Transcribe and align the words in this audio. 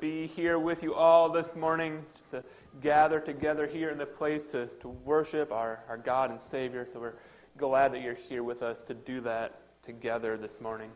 be 0.00 0.26
here 0.28 0.58
with 0.58 0.82
you 0.82 0.94
all 0.94 1.28
this 1.28 1.54
morning, 1.54 2.02
to 2.30 2.42
gather 2.80 3.20
together 3.20 3.66
here 3.66 3.90
in 3.90 3.98
the 3.98 4.06
place 4.06 4.46
to, 4.46 4.66
to 4.80 4.88
worship 4.88 5.52
our, 5.52 5.80
our 5.90 5.98
God 5.98 6.30
and 6.30 6.40
Savior. 6.40 6.88
So 6.90 7.00
we're 7.00 7.14
glad 7.58 7.92
that 7.92 8.00
you're 8.00 8.14
here 8.14 8.42
with 8.42 8.62
us 8.62 8.78
to 8.86 8.94
do 8.94 9.20
that 9.20 9.60
together 9.84 10.38
this 10.38 10.58
morning. 10.58 10.90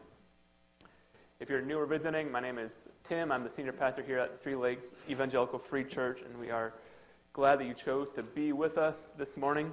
If 1.39 1.51
you're 1.51 1.61
new 1.61 1.79
or 1.79 1.85
visiting, 1.85 2.33
my 2.33 2.41
name 2.41 2.59
is 2.59 2.73
Tim. 3.07 3.31
I'm 3.31 3.45
the 3.45 3.51
senior 3.51 3.73
pastor 3.73 4.03
here 4.03 4.19
at 4.19 4.43
Three 4.43 4.55
Lakes 4.55 4.87
Evangelical 5.11 5.59
Free 5.59 5.85
Church, 5.85 6.21
and 6.23 6.39
we 6.41 6.51
are 6.51 6.73
glad 7.35 7.61
that 7.61 7.67
you 7.67 7.75
chose 7.75 8.09
to 8.15 8.23
be 8.23 8.53
with 8.53 8.79
us 8.79 9.09
this 9.19 9.37
morning. 9.37 9.71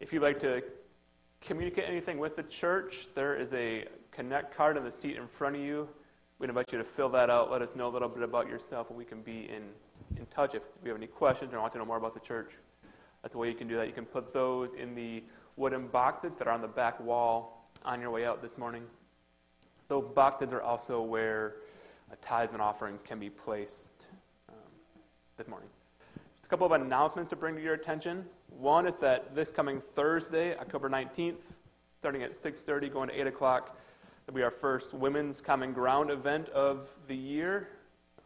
If 0.00 0.14
you'd 0.14 0.22
like 0.22 0.40
to 0.40 0.62
communicate 1.42 1.84
anything 1.86 2.16
with 2.16 2.36
the 2.36 2.44
church, 2.44 3.08
there 3.14 3.36
is 3.36 3.52
a 3.52 3.84
connect 4.12 4.56
card 4.56 4.78
in 4.78 4.84
the 4.84 4.92
seat 4.92 5.16
in 5.16 5.26
front 5.26 5.56
of 5.56 5.62
you. 5.62 5.88
We'd 6.44 6.50
invite 6.50 6.72
you 6.72 6.76
to 6.76 6.84
fill 6.84 7.08
that 7.08 7.30
out. 7.30 7.50
Let 7.50 7.62
us 7.62 7.74
know 7.74 7.88
a 7.88 7.92
little 7.94 8.06
bit 8.06 8.22
about 8.22 8.50
yourself, 8.50 8.90
and 8.90 8.98
we 8.98 9.06
can 9.06 9.22
be 9.22 9.48
in, 9.48 9.62
in 10.18 10.26
touch 10.26 10.54
if 10.54 10.60
we 10.82 10.90
have 10.90 10.98
any 10.98 11.06
questions 11.06 11.54
or 11.54 11.58
want 11.58 11.72
to 11.72 11.78
know 11.78 11.86
more 11.86 11.96
about 11.96 12.12
the 12.12 12.20
church. 12.20 12.50
That's 13.22 13.32
the 13.32 13.38
way 13.38 13.48
you 13.48 13.54
can 13.54 13.66
do 13.66 13.76
that. 13.78 13.86
You 13.86 13.94
can 13.94 14.04
put 14.04 14.34
those 14.34 14.68
in 14.78 14.94
the 14.94 15.24
wooden 15.56 15.86
boxes 15.86 16.32
that 16.36 16.46
are 16.46 16.50
on 16.52 16.60
the 16.60 16.68
back 16.68 17.00
wall 17.00 17.66
on 17.82 17.98
your 17.98 18.10
way 18.10 18.26
out 18.26 18.42
this 18.42 18.58
morning. 18.58 18.82
Those 19.88 20.04
boxes 20.14 20.52
are 20.52 20.60
also 20.60 21.00
where 21.00 21.54
a 22.12 22.16
tithe 22.16 22.50
and 22.52 22.60
offering 22.60 22.98
can 23.06 23.18
be 23.18 23.30
placed 23.30 24.04
um, 24.50 24.56
this 25.38 25.48
morning. 25.48 25.70
Just 26.14 26.44
a 26.44 26.48
couple 26.50 26.66
of 26.66 26.72
announcements 26.72 27.30
to 27.30 27.36
bring 27.36 27.56
to 27.56 27.62
your 27.62 27.72
attention. 27.72 28.22
One 28.50 28.86
is 28.86 28.98
that 28.98 29.34
this 29.34 29.48
coming 29.48 29.80
Thursday, 29.94 30.54
October 30.58 30.90
19th, 30.90 31.40
starting 31.98 32.22
at 32.22 32.32
6.30, 32.32 32.92
going 32.92 33.08
to 33.08 33.18
8 33.18 33.28
o'clock, 33.28 33.78
It'll 34.26 34.36
be 34.36 34.42
our 34.42 34.50
first 34.50 34.94
Women's 34.94 35.42
Common 35.42 35.74
Ground 35.74 36.10
event 36.10 36.48
of 36.48 36.88
the 37.08 37.14
year. 37.14 37.68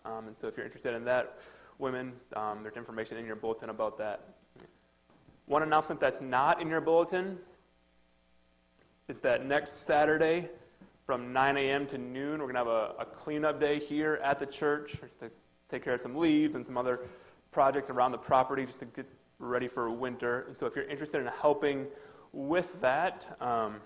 Um, 0.05 0.29
and 0.29 0.39
so 0.39 0.47
if 0.47 0.57
you're 0.57 0.65
interested 0.65 0.95
in 0.95 1.05
that, 1.07 1.39
women, 1.81 2.13
um, 2.37 2.61
there's 2.63 2.77
information 2.77 3.17
in 3.17 3.27
your 3.27 3.35
bulletin 3.35 3.69
about 3.69 3.99
that. 3.99 4.35
One 5.47 5.65
announcement 5.65 6.01
that's 6.01 6.21
not 6.21 6.63
in 6.63 6.69
your 6.69 6.81
bulletin 6.81 7.37
is 9.09 9.19
that 9.23 9.45
next 9.45 9.87
Saturday 9.87 10.49
from 11.05 11.33
9 11.33 11.57
a.m. 11.57 11.87
to 11.89 11.99
noon, 11.99 12.39
we're 12.41 12.53
going 12.53 12.55
to 12.55 12.59
have 12.59 12.67
a, 12.69 12.95
a 13.01 13.05
cleanup 13.05 13.59
day 13.59 13.81
here 13.81 14.21
at 14.23 14.39
the 14.39 14.47
church 14.47 14.99
to 15.19 15.31
take 15.69 15.83
care 15.83 15.95
of 15.95 16.01
some 16.01 16.15
leaves 16.15 16.55
and 16.55 16.65
some 16.65 16.77
other 16.77 17.01
projects 17.51 17.91
around 17.91 18.13
the 18.13 18.19
property 18.19 18.65
just 18.65 18.79
to 18.79 18.85
get 18.85 19.07
ready 19.41 19.67
for 19.67 19.91
winter. 19.91 20.45
And 20.47 20.57
so 20.57 20.67
if 20.67 20.77
you're 20.77 20.89
interested 20.89 21.21
in 21.21 21.27
helping 21.27 21.87
with 22.33 22.81
that, 22.83 23.37
um, 23.41 23.81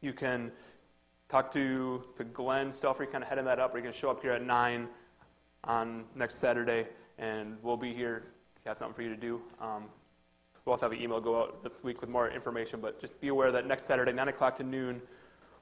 you 0.00 0.14
can 0.14 0.52
talk 1.28 1.52
to, 1.52 2.02
to 2.16 2.24
Glenn 2.24 2.72
Stelfrey, 2.72 3.10
kind 3.10 3.22
of 3.22 3.28
heading 3.28 3.44
that 3.44 3.58
up. 3.58 3.74
We're 3.74 3.82
going 3.82 3.92
to 3.92 3.98
show 3.98 4.10
up 4.10 4.22
here 4.22 4.32
at 4.32 4.42
9 4.42 4.88
on 5.64 6.04
next 6.14 6.36
Saturday, 6.36 6.86
and 7.18 7.58
we'll 7.62 7.76
be 7.76 7.92
here. 7.92 8.24
if 8.56 8.64
You 8.64 8.68
have 8.70 8.78
something 8.78 8.94
for 8.94 9.02
you 9.02 9.10
to 9.10 9.16
do. 9.16 9.40
Um, 9.60 9.84
we'll 10.64 10.72
also 10.72 10.86
have 10.86 10.92
an 10.92 11.02
email 11.02 11.20
go 11.20 11.38
out 11.38 11.62
this 11.62 11.72
week 11.82 12.00
with 12.00 12.08
more 12.08 12.30
information, 12.30 12.80
but 12.80 12.98
just 12.98 13.20
be 13.20 13.28
aware 13.28 13.52
that 13.52 13.66
next 13.66 13.86
Saturday, 13.86 14.10
9 14.10 14.28
o'clock 14.28 14.56
to 14.56 14.62
noon, 14.62 15.02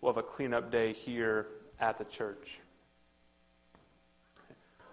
we'll 0.00 0.12
have 0.12 0.23
a 0.23 0.26
cleanup 0.26 0.70
day 0.70 0.92
here 0.92 1.49
at 1.80 1.99
the 1.99 2.04
church. 2.04 2.61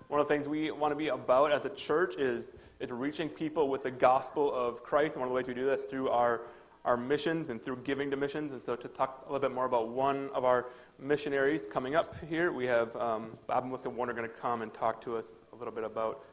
One 0.07 0.19
of 0.19 0.27
the 0.27 0.33
things 0.33 0.47
we 0.47 0.71
want 0.71 0.91
to 0.91 0.95
be 0.95 1.09
about 1.09 1.51
as 1.51 1.65
a 1.65 1.69
church 1.69 2.15
is, 2.17 2.45
is 2.79 2.89
reaching 2.89 3.29
people 3.29 3.69
with 3.69 3.83
the 3.83 3.91
gospel 3.91 4.51
of 4.51 4.83
Christ. 4.83 5.13
And 5.13 5.21
one 5.21 5.27
of 5.27 5.29
the 5.29 5.35
ways 5.35 5.47
we 5.47 5.53
do 5.53 5.67
that 5.67 5.87
through 5.87 6.09
our 6.09 6.41
our 6.85 6.97
missions 6.97 7.49
and 7.49 7.63
through 7.63 7.77
giving 7.77 8.11
to 8.11 8.17
missions. 8.17 8.51
And 8.51 8.61
so, 8.61 8.75
to 8.75 8.87
talk 8.87 9.23
a 9.27 9.31
little 9.31 9.47
bit 9.47 9.53
more 9.53 9.65
about 9.65 9.89
one 9.89 10.29
of 10.33 10.43
our 10.43 10.67
missionaries 10.99 11.65
coming 11.65 11.95
up 11.95 12.15
here, 12.29 12.51
we 12.51 12.65
have 12.65 12.95
um, 12.95 13.37
Bob 13.47 13.63
and 13.63 13.71
Melissa 13.71 13.89
Warner 13.89 14.13
going 14.13 14.29
to 14.29 14.35
come 14.35 14.61
and 14.61 14.73
talk 14.73 15.01
to 15.03 15.17
us 15.17 15.27
a 15.53 15.55
little 15.55 15.73
bit 15.73 15.83
about 15.83 16.25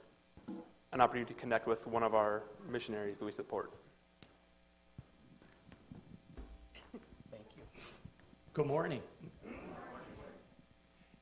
an 0.93 1.01
opportunity 1.01 1.33
to 1.33 1.41
connect 1.41 1.67
with 1.67 1.87
one 1.87 2.03
of 2.03 2.15
our 2.15 2.43
missionaries 2.69 3.19
that 3.19 3.25
we 3.25 3.33
support. 3.33 3.73
Thank 7.31 7.47
you. 7.57 7.63
Good 8.53 8.67
morning. 8.67 9.01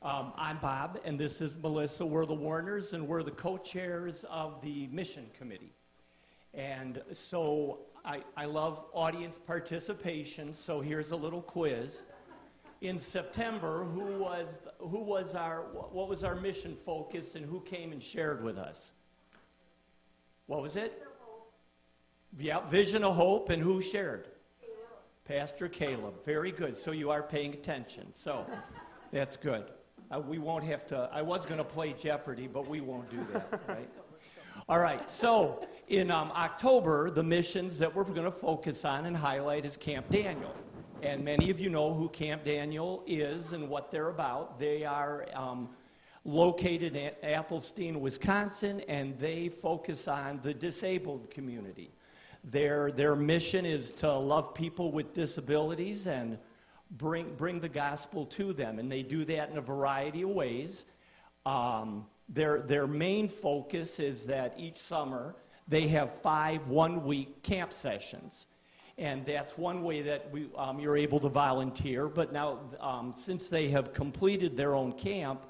Um, 0.00 0.32
I'm 0.36 0.58
Bob, 0.58 1.00
and 1.04 1.18
this 1.18 1.40
is 1.40 1.52
Melissa. 1.60 2.06
We're 2.06 2.24
the 2.24 2.32
Warners, 2.32 2.92
and 2.92 3.06
we're 3.06 3.24
the 3.24 3.32
co 3.32 3.58
chairs 3.58 4.24
of 4.30 4.62
the 4.62 4.86
mission 4.86 5.26
committee. 5.36 5.72
And 6.54 7.02
so 7.12 7.80
I, 8.08 8.22
I 8.38 8.46
love 8.46 8.86
audience 8.94 9.38
participation, 9.46 10.54
so 10.54 10.80
here's 10.80 11.10
a 11.10 11.16
little 11.16 11.42
quiz. 11.42 12.00
In 12.80 12.98
September, 12.98 13.84
who 13.84 14.18
was, 14.18 14.46
who 14.78 15.00
was 15.00 15.34
our, 15.34 15.64
what 15.92 16.08
was 16.08 16.24
our 16.24 16.34
mission 16.34 16.74
focus 16.86 17.34
and 17.34 17.44
who 17.44 17.60
came 17.60 17.92
and 17.92 18.02
shared 18.02 18.42
with 18.42 18.56
us? 18.56 18.92
What 20.46 20.62
was 20.62 20.76
it? 20.76 21.06
Yeah, 22.38 22.60
Vision 22.66 23.04
of 23.04 23.14
Hope, 23.14 23.50
and 23.50 23.62
who 23.62 23.82
shared? 23.82 24.28
Caleb. 24.58 24.76
Pastor 25.26 25.68
Caleb. 25.68 26.24
Very 26.24 26.50
good. 26.50 26.78
So 26.78 26.92
you 26.92 27.10
are 27.10 27.22
paying 27.22 27.52
attention. 27.52 28.06
So 28.14 28.46
that's 29.12 29.36
good. 29.36 29.64
Uh, 30.10 30.20
we 30.20 30.38
won't 30.38 30.64
have 30.64 30.86
to, 30.86 31.10
I 31.12 31.20
was 31.20 31.44
going 31.44 31.58
to 31.58 31.64
play 31.64 31.92
Jeopardy, 31.92 32.46
but 32.46 32.66
we 32.66 32.80
won't 32.80 33.10
do 33.10 33.18
that, 33.34 33.60
right? 33.68 33.90
All 34.66 34.78
right, 34.78 35.10
so 35.10 35.66
in 35.88 36.10
um, 36.10 36.30
October, 36.32 37.10
the 37.10 37.22
missions 37.22 37.78
that 37.78 37.94
we're 37.94 38.04
going 38.04 38.24
to 38.24 38.30
focus 38.30 38.84
on 38.84 39.06
and 39.06 39.16
highlight 39.16 39.64
is 39.64 39.76
Camp 39.76 40.10
Daniel. 40.10 40.54
And 41.02 41.24
many 41.24 41.50
of 41.50 41.58
you 41.58 41.70
know 41.70 41.94
who 41.94 42.08
Camp 42.08 42.44
Daniel 42.44 43.02
is 43.06 43.52
and 43.52 43.68
what 43.68 43.90
they're 43.90 44.08
about. 44.08 44.58
They 44.58 44.84
are 44.84 45.26
um, 45.32 45.70
located 46.24 46.94
in 46.96 47.12
Athelstane, 47.22 48.00
Wisconsin, 48.00 48.82
and 48.88 49.18
they 49.18 49.48
focus 49.48 50.08
on 50.08 50.40
the 50.42 50.52
disabled 50.52 51.30
community. 51.30 51.90
Their, 52.44 52.92
their 52.92 53.16
mission 53.16 53.64
is 53.64 53.90
to 53.92 54.12
love 54.12 54.54
people 54.54 54.92
with 54.92 55.14
disabilities 55.14 56.06
and 56.06 56.38
bring, 56.92 57.34
bring 57.36 57.60
the 57.60 57.68
gospel 57.68 58.26
to 58.26 58.52
them. 58.52 58.78
And 58.78 58.92
they 58.92 59.02
do 59.02 59.24
that 59.24 59.50
in 59.50 59.56
a 59.56 59.62
variety 59.62 60.22
of 60.22 60.30
ways. 60.30 60.84
Um, 61.46 62.06
their, 62.28 62.60
their 62.60 62.86
main 62.86 63.28
focus 63.28 63.98
is 63.98 64.24
that 64.24 64.54
each 64.58 64.78
summer 64.78 65.34
they 65.68 65.86
have 65.88 66.12
five 66.20 66.66
one 66.66 67.04
week 67.04 67.42
camp 67.42 67.72
sessions. 67.72 68.46
And 68.96 69.24
that's 69.24 69.56
one 69.56 69.84
way 69.84 70.02
that 70.02 70.28
we, 70.32 70.48
um, 70.56 70.80
you're 70.80 70.96
able 70.96 71.20
to 71.20 71.28
volunteer. 71.28 72.08
But 72.08 72.32
now, 72.32 72.58
um, 72.80 73.14
since 73.16 73.48
they 73.48 73.68
have 73.68 73.92
completed 73.92 74.56
their 74.56 74.74
own 74.74 74.92
camp, 74.92 75.42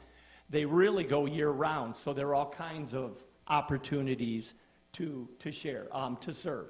they 0.50 0.66
really 0.66 1.04
go 1.04 1.24
year 1.24 1.50
round. 1.50 1.96
So 1.96 2.12
there 2.12 2.28
are 2.28 2.34
all 2.34 2.50
kinds 2.50 2.94
of 2.94 3.24
opportunities 3.46 4.52
to, 4.92 5.26
to 5.38 5.50
share, 5.50 5.86
um, 5.96 6.16
to 6.18 6.34
serve. 6.34 6.68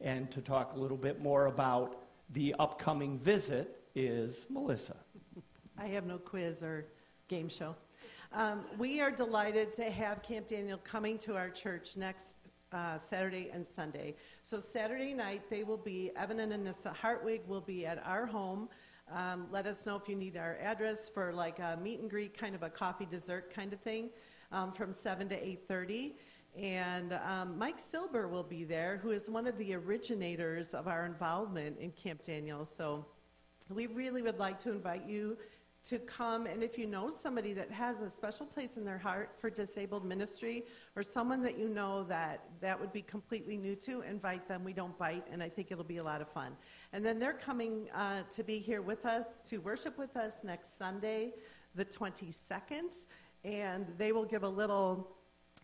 And 0.00 0.30
to 0.32 0.40
talk 0.40 0.74
a 0.74 0.78
little 0.78 0.96
bit 0.96 1.20
more 1.20 1.46
about 1.46 2.02
the 2.30 2.54
upcoming 2.58 3.18
visit 3.18 3.80
is 3.94 4.46
Melissa. 4.50 4.96
I 5.76 5.86
have 5.86 6.06
no 6.06 6.18
quiz 6.18 6.62
or 6.62 6.86
game 7.28 7.48
show. 7.48 7.76
Um, 8.32 8.64
we 8.76 9.00
are 9.00 9.10
delighted 9.10 9.72
to 9.74 9.84
have 9.84 10.22
Camp 10.22 10.48
Daniel 10.48 10.78
coming 10.78 11.18
to 11.18 11.36
our 11.36 11.48
church 11.48 11.96
next 11.96 12.38
uh, 12.72 12.98
Saturday 12.98 13.50
and 13.52 13.66
Sunday. 13.66 14.14
So 14.42 14.60
Saturday 14.60 15.14
night 15.14 15.42
they 15.50 15.64
will 15.64 15.76
be 15.78 16.10
Evan 16.16 16.40
and 16.40 16.52
Anissa 16.52 16.94
Hartwig 16.94 17.42
will 17.46 17.60
be 17.60 17.86
at 17.86 18.02
our 18.06 18.26
home. 18.26 18.68
Um, 19.12 19.46
let 19.50 19.66
us 19.66 19.86
know 19.86 19.96
if 19.96 20.08
you 20.08 20.16
need 20.16 20.36
our 20.36 20.58
address 20.60 21.08
for 21.08 21.32
like 21.32 21.58
a 21.60 21.78
meet 21.82 22.00
and 22.00 22.10
greet, 22.10 22.36
kind 22.36 22.54
of 22.54 22.62
a 22.62 22.70
coffee 22.70 23.06
dessert 23.06 23.52
kind 23.54 23.72
of 23.72 23.80
thing, 23.80 24.10
um, 24.52 24.72
from 24.72 24.92
seven 24.92 25.28
to 25.30 25.46
eight 25.46 25.66
thirty. 25.66 26.16
And 26.56 27.12
um, 27.24 27.56
Mike 27.56 27.78
Silber 27.78 28.26
will 28.26 28.42
be 28.42 28.64
there, 28.64 28.98
who 29.02 29.10
is 29.10 29.30
one 29.30 29.46
of 29.46 29.56
the 29.58 29.74
originators 29.74 30.74
of 30.74 30.88
our 30.88 31.06
involvement 31.06 31.78
in 31.78 31.90
Camp 31.92 32.22
Daniel. 32.22 32.64
So 32.64 33.04
we 33.70 33.86
really 33.86 34.22
would 34.22 34.38
like 34.38 34.58
to 34.60 34.70
invite 34.70 35.06
you 35.06 35.36
to 35.88 35.98
come 35.98 36.44
and 36.44 36.62
if 36.62 36.76
you 36.76 36.86
know 36.86 37.08
somebody 37.08 37.54
that 37.54 37.70
has 37.70 38.02
a 38.02 38.10
special 38.10 38.44
place 38.44 38.76
in 38.76 38.84
their 38.84 38.98
heart 38.98 39.30
for 39.38 39.48
disabled 39.48 40.04
ministry 40.04 40.66
or 40.94 41.02
someone 41.02 41.42
that 41.42 41.58
you 41.58 41.66
know 41.66 42.04
that 42.04 42.44
that 42.60 42.78
would 42.78 42.92
be 42.92 43.00
completely 43.00 43.56
new 43.56 43.74
to 43.74 44.02
invite 44.02 44.46
them. 44.46 44.62
We 44.64 44.74
don't 44.74 44.96
bite 44.98 45.24
and 45.32 45.42
i 45.42 45.48
think 45.48 45.70
it'll 45.70 45.84
be 45.84 45.96
a 45.96 46.04
lot 46.04 46.20
of 46.20 46.28
fun. 46.28 46.56
And 46.92 47.02
then 47.02 47.18
they're 47.18 47.32
coming 47.32 47.88
uh, 47.94 48.22
to 48.30 48.42
be 48.42 48.58
here 48.58 48.82
with 48.82 49.06
us 49.06 49.40
to 49.46 49.58
worship 49.58 49.96
with 49.96 50.14
us 50.16 50.44
next 50.44 50.76
sunday 50.76 51.32
the 51.74 51.86
22nd 51.86 53.06
and 53.44 53.86
they 53.96 54.12
will 54.12 54.26
give 54.26 54.42
a 54.42 54.48
little 54.48 55.08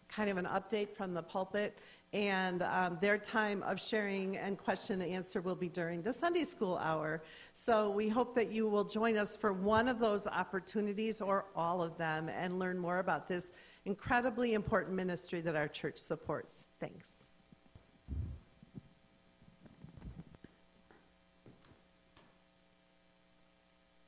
kind 0.09 0.31
of 0.31 0.37
an 0.37 0.47
update 0.47 0.90
from 0.90 1.12
the 1.12 1.23
pulpit 1.23 1.78
and 2.14 2.62
um, 2.62 2.97
their 3.00 3.18
time 3.18 3.64
of 3.64 3.80
sharing 3.80 4.37
and 4.37 4.56
question 4.56 5.02
and 5.02 5.11
answer 5.11 5.40
will 5.40 5.56
be 5.56 5.68
during 5.68 6.00
the 6.00 6.12
Sunday 6.12 6.44
school 6.44 6.76
hour. 6.76 7.21
So 7.54 7.90
we 7.90 8.09
hope 8.09 8.37
that 8.37 8.52
you 8.52 8.68
will 8.68 8.85
join 8.85 9.16
us 9.16 9.37
for 9.37 9.52
one 9.52 9.88
of 9.88 9.99
those 9.99 10.28
opportunities 10.28 11.21
or 11.21 11.47
all 11.56 11.83
of 11.83 11.99
them 11.99 12.28
and 12.28 12.61
learn 12.61 12.78
more 12.78 13.00
about 13.00 13.28
this 13.28 13.52
incredibly 13.85 14.54
important 14.54 14.94
ministry 14.94 15.40
that 15.40 15.56
our 15.56 15.66
church 15.66 15.99
supports. 15.99 16.68
Thanks. 16.78 17.25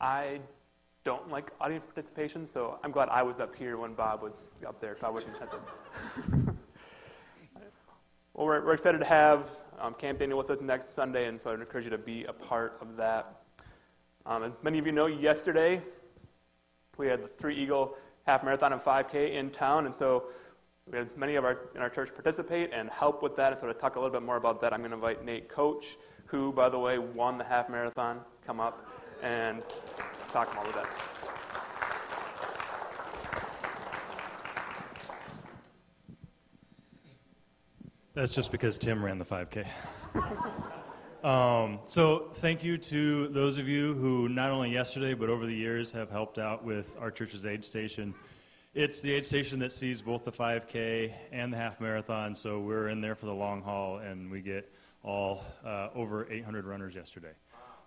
I 0.00 0.38
don't 1.02 1.28
like 1.28 1.50
audience 1.60 1.84
participation, 1.92 2.46
so 2.46 2.78
I'm 2.84 2.92
glad 2.92 3.08
I 3.08 3.24
was 3.24 3.40
up 3.40 3.56
here 3.56 3.76
when 3.78 3.94
Bob 3.94 4.22
was 4.22 4.52
up 4.64 4.80
there, 4.80 4.92
if 4.92 5.02
I 5.02 5.10
wasn't 5.10 5.34
the. 5.40 6.54
well, 8.36 8.46
we're, 8.46 8.66
we're, 8.66 8.74
excited 8.74 8.98
to 8.98 9.06
have 9.06 9.50
um, 9.80 9.94
Camp 9.94 10.18
Daniel 10.18 10.36
with 10.36 10.50
us 10.50 10.60
next 10.60 10.94
Sunday, 10.94 11.26
and 11.26 11.40
so 11.42 11.48
I 11.48 11.52
would 11.54 11.60
encourage 11.60 11.84
you 11.84 11.90
to 11.90 11.96
be 11.96 12.24
a 12.24 12.34
part 12.34 12.76
of 12.82 12.94
that. 12.98 13.40
Um, 14.26 14.42
as 14.42 14.52
many 14.62 14.78
of 14.78 14.84
you 14.84 14.92
know, 14.92 15.06
yesterday 15.06 15.80
we 16.98 17.06
had 17.06 17.24
the 17.24 17.28
Three 17.28 17.56
Eagle 17.56 17.96
Half 18.26 18.44
Marathon 18.44 18.74
and 18.74 18.82
5K 18.82 19.32
in 19.32 19.48
town, 19.48 19.86
and 19.86 19.94
so 19.96 20.24
we 20.92 20.98
had 20.98 21.16
many 21.16 21.36
of 21.36 21.46
our 21.46 21.60
in 21.74 21.80
our 21.80 21.88
church 21.88 22.12
participate 22.12 22.72
and 22.74 22.90
help 22.90 23.22
with 23.22 23.36
that. 23.36 23.52
And 23.52 23.60
so 23.60 23.68
to 23.68 23.74
talk 23.74 23.96
a 23.96 23.98
little 23.98 24.12
bit 24.12 24.22
more 24.22 24.36
about 24.36 24.60
that, 24.60 24.74
I'm 24.74 24.80
going 24.80 24.90
to 24.90 24.96
invite 24.96 25.24
Nate 25.24 25.48
Coach, 25.48 25.96
who, 26.26 26.52
by 26.52 26.68
the 26.68 26.78
way, 26.78 26.98
won 26.98 27.38
the 27.38 27.44
half 27.44 27.70
marathon, 27.70 28.20
come 28.46 28.60
up 28.60 28.86
and 29.22 29.62
talk 30.30 30.54
more 30.54 30.64
with 30.64 30.74
that. 30.74 31.15
That's 38.16 38.32
just 38.32 38.50
because 38.50 38.78
Tim 38.78 39.04
ran 39.04 39.18
the 39.18 39.26
5K. 39.26 39.66
um, 41.22 41.80
so, 41.84 42.30
thank 42.32 42.64
you 42.64 42.78
to 42.78 43.28
those 43.28 43.58
of 43.58 43.68
you 43.68 43.92
who 43.92 44.30
not 44.30 44.52
only 44.52 44.70
yesterday 44.70 45.12
but 45.12 45.28
over 45.28 45.44
the 45.44 45.54
years 45.54 45.92
have 45.92 46.10
helped 46.10 46.38
out 46.38 46.64
with 46.64 46.96
our 46.98 47.10
church's 47.10 47.44
aid 47.44 47.62
station. 47.62 48.14
It's 48.72 49.02
the 49.02 49.12
aid 49.12 49.26
station 49.26 49.58
that 49.58 49.70
sees 49.70 50.00
both 50.00 50.24
the 50.24 50.32
5K 50.32 51.12
and 51.30 51.52
the 51.52 51.58
half 51.58 51.78
marathon, 51.78 52.34
so 52.34 52.58
we're 52.58 52.88
in 52.88 53.02
there 53.02 53.14
for 53.14 53.26
the 53.26 53.34
long 53.34 53.60
haul, 53.60 53.98
and 53.98 54.30
we 54.30 54.40
get 54.40 54.72
all 55.02 55.44
uh, 55.62 55.88
over 55.94 56.26
800 56.32 56.64
runners 56.64 56.94
yesterday. 56.94 57.32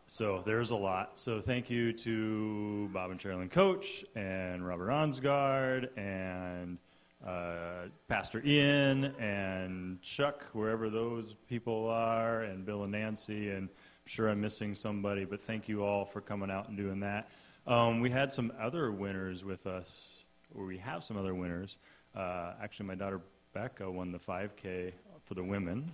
So 0.05 0.43
there's 0.45 0.69
a 0.69 0.75
lot. 0.75 1.17
So 1.17 1.41
thank 1.41 1.71
you 1.71 1.91
to 1.91 2.87
Bob 2.93 3.09
and 3.09 3.19
Sherilyn 3.19 3.49
Coach 3.49 4.05
and 4.15 4.63
Robert 4.63 4.89
Onsgard 4.89 5.89
and 5.97 6.77
uh, 7.25 7.87
Pastor 8.07 8.41
Ian 8.45 9.05
and 9.19 10.01
Chuck, 10.01 10.45
wherever 10.53 10.89
those 10.89 11.35
people 11.47 11.87
are, 11.89 12.43
and 12.43 12.65
Bill 12.65 12.83
and 12.83 12.91
Nancy. 12.91 13.49
And 13.49 13.63
I'm 13.67 14.05
sure 14.05 14.29
I'm 14.29 14.41
missing 14.41 14.73
somebody, 14.73 15.25
but 15.25 15.41
thank 15.41 15.67
you 15.67 15.83
all 15.83 16.05
for 16.05 16.21
coming 16.21 16.49
out 16.49 16.69
and 16.69 16.77
doing 16.77 16.99
that. 17.01 17.29
Um, 17.67 17.99
we 17.99 18.09
had 18.09 18.31
some 18.31 18.51
other 18.59 18.91
winners 18.91 19.43
with 19.43 19.67
us, 19.67 20.23
or 20.55 20.65
we 20.65 20.77
have 20.77 21.03
some 21.03 21.17
other 21.17 21.35
winners. 21.35 21.77
Uh, 22.15 22.53
actually, 22.61 22.87
my 22.87 22.95
daughter 22.95 23.21
Becca 23.53 23.89
won 23.89 24.11
the 24.11 24.19
5K 24.19 24.93
for 25.25 25.33
the 25.33 25.43
women 25.43 25.91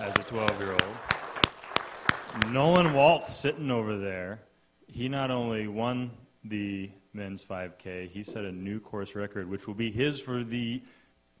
as 0.00 0.16
a 0.16 0.22
12 0.22 0.60
year 0.60 0.72
old. 0.72 2.52
Nolan 2.52 2.92
Waltz 2.94 3.34
sitting 3.34 3.70
over 3.70 3.96
there, 3.96 4.40
he 4.88 5.08
not 5.08 5.30
only 5.30 5.68
won 5.68 6.10
the 6.44 6.90
men's 7.14 7.44
5K, 7.44 8.08
he 8.08 8.22
set 8.22 8.44
a 8.44 8.52
new 8.52 8.80
course 8.80 9.14
record, 9.14 9.48
which 9.48 9.66
will 9.66 9.74
be 9.74 9.90
his 9.90 10.20
for 10.20 10.42
the 10.44 10.82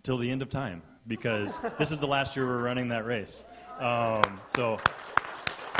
till 0.02 0.18
the 0.18 0.30
end 0.30 0.42
of 0.42 0.50
time 0.50 0.82
because 1.06 1.60
this 1.78 1.90
is 1.90 1.98
the 1.98 2.06
last 2.06 2.36
year 2.36 2.46
we're 2.46 2.62
running 2.62 2.88
that 2.88 3.04
race. 3.04 3.44
Um, 3.78 4.40
so, 4.46 4.78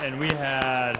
and 0.03 0.19
we 0.19 0.29
had 0.29 0.99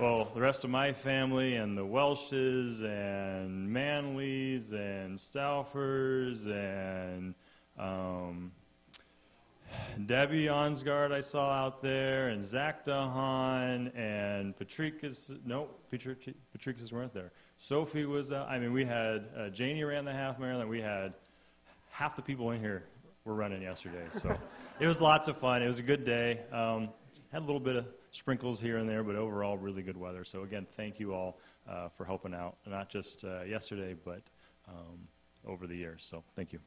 well, 0.00 0.30
the 0.34 0.40
rest 0.40 0.64
of 0.64 0.70
my 0.70 0.92
family 0.94 1.56
and 1.56 1.76
the 1.76 1.84
Welshes 1.84 2.80
and 2.80 3.68
Manleys 3.68 4.72
and 4.72 5.18
Stauffers 5.18 6.46
and 6.46 7.34
um, 7.78 8.50
Debbie 10.06 10.46
Onsgard 10.46 11.12
I 11.12 11.20
saw 11.20 11.50
out 11.50 11.82
there, 11.82 12.28
and 12.28 12.44
Zach 12.44 12.84
Dahan, 12.84 13.94
and 13.96 14.56
Patrikas. 14.56 15.38
No, 15.44 15.68
Patrikas 15.92 16.92
weren't 16.92 17.12
there. 17.12 17.32
Sophie 17.60 18.06
was. 18.06 18.32
Uh, 18.32 18.46
I 18.48 18.58
mean, 18.58 18.72
we 18.72 18.86
had 18.86 19.26
uh, 19.36 19.50
Janie 19.50 19.84
ran 19.84 20.06
the 20.06 20.12
half 20.14 20.38
marathon. 20.38 20.66
We 20.66 20.80
had 20.80 21.12
half 21.90 22.16
the 22.16 22.22
people 22.22 22.52
in 22.52 22.60
here 22.60 22.84
were 23.26 23.34
running 23.34 23.60
yesterday, 23.60 24.06
so 24.12 24.34
it 24.80 24.86
was 24.86 24.98
lots 24.98 25.28
of 25.28 25.36
fun. 25.36 25.62
It 25.62 25.66
was 25.66 25.78
a 25.78 25.82
good 25.82 26.06
day. 26.06 26.40
Um, 26.52 26.88
had 27.30 27.42
a 27.42 27.44
little 27.44 27.60
bit 27.60 27.76
of 27.76 27.84
sprinkles 28.12 28.60
here 28.60 28.78
and 28.78 28.88
there, 28.88 29.04
but 29.04 29.14
overall, 29.14 29.58
really 29.58 29.82
good 29.82 29.98
weather. 29.98 30.24
So 30.24 30.42
again, 30.42 30.66
thank 30.70 30.98
you 30.98 31.12
all 31.12 31.38
uh, 31.68 31.90
for 31.90 32.06
helping 32.06 32.32
out, 32.32 32.56
not 32.66 32.88
just 32.88 33.24
uh, 33.24 33.42
yesterday, 33.42 33.94
but 34.06 34.22
um, 34.66 35.06
over 35.46 35.66
the 35.66 35.76
years. 35.76 36.06
So 36.10 36.24
thank 36.34 36.54
you. 36.54 36.60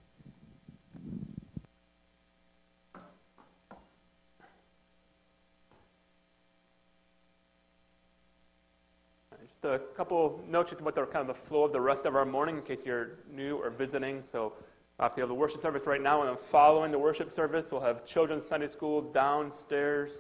A 9.65 9.80
couple 9.95 10.43
notes 10.47 10.71
just 10.71 10.82
about 10.82 10.95
the 10.95 11.06
kind 11.06 11.28
of 11.30 11.36
the 11.36 11.47
flow 11.47 11.63
of 11.63 11.71
the 11.71 11.82
rest 11.82 12.06
of 12.06 12.15
our 12.15 12.26
morning 12.26 12.58
in 12.58 12.63
case 12.63 12.80
you're 12.86 13.19
new 13.32 13.58
or 13.58 13.69
visiting. 13.69 14.21
So 14.21 14.54
after 14.99 15.19
you 15.19 15.21
have 15.23 15.30
the 15.30 15.36
worship 15.36 15.62
service 15.62 15.86
right 15.86 16.02
now, 16.02 16.21
and 16.21 16.30
then 16.30 16.38
following 16.49 16.91
the 16.91 16.99
worship 16.99 17.32
service, 17.32 17.71
we'll 17.71 17.82
have 17.82 18.06
children's 18.06 18.47
Sunday 18.47 18.67
school 18.67 19.02
downstairs. 19.02 20.12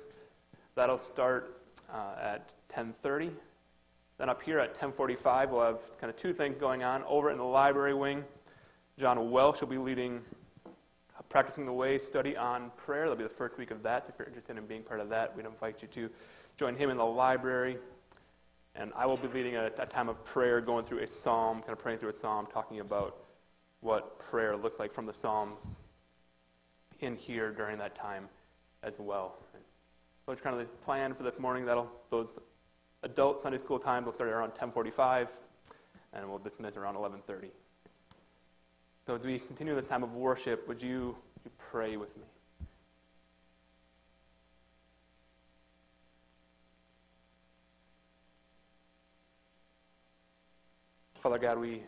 That'll 0.75 0.97
start 0.97 1.61
uh, 1.93 2.15
at 2.21 2.53
10:30. 2.69 3.31
Then 4.17 4.29
up 4.29 4.41
here 4.41 4.59
at 4.59 4.79
10:45, 4.79 5.49
we'll 5.49 5.61
have 5.61 5.97
kind 5.99 6.09
of 6.09 6.17
two 6.17 6.33
things 6.33 6.57
going 6.57 6.83
on. 6.83 7.03
Over 7.03 7.31
in 7.31 7.37
the 7.37 7.43
library 7.43 7.93
wing, 7.93 8.23
John 8.99 9.31
Welsh 9.31 9.61
will 9.61 9.67
be 9.67 9.77
leading 9.77 10.21
practicing 11.29 11.65
the 11.65 11.73
way 11.73 11.97
study 11.97 12.37
on 12.37 12.71
prayer. 12.77 13.01
That'll 13.03 13.15
be 13.15 13.23
the 13.23 13.29
first 13.29 13.57
week 13.57 13.71
of 13.71 13.81
that. 13.81 14.05
If 14.07 14.15
you're 14.19 14.27
interested 14.27 14.55
in 14.55 14.67
being 14.67 14.83
part 14.83 14.99
of 14.99 15.09
that, 15.09 15.35
we'd 15.35 15.47
invite 15.47 15.81
you 15.81 15.87
to 15.87 16.09
join 16.57 16.75
him 16.75 16.91
in 16.91 16.97
the 16.97 17.05
library. 17.05 17.77
And 18.75 18.91
I 18.95 19.05
will 19.05 19.17
be 19.17 19.27
leading 19.27 19.55
a, 19.55 19.69
a, 19.77 19.85
time 19.85 20.09
of 20.09 20.23
prayer, 20.25 20.59
going 20.59 20.83
through 20.83 20.99
a 20.99 21.07
psalm, 21.07 21.59
kind 21.61 21.73
of 21.73 21.79
praying 21.79 21.99
through 21.99 22.09
a 22.09 22.13
psalm, 22.13 22.47
talking 22.51 22.79
about 22.79 23.17
what 23.81 24.17
prayer 24.17 24.57
looked 24.57 24.79
like 24.79 24.93
from 24.93 25.05
the 25.05 25.13
Psalms 25.13 25.67
in 27.01 27.15
here 27.15 27.51
during 27.51 27.77
that 27.77 27.95
time 27.95 28.27
as 28.81 28.93
well. 28.97 29.35
So 30.25 30.31
it's 30.31 30.41
kind 30.41 30.59
of 30.59 30.61
the 30.61 30.73
plan 30.85 31.13
for 31.13 31.23
this 31.23 31.37
morning. 31.37 31.65
That'll 31.65 31.91
those 32.09 32.27
adult 33.03 33.43
Sunday 33.43 33.57
school 33.57 33.77
times 33.77 34.05
will 34.05 34.13
start 34.13 34.31
around 34.31 34.51
10:45, 34.51 35.27
and 36.13 36.27
we'll 36.29 36.39
dismiss 36.39 36.77
around 36.77 36.95
11:30. 36.95 37.51
So 39.05 39.15
as 39.15 39.21
we 39.23 39.39
continue 39.39 39.75
the 39.75 39.81
time 39.81 40.01
of 40.01 40.13
worship, 40.13 40.65
would 40.69 40.81
you, 40.81 41.17
you 41.43 41.51
pray 41.57 41.97
with 41.97 42.15
me? 42.15 42.23
Father 51.23 51.37
God, 51.37 51.57
we 51.57 51.81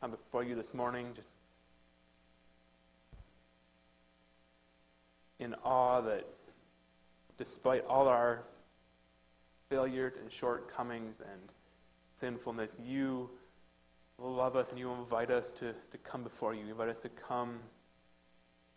come 0.00 0.12
before 0.12 0.44
you 0.44 0.54
this 0.54 0.72
morning 0.72 1.08
just 1.12 1.26
in 5.40 5.54
awe 5.64 6.00
that 6.02 6.24
despite 7.36 7.84
all 7.86 8.06
our 8.06 8.44
failures 9.70 10.12
and 10.22 10.30
shortcomings 10.30 11.16
and 11.18 11.40
sinfulness, 12.14 12.70
you 12.80 13.28
love 14.20 14.54
us 14.54 14.70
and 14.70 14.78
you 14.78 14.92
invite 14.92 15.32
us 15.32 15.48
to, 15.58 15.72
to 15.90 15.98
come 16.04 16.22
before 16.22 16.54
you. 16.54 16.64
You 16.64 16.70
invite 16.70 16.90
us 16.90 17.02
to 17.02 17.08
come 17.08 17.58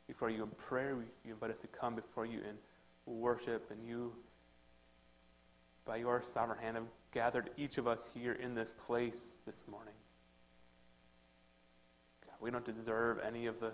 before 0.08 0.32
you 0.32 0.42
in 0.42 0.50
prayer. 0.58 0.98
You 1.24 1.34
invite 1.34 1.52
us 1.52 1.60
to 1.62 1.68
come 1.68 1.94
before 1.94 2.26
you 2.26 2.40
in 2.40 2.56
worship, 3.06 3.70
and 3.70 3.88
you 3.88 4.12
by 5.90 5.96
your 5.96 6.22
sovereign 6.22 6.60
hand 6.60 6.76
have 6.76 6.86
gathered 7.12 7.50
each 7.58 7.80
of 7.80 7.88
us 7.88 7.98
here 8.14 8.34
in 8.34 8.54
this 8.54 8.70
place 8.86 9.34
this 9.48 9.64
morning. 9.68 9.96
God, 12.28 12.36
we 12.40 12.52
don't 12.52 12.64
deserve 12.64 13.18
any 13.26 13.48
of 13.48 13.60
the 13.60 13.74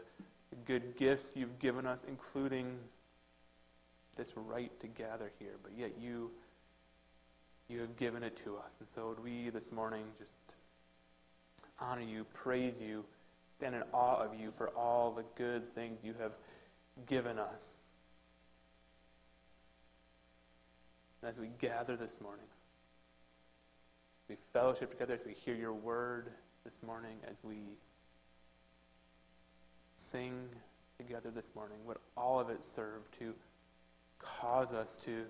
good 0.63 0.95
gifts 0.95 1.35
you've 1.35 1.59
given 1.59 1.85
us, 1.85 2.05
including 2.07 2.77
this 4.15 4.31
right 4.37 4.71
to 4.79 4.87
gather 4.87 5.29
here, 5.39 5.57
but 5.61 5.73
yet 5.77 5.91
you 5.99 6.31
you 7.67 7.81
have 7.81 7.97
given 7.97 8.23
it 8.23 8.39
to 8.45 8.55
us. 8.55 8.71
And 8.79 8.87
so 8.87 9.09
would 9.09 9.21
we 9.21 9.49
this 9.49 9.69
morning 9.73 10.05
just 10.17 10.31
honor 11.81 12.01
you, 12.01 12.25
praise 12.33 12.75
you, 12.81 13.03
stand 13.57 13.75
in 13.75 13.83
awe 13.91 14.23
of 14.23 14.39
you 14.39 14.53
for 14.57 14.69
all 14.69 15.11
the 15.11 15.25
good 15.35 15.75
things 15.75 15.99
you 16.01 16.13
have 16.21 16.31
given 17.07 17.39
us. 17.39 17.74
As 21.25 21.37
we 21.37 21.49
gather 21.59 21.95
this 21.95 22.15
morning, 22.21 22.45
we 24.29 24.35
fellowship 24.53 24.91
together, 24.91 25.13
as 25.13 25.25
we 25.25 25.33
hear 25.33 25.55
your 25.55 25.73
word 25.73 26.29
this 26.63 26.75
morning, 26.85 27.17
as 27.29 27.37
we 27.43 27.57
sing 29.97 30.33
together 30.97 31.29
this 31.31 31.45
morning, 31.55 31.77
would 31.85 31.97
all 32.15 32.39
of 32.39 32.49
it 32.49 32.63
serve 32.75 33.01
to 33.19 33.33
cause 34.19 34.73
us 34.73 34.93
to 35.03 35.23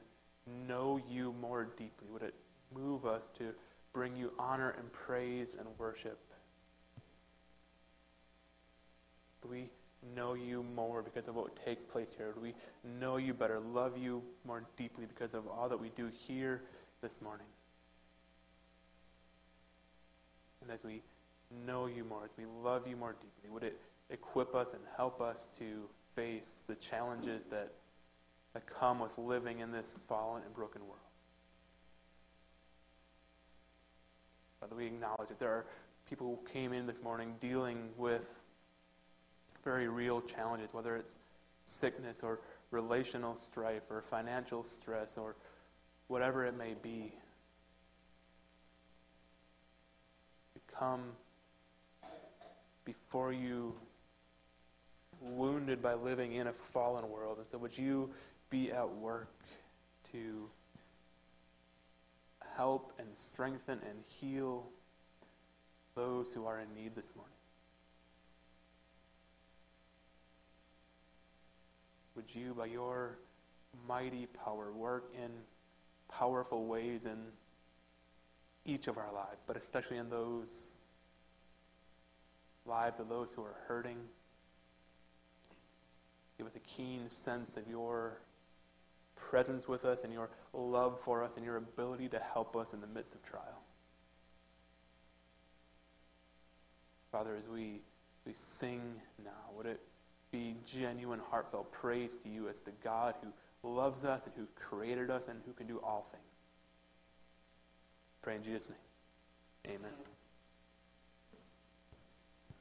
know 0.67 1.01
you 1.10 1.34
more 1.41 1.65
deeply? 1.77 2.08
Would 2.12 2.21
it 2.21 2.36
move 2.73 3.05
us 3.05 3.27
to 3.38 3.53
bring 3.95 4.15
you 4.17 4.29
honor 4.38 4.75
and 4.77 4.91
praise 4.91 5.55
and 5.58 5.67
worship. 5.77 6.19
We 9.49 9.69
know 10.15 10.34
you 10.34 10.63
more 10.76 11.02
because 11.02 11.28
of 11.28 11.36
what 11.36 11.46
would 11.46 11.65
take 11.65 11.91
place 11.91 12.10
here? 12.18 12.32
Do 12.34 12.41
we 12.41 12.54
know 13.00 13.18
you 13.18 13.34
better, 13.34 13.60
love 13.60 13.98
you 13.98 14.22
more 14.46 14.63
deeply 14.78 15.06
because 15.06 15.34
of 15.34 15.48
all 15.48 15.70
that 15.70 15.80
we 15.80 15.89
do 15.96 16.10
here 16.28 16.62
this 17.02 17.22
morning? 17.22 17.48
And 20.62 20.72
as 20.72 20.84
we 20.84 21.02
know 21.65 21.86
you 21.86 22.04
more, 22.04 22.26
as 22.26 22.32
we 22.38 22.46
love 22.63 22.88
you 22.88 22.96
more 22.96 23.13
deeply, 23.13 23.50
would 23.50 23.63
it 23.63 23.80
equip 24.10 24.56
us 24.56 24.68
and 24.74 24.82
help 24.98 25.22
us 25.22 25.48
to 25.60 25.88
face 26.15 26.50
the 26.68 26.76
challenges 26.76 27.44
that, 27.52 27.72
that 28.54 28.63
come 28.68 29.00
with 29.00 29.18
living 29.18 29.60
in 29.60 29.72
this 29.72 29.96
fallen 30.08 30.41
and 30.44 30.54
broken 30.54 30.82
world? 30.82 31.00
Father, 34.60 34.76
we 34.76 34.88
acknowledge 34.88 35.30
that 35.30 35.39
there 35.39 35.52
are 35.52 35.65
people 36.10 36.28
who 36.28 36.52
came 36.52 36.74
in 36.74 36.88
this 36.88 37.02
morning 37.04 37.36
dealing 37.39 37.89
with 37.98 38.26
very 39.65 39.89
real 39.89 40.21
challenges, 40.21 40.69
whether 40.71 40.95
it's 40.95 41.15
sickness 41.65 42.19
or 42.23 42.39
relational 42.71 43.38
strife 43.51 43.82
or 43.89 44.04
financial 44.10 44.65
stress 44.80 45.17
or 45.17 45.36
whatever 46.08 46.45
it 46.45 46.56
may 46.58 46.75
be. 46.82 47.12
To 50.54 50.75
come 50.80 51.01
before 52.86 53.34
you 53.34 53.73
wounded 55.21 55.82
by 55.82 55.95
living 55.95 56.34
in 56.34 56.47
a 56.47 56.54
fallen 56.54 57.10
world. 57.10 57.39
And 57.39 57.47
so 57.51 57.58
would 57.58 57.78
you 57.78 58.12
be 58.49 58.71
at 58.71 58.89
work 58.97 59.30
to 60.12 60.47
help 62.56 62.93
and 62.99 63.08
strengthen 63.17 63.80
and 63.89 63.99
heal 64.19 64.65
those 65.95 66.28
who 66.34 66.45
are 66.45 66.60
in 66.60 66.67
need 66.75 66.95
this 66.95 67.10
morning? 67.15 67.35
Would 72.15 72.25
you, 72.34 72.54
by 72.54 72.67
your 72.67 73.17
mighty 73.88 74.28
power, 74.28 74.71
work 74.71 75.12
in 75.15 75.32
powerful 76.10 76.65
ways 76.65 77.06
in 77.06 77.17
each 78.65 78.88
of 78.88 78.97
our 78.97 79.12
lives, 79.13 79.41
but 79.45 79.58
especially 79.58 79.97
in 79.97 80.10
those 80.10 80.71
lives 82.65 82.99
of 82.99 83.10
those 83.10 83.30
who 83.36 83.41
are 83.41 83.56
hurting? 83.67 83.97
Give 86.38 86.47
us 86.47 86.56
a 86.56 86.60
keen 86.60 87.10
sense 87.10 87.56
of 87.58 87.67
your 87.67 88.19
presence 89.15 89.67
with 89.67 89.86
us 89.86 89.99
and 90.04 90.13
your 90.13 90.30
love 90.54 90.99
for 91.04 91.23
us 91.23 91.32
and 91.36 91.45
your 91.45 91.58
ability 91.58 92.10
to 92.10 92.19
help 92.19 92.56
us 92.56 92.73
in 92.73 92.82
the 92.82 92.88
midst 92.88 93.13
of 93.13 93.23
trial. 93.23 93.62
Father, 97.12 97.36
as 97.38 97.47
we, 97.49 97.80
we 98.25 98.34
sing 98.34 98.82
now, 99.23 99.32
would 99.56 99.65
it 99.65 99.80
be 100.36 100.56
genuine, 100.65 101.21
heartfelt 101.32 101.71
praise 101.71 102.10
to 102.24 102.30
you 102.30 102.50
as 102.50 102.56
the 102.65 102.71
God 102.84 103.15
who 103.21 103.74
loves 103.74 104.04
us 104.04 104.24
and 104.26 104.34
who 104.36 104.45
created 104.56 105.10
us 105.10 105.24
and 105.30 105.39
who 105.45 105.54
can 105.54 105.65
do 105.65 105.80
all 105.82 106.08
things. 106.12 106.24
Pray 108.21 108.36
in 108.36 108.43
Jesus' 108.43 108.67
name. 108.67 109.76
Amen. 109.78 109.91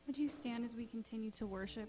Would 0.06 0.16
you 0.16 0.28
stand 0.28 0.64
as 0.64 0.76
we 0.76 0.86
continue 0.86 1.32
to 1.32 1.46
worship? 1.46 1.88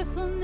beautiful 0.00 0.39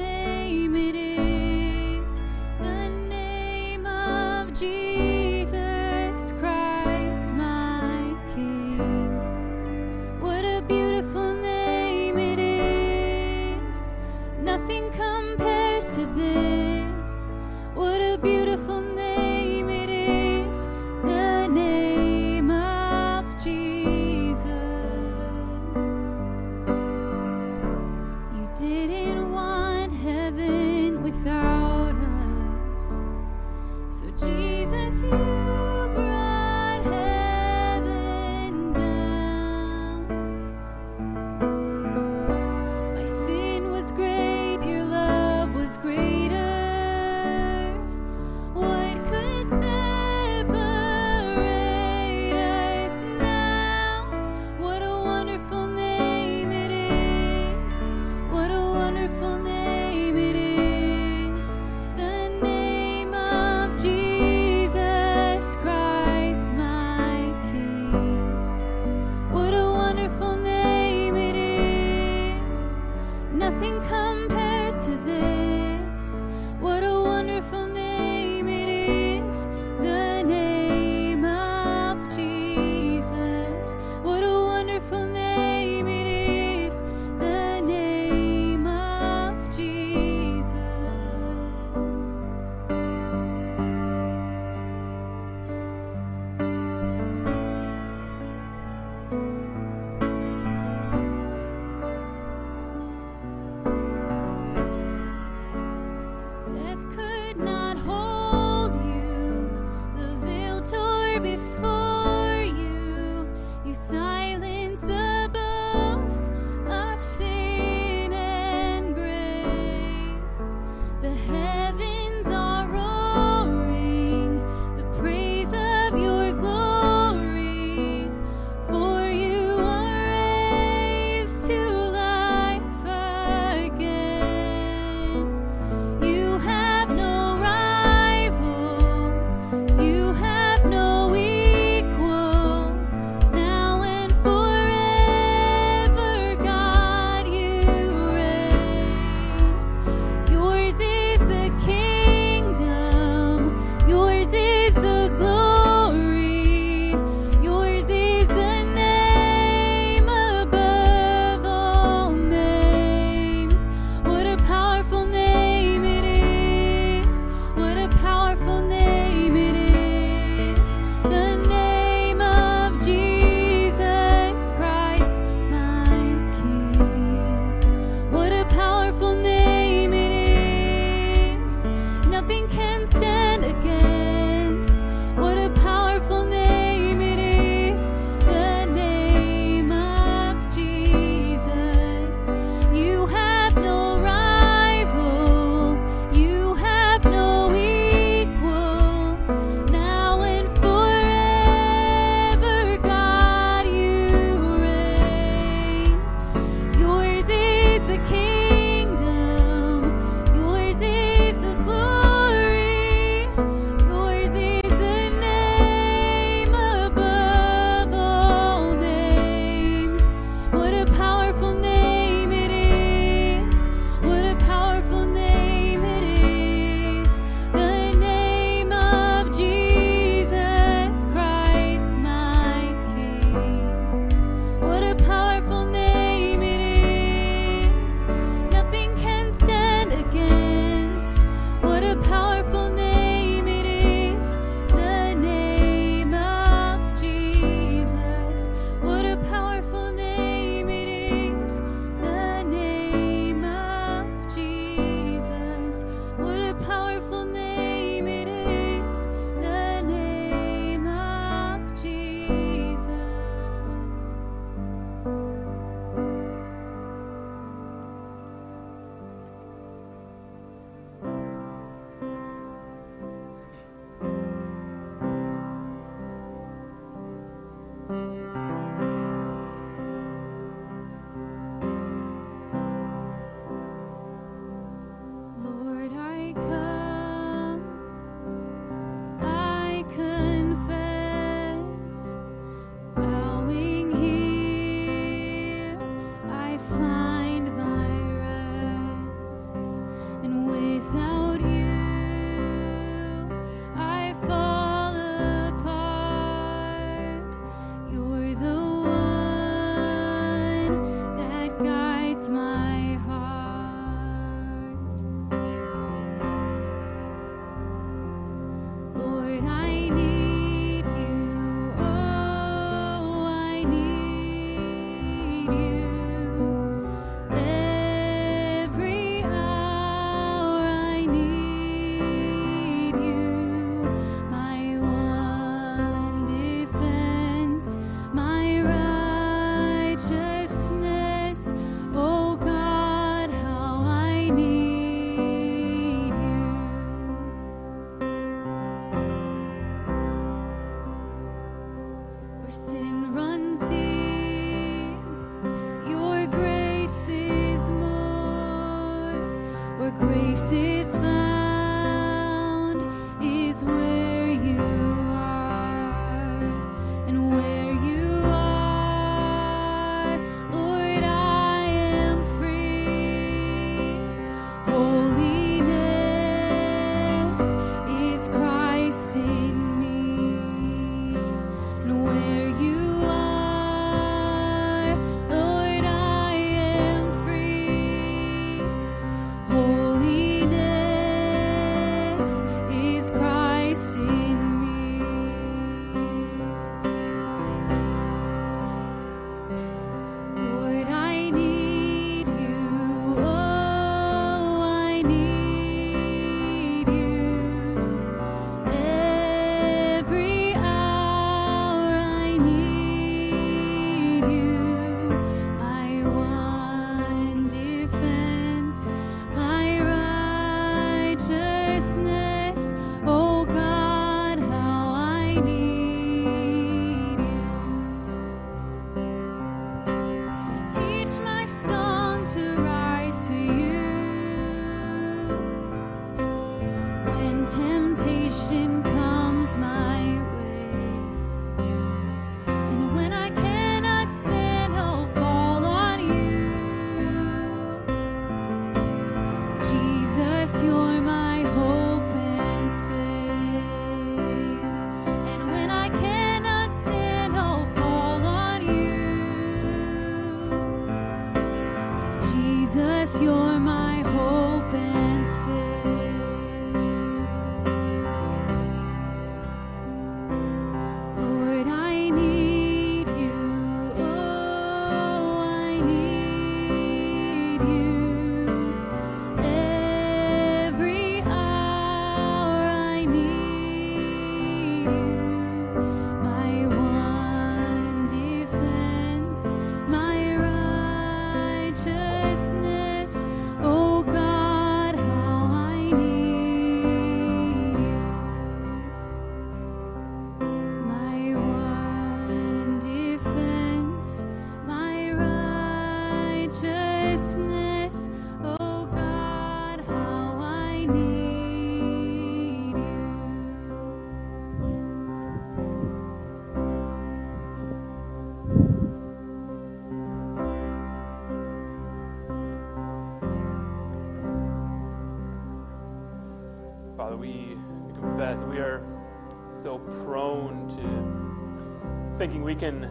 we 532.46 532.54
can 532.54 532.82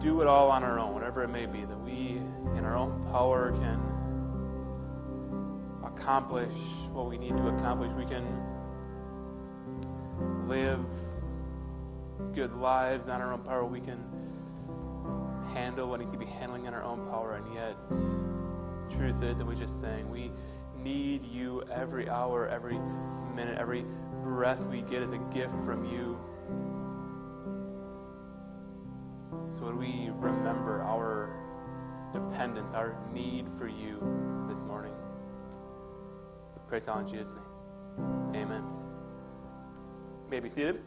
do 0.00 0.20
it 0.20 0.28
all 0.28 0.48
on 0.48 0.62
our 0.62 0.78
own, 0.78 0.94
whatever 0.94 1.24
it 1.24 1.28
may 1.28 1.44
be, 1.44 1.64
that 1.64 1.80
we, 1.80 2.20
in 2.56 2.64
our 2.64 2.76
own 2.76 3.04
power, 3.10 3.50
can 3.50 3.80
accomplish 5.84 6.54
what 6.92 7.08
we 7.08 7.18
need 7.18 7.36
to 7.36 7.48
accomplish. 7.48 7.90
We 7.98 8.04
can 8.04 8.24
live 10.46 10.86
good 12.32 12.54
lives 12.54 13.08
on 13.08 13.20
our 13.20 13.32
own 13.32 13.40
power. 13.40 13.64
We 13.64 13.80
can 13.80 14.04
handle 15.52 15.88
what 15.88 15.98
needs 15.98 16.12
to 16.12 16.18
be 16.18 16.26
handling 16.26 16.66
in 16.66 16.74
our 16.74 16.84
own 16.84 17.08
power. 17.08 17.34
And 17.34 17.52
yet, 17.52 17.76
truth 18.96 19.20
is 19.20 19.36
that 19.36 19.44
we 19.44 19.56
just 19.56 19.80
saying 19.80 20.08
we 20.08 20.30
need 20.80 21.24
you 21.26 21.64
every 21.74 22.08
hour, 22.08 22.46
every 22.46 22.78
minute, 23.34 23.58
every 23.58 23.84
breath 24.22 24.64
we 24.66 24.82
get 24.82 25.02
is 25.02 25.10
a 25.10 25.18
gift 25.34 25.52
from 25.64 25.84
you. 25.86 26.16
So 29.56 29.64
would 29.64 29.78
we 29.78 30.10
remember 30.18 30.82
our 30.82 31.30
dependence, 32.12 32.74
our 32.74 32.94
need 33.10 33.46
for 33.56 33.66
you 33.66 33.96
this 34.50 34.60
morning? 34.60 34.92
We 36.54 36.60
pray 36.68 36.78
it 36.78 36.88
all 36.90 36.98
in 36.98 37.08
Jesus' 37.08 37.28
name. 37.28 38.42
Amen. 38.42 38.62
You 40.24 40.30
may 40.30 40.40
be 40.40 40.50
seated. 40.50 40.82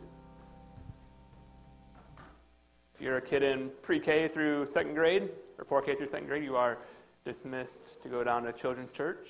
If 2.93 3.01
you're 3.01 3.17
a 3.17 3.21
kid 3.21 3.41
in 3.41 3.71
pre 3.81 3.99
K 3.99 4.27
through 4.27 4.67
second 4.67 4.93
grade, 4.93 5.29
or 5.57 5.81
4K 5.81 5.97
through 5.97 6.07
second 6.07 6.27
grade, 6.27 6.43
you 6.43 6.55
are 6.55 6.77
dismissed 7.25 7.99
to 8.03 8.07
go 8.07 8.23
down 8.23 8.43
to 8.43 8.53
children's 8.53 8.91
church. 8.91 9.29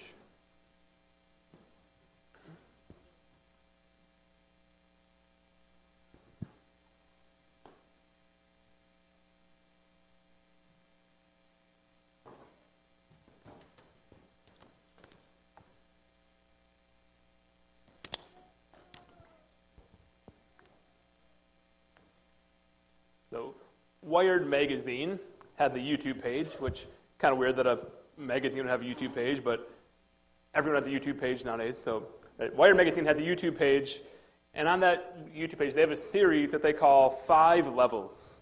So, 23.30 23.54
Wired 24.10 24.48
magazine 24.48 25.20
had 25.56 25.76
the 25.76 25.80
YouTube 25.80 26.22
page, 26.22 26.48
which 26.60 26.88
kind 27.20 27.32
of 27.32 27.38
weird 27.38 27.56
that 27.58 27.68
a 27.68 27.80
magazine 28.18 28.64
would 28.64 28.70
have 28.70 28.82
a 28.82 28.86
YouTube 28.86 29.14
page, 29.14 29.44
but 29.44 29.72
everyone 30.56 30.82
has 30.82 30.92
the 30.92 31.00
YouTube 31.00 31.22
page 31.22 31.46
nowadays. 31.46 31.78
So, 31.78 32.08
uh, 32.40 32.48
Wired 32.56 32.76
magazine 32.76 33.06
had 33.06 33.18
the 33.18 33.24
YouTube 33.24 33.56
page, 33.56 34.02
and 34.56 34.68
on 34.68 34.80
that 34.80 35.32
YouTube 35.32 35.60
page, 35.60 35.76
they 35.76 35.82
have 35.82 35.92
a 35.92 35.96
series 35.96 36.50
that 36.50 36.64
they 36.64 36.74
call 36.74 37.12
Five 37.12 37.68
Levels. 37.68 38.34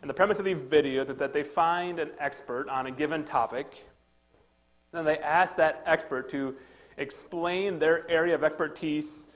And 0.00 0.10
the 0.10 0.14
premise 0.14 0.40
of 0.40 0.44
the 0.44 0.54
video 0.54 1.02
is 1.02 1.16
that 1.16 1.32
they 1.32 1.44
find 1.44 2.00
an 2.00 2.10
expert 2.18 2.68
on 2.68 2.86
a 2.86 2.90
given 2.90 3.24
topic, 3.24 3.86
then 4.90 5.04
they 5.04 5.18
ask 5.18 5.54
that 5.56 5.82
expert 5.86 6.28
to 6.32 6.56
explain 6.96 7.78
their 7.78 8.08
area 8.10 8.34
of 8.34 8.42
expertise 8.42 9.26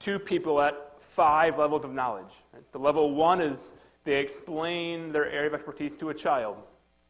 to 0.00 0.18
people 0.18 0.60
at 0.60 1.00
five 1.00 1.58
levels 1.58 1.84
of 1.84 1.94
knowledge. 1.94 2.32
The 2.72 2.78
level 2.78 3.14
one 3.14 3.40
is 3.40 3.72
they 4.06 4.20
explain 4.20 5.10
their 5.10 5.28
area 5.28 5.48
of 5.48 5.54
expertise 5.54 5.90
to 5.98 6.10
a 6.10 6.14
child. 6.14 6.56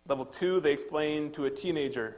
Level 0.08 0.24
two, 0.24 0.60
they 0.60 0.72
explain 0.72 1.30
to 1.32 1.44
a 1.44 1.50
teenager. 1.50 2.16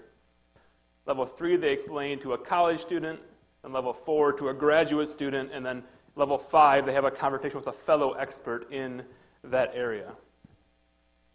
Level 1.04 1.26
three, 1.26 1.56
they 1.56 1.72
explain 1.72 2.20
to 2.20 2.34
a 2.34 2.38
college 2.38 2.78
student. 2.80 3.18
And 3.64 3.72
level 3.74 3.92
four, 3.92 4.32
to 4.34 4.50
a 4.50 4.54
graduate 4.54 5.08
student. 5.08 5.50
And 5.52 5.66
then 5.66 5.82
level 6.14 6.38
five, 6.38 6.86
they 6.86 6.92
have 6.92 7.04
a 7.04 7.10
conversation 7.10 7.58
with 7.58 7.66
a 7.66 7.72
fellow 7.72 8.12
expert 8.12 8.72
in 8.72 9.02
that 9.42 9.72
area. 9.74 10.12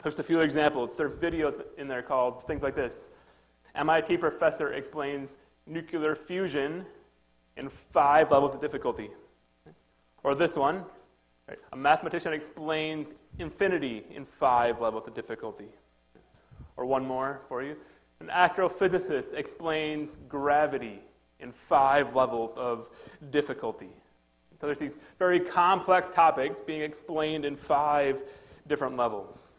Just 0.06 0.20
a 0.20 0.24
few 0.24 0.40
examples. 0.40 0.96
There's 0.96 1.14
video 1.14 1.54
in 1.78 1.90
there 1.90 2.02
called 2.02 2.48
things 2.48 2.64
like 2.64 2.76
this 2.76 3.08
MIT 3.76 4.18
professor 4.18 4.72
explains 4.72 5.38
nuclear 5.68 6.16
fusion 6.16 6.86
in 7.58 7.70
five 7.92 8.32
levels 8.32 8.56
of 8.56 8.62
difficulty. 8.62 9.10
Or 10.24 10.34
this 10.34 10.56
one 10.56 10.86
Right? 11.48 11.60
A 11.74 11.76
mathematician 11.76 12.34
explains 12.34 13.08
infinity 13.40 14.04
in 14.10 14.26
five 14.26 14.80
levels 14.80 15.08
of 15.08 15.14
difficulty. 15.14 15.68
Or 16.78 16.86
one 16.86 17.06
more 17.06 17.42
for 17.48 17.62
you. 17.64 17.76
An 18.20 18.28
astrophysicist 18.28 19.34
explains 19.34 20.10
gravity 20.30 21.00
in 21.40 21.52
five 21.52 22.16
levels 22.16 22.52
of 22.56 22.88
difficulty. 23.32 23.90
So 24.62 24.68
there's 24.68 24.80
these 24.80 24.98
very 25.20 25.42
complex 25.42 26.16
topics 26.16 26.58
being 26.58 26.82
explained 26.82 27.44
in 27.44 27.58
five 27.58 28.22
different 28.68 28.96
levels. 28.96 29.54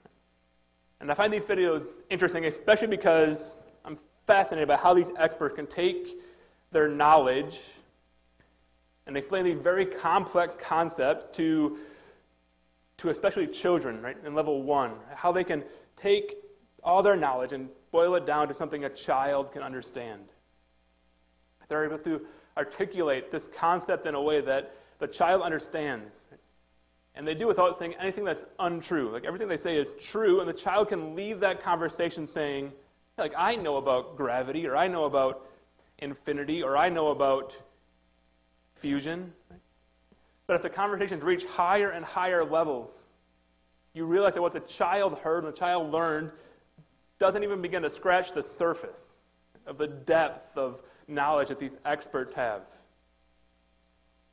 And 1.00 1.10
I 1.10 1.14
find 1.14 1.30
these 1.30 1.42
videos 1.42 1.86
interesting, 2.08 2.46
especially 2.46 2.86
because 2.86 3.62
I'm 3.84 3.98
fascinated 4.26 4.68
by 4.68 4.76
how 4.76 4.94
these 4.94 5.08
experts 5.18 5.56
can 5.56 5.66
take 5.66 6.08
their 6.72 6.88
knowledge 6.88 7.60
and 9.06 9.16
explain 9.16 9.44
these 9.44 9.58
very 9.58 9.84
complex 9.84 10.54
concepts 10.58 11.28
to, 11.36 11.78
to 12.98 13.10
especially 13.10 13.46
children, 13.46 14.00
right, 14.00 14.16
in 14.24 14.34
level 14.34 14.62
one, 14.62 14.92
how 15.14 15.32
they 15.32 15.44
can 15.44 15.62
take 15.96 16.36
all 16.82 17.02
their 17.02 17.16
knowledge 17.16 17.52
and 17.52 17.68
boil 17.90 18.14
it 18.14 18.26
down 18.26 18.48
to 18.48 18.54
something 18.54 18.84
a 18.84 18.90
child 18.90 19.52
can 19.52 19.62
understand. 19.62 20.22
They're 21.68 21.84
able 21.84 21.98
to 21.98 22.26
articulate 22.56 23.30
this 23.30 23.48
concept 23.48 24.06
in 24.06 24.14
a 24.14 24.20
way 24.20 24.40
that 24.40 24.74
the 24.98 25.06
child 25.06 25.42
understands. 25.42 26.24
And 27.14 27.26
they 27.26 27.34
do 27.34 27.46
without 27.46 27.76
saying 27.76 27.94
anything 28.00 28.24
that's 28.24 28.44
untrue. 28.58 29.10
Like 29.10 29.24
everything 29.24 29.48
they 29.48 29.56
say 29.56 29.76
is 29.76 29.88
true, 30.02 30.40
and 30.40 30.48
the 30.48 30.54
child 30.54 30.88
can 30.88 31.14
leave 31.14 31.40
that 31.40 31.62
conversation 31.62 32.26
saying, 32.26 32.72
like, 33.16 33.32
I 33.36 33.54
know 33.54 33.76
about 33.76 34.16
gravity, 34.16 34.66
or 34.66 34.76
I 34.76 34.88
know 34.88 35.04
about 35.04 35.46
infinity, 35.98 36.62
or 36.62 36.76
I 36.76 36.88
know 36.88 37.08
about 37.08 37.54
But 40.46 40.56
if 40.56 40.62
the 40.62 40.70
conversations 40.70 41.22
reach 41.22 41.44
higher 41.44 41.90
and 41.90 42.04
higher 42.04 42.44
levels, 42.44 42.94
you 43.94 44.04
realize 44.04 44.34
that 44.34 44.42
what 44.42 44.52
the 44.52 44.60
child 44.60 45.18
heard 45.18 45.44
and 45.44 45.52
the 45.52 45.56
child 45.56 45.92
learned 45.92 46.30
doesn't 47.18 47.42
even 47.42 47.62
begin 47.62 47.82
to 47.82 47.90
scratch 47.90 48.32
the 48.32 48.42
surface 48.42 49.00
of 49.66 49.78
the 49.78 49.86
depth 49.86 50.58
of 50.58 50.82
knowledge 51.08 51.48
that 51.48 51.58
these 51.58 51.76
experts 51.84 52.34
have. 52.34 52.62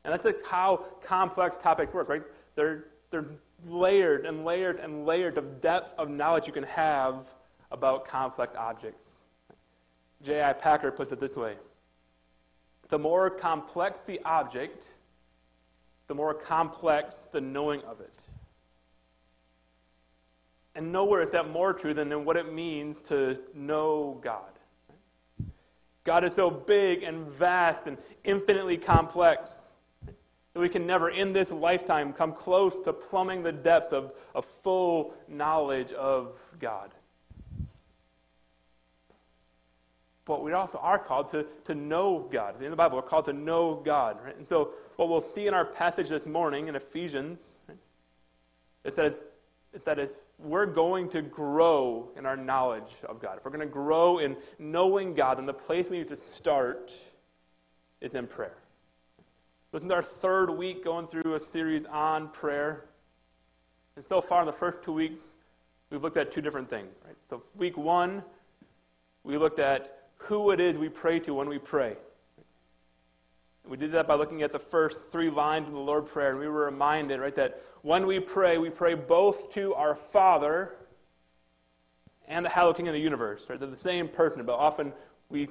And 0.03 0.11
that's 0.11 0.25
like 0.25 0.45
how 0.45 0.85
complex 1.03 1.57
topics 1.61 1.93
work, 1.93 2.09
right? 2.09 2.23
They're, 2.55 2.85
they're 3.11 3.27
layered 3.67 4.25
and 4.25 4.43
layered 4.43 4.79
and 4.79 5.05
layered 5.05 5.37
of 5.37 5.61
depth 5.61 5.93
of 5.97 6.09
knowledge 6.09 6.47
you 6.47 6.53
can 6.53 6.63
have 6.63 7.27
about 7.71 8.07
complex 8.07 8.55
objects. 8.57 9.19
J.I. 10.23 10.53
Packer 10.53 10.91
puts 10.91 11.11
it 11.11 11.19
this 11.19 11.35
way 11.35 11.55
the 12.91 12.99
more 12.99 13.29
complex 13.29 14.01
the 14.01 14.19
object, 14.25 14.85
the 16.07 16.13
more 16.13 16.33
complex 16.33 17.23
the 17.31 17.39
knowing 17.39 17.81
of 17.83 18.01
it. 18.01 18.13
And 20.75 20.91
nowhere 20.91 21.21
is 21.21 21.29
that 21.31 21.49
more 21.49 21.73
true 21.73 21.93
than 21.93 22.11
in 22.11 22.25
what 22.25 22.35
it 22.35 22.53
means 22.53 22.99
to 23.03 23.39
know 23.55 24.19
God. 24.21 24.43
God 26.03 26.25
is 26.25 26.35
so 26.35 26.51
big 26.51 27.03
and 27.03 27.27
vast 27.27 27.87
and 27.87 27.97
infinitely 28.25 28.75
complex 28.75 29.69
that 30.53 30.59
we 30.59 30.67
can 30.67 30.85
never, 30.85 31.09
in 31.09 31.31
this 31.31 31.49
lifetime, 31.49 32.11
come 32.11 32.33
close 32.33 32.77
to 32.83 32.91
plumbing 32.91 33.41
the 33.41 33.53
depth 33.53 33.93
of 33.93 34.11
a 34.35 34.41
full 34.41 35.13
knowledge 35.29 35.93
of 35.93 36.37
God. 36.59 36.91
But 40.25 40.43
we 40.43 40.53
also 40.53 40.77
are 40.77 40.99
called 40.99 41.31
to, 41.31 41.45
to 41.65 41.75
know 41.75 42.27
God. 42.31 42.53
In 42.55 42.59
the 42.59 42.65
end 42.65 42.67
of 42.67 42.71
the 42.71 42.75
Bible, 42.77 42.97
we're 42.97 43.03
called 43.03 43.25
to 43.25 43.33
know 43.33 43.81
God. 43.83 44.19
Right? 44.23 44.37
And 44.37 44.47
so, 44.47 44.71
what 44.95 45.09
we'll 45.09 45.25
see 45.33 45.47
in 45.47 45.53
our 45.53 45.65
passage 45.65 46.09
this 46.09 46.25
morning 46.25 46.67
in 46.67 46.75
Ephesians 46.75 47.61
right, 47.67 47.77
is 48.85 48.95
that, 48.95 49.19
that 49.85 49.97
is 49.97 50.13
we're 50.37 50.65
going 50.65 51.09
to 51.09 51.21
grow 51.21 52.09
in 52.17 52.25
our 52.25 52.37
knowledge 52.37 52.91
of 53.07 53.21
God. 53.21 53.37
If 53.37 53.45
we're 53.45 53.51
going 53.51 53.67
to 53.67 53.73
grow 53.73 54.19
in 54.19 54.35
knowing 54.59 55.13
God, 55.13 55.37
then 55.37 55.45
the 55.45 55.53
place 55.53 55.87
we 55.89 55.99
need 55.99 56.09
to 56.09 56.17
start 56.17 56.93
is 57.99 58.13
in 58.13 58.27
prayer. 58.27 58.55
This 59.71 59.83
is 59.83 59.91
our 59.91 60.03
third 60.03 60.49
week 60.49 60.83
going 60.83 61.07
through 61.07 61.35
a 61.35 61.39
series 61.39 61.85
on 61.85 62.27
prayer. 62.29 62.85
And 63.95 64.05
so 64.05 64.21
far, 64.21 64.41
in 64.41 64.45
the 64.45 64.53
first 64.53 64.83
two 64.83 64.93
weeks, 64.93 65.21
we've 65.89 66.01
looked 66.01 66.17
at 66.17 66.31
two 66.31 66.41
different 66.41 66.69
things. 66.69 66.93
Right? 67.05 67.15
So, 67.29 67.43
week 67.55 67.77
one, 67.77 68.23
we 69.23 69.37
looked 69.37 69.59
at 69.59 70.00
who 70.23 70.51
it 70.51 70.59
is 70.59 70.77
we 70.77 70.89
pray 70.89 71.19
to 71.19 71.33
when 71.33 71.49
we 71.49 71.57
pray. 71.57 71.95
We 73.67 73.77
did 73.77 73.91
that 73.91 74.07
by 74.07 74.15
looking 74.15 74.41
at 74.41 74.51
the 74.51 74.59
first 74.59 75.11
three 75.11 75.29
lines 75.29 75.67
of 75.67 75.73
the 75.73 75.79
Lord 75.79 76.07
Prayer, 76.07 76.31
and 76.31 76.39
we 76.39 76.47
were 76.47 76.65
reminded, 76.65 77.19
right, 77.19 77.35
that 77.35 77.61
when 77.83 78.07
we 78.07 78.19
pray, 78.19 78.57
we 78.57 78.69
pray 78.69 78.95
both 78.95 79.53
to 79.53 79.73
our 79.75 79.95
Father 79.95 80.73
and 82.27 82.45
the 82.45 82.49
Hallowed 82.49 82.77
King 82.77 82.87
of 82.87 82.93
the 82.93 82.99
universe. 82.99 83.45
Right? 83.49 83.59
They're 83.59 83.69
the 83.69 83.77
same 83.77 84.07
person, 84.07 84.43
but 84.45 84.55
often 84.55 84.93
we 85.29 85.49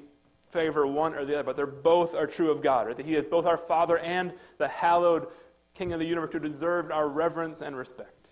favor 0.51 0.87
one 0.87 1.15
or 1.15 1.25
the 1.25 1.35
other, 1.35 1.45
but 1.45 1.57
they're 1.57 1.67
both 1.67 2.15
are 2.15 2.27
true 2.27 2.51
of 2.51 2.63
God. 2.63 2.89
Right? 2.89 2.97
That 2.97 3.07
He 3.07 3.15
is 3.15 3.25
both 3.25 3.47
our 3.47 3.57
Father 3.57 3.99
and 3.99 4.33
the 4.59 4.69
Hallowed 4.69 5.29
King 5.75 5.93
of 5.93 6.01
the 6.01 6.07
universe 6.07 6.31
who 6.33 6.41
deserved 6.41 6.91
our 6.91 7.09
reverence 7.09 7.61
and 7.61 7.77
respect. 7.77 8.29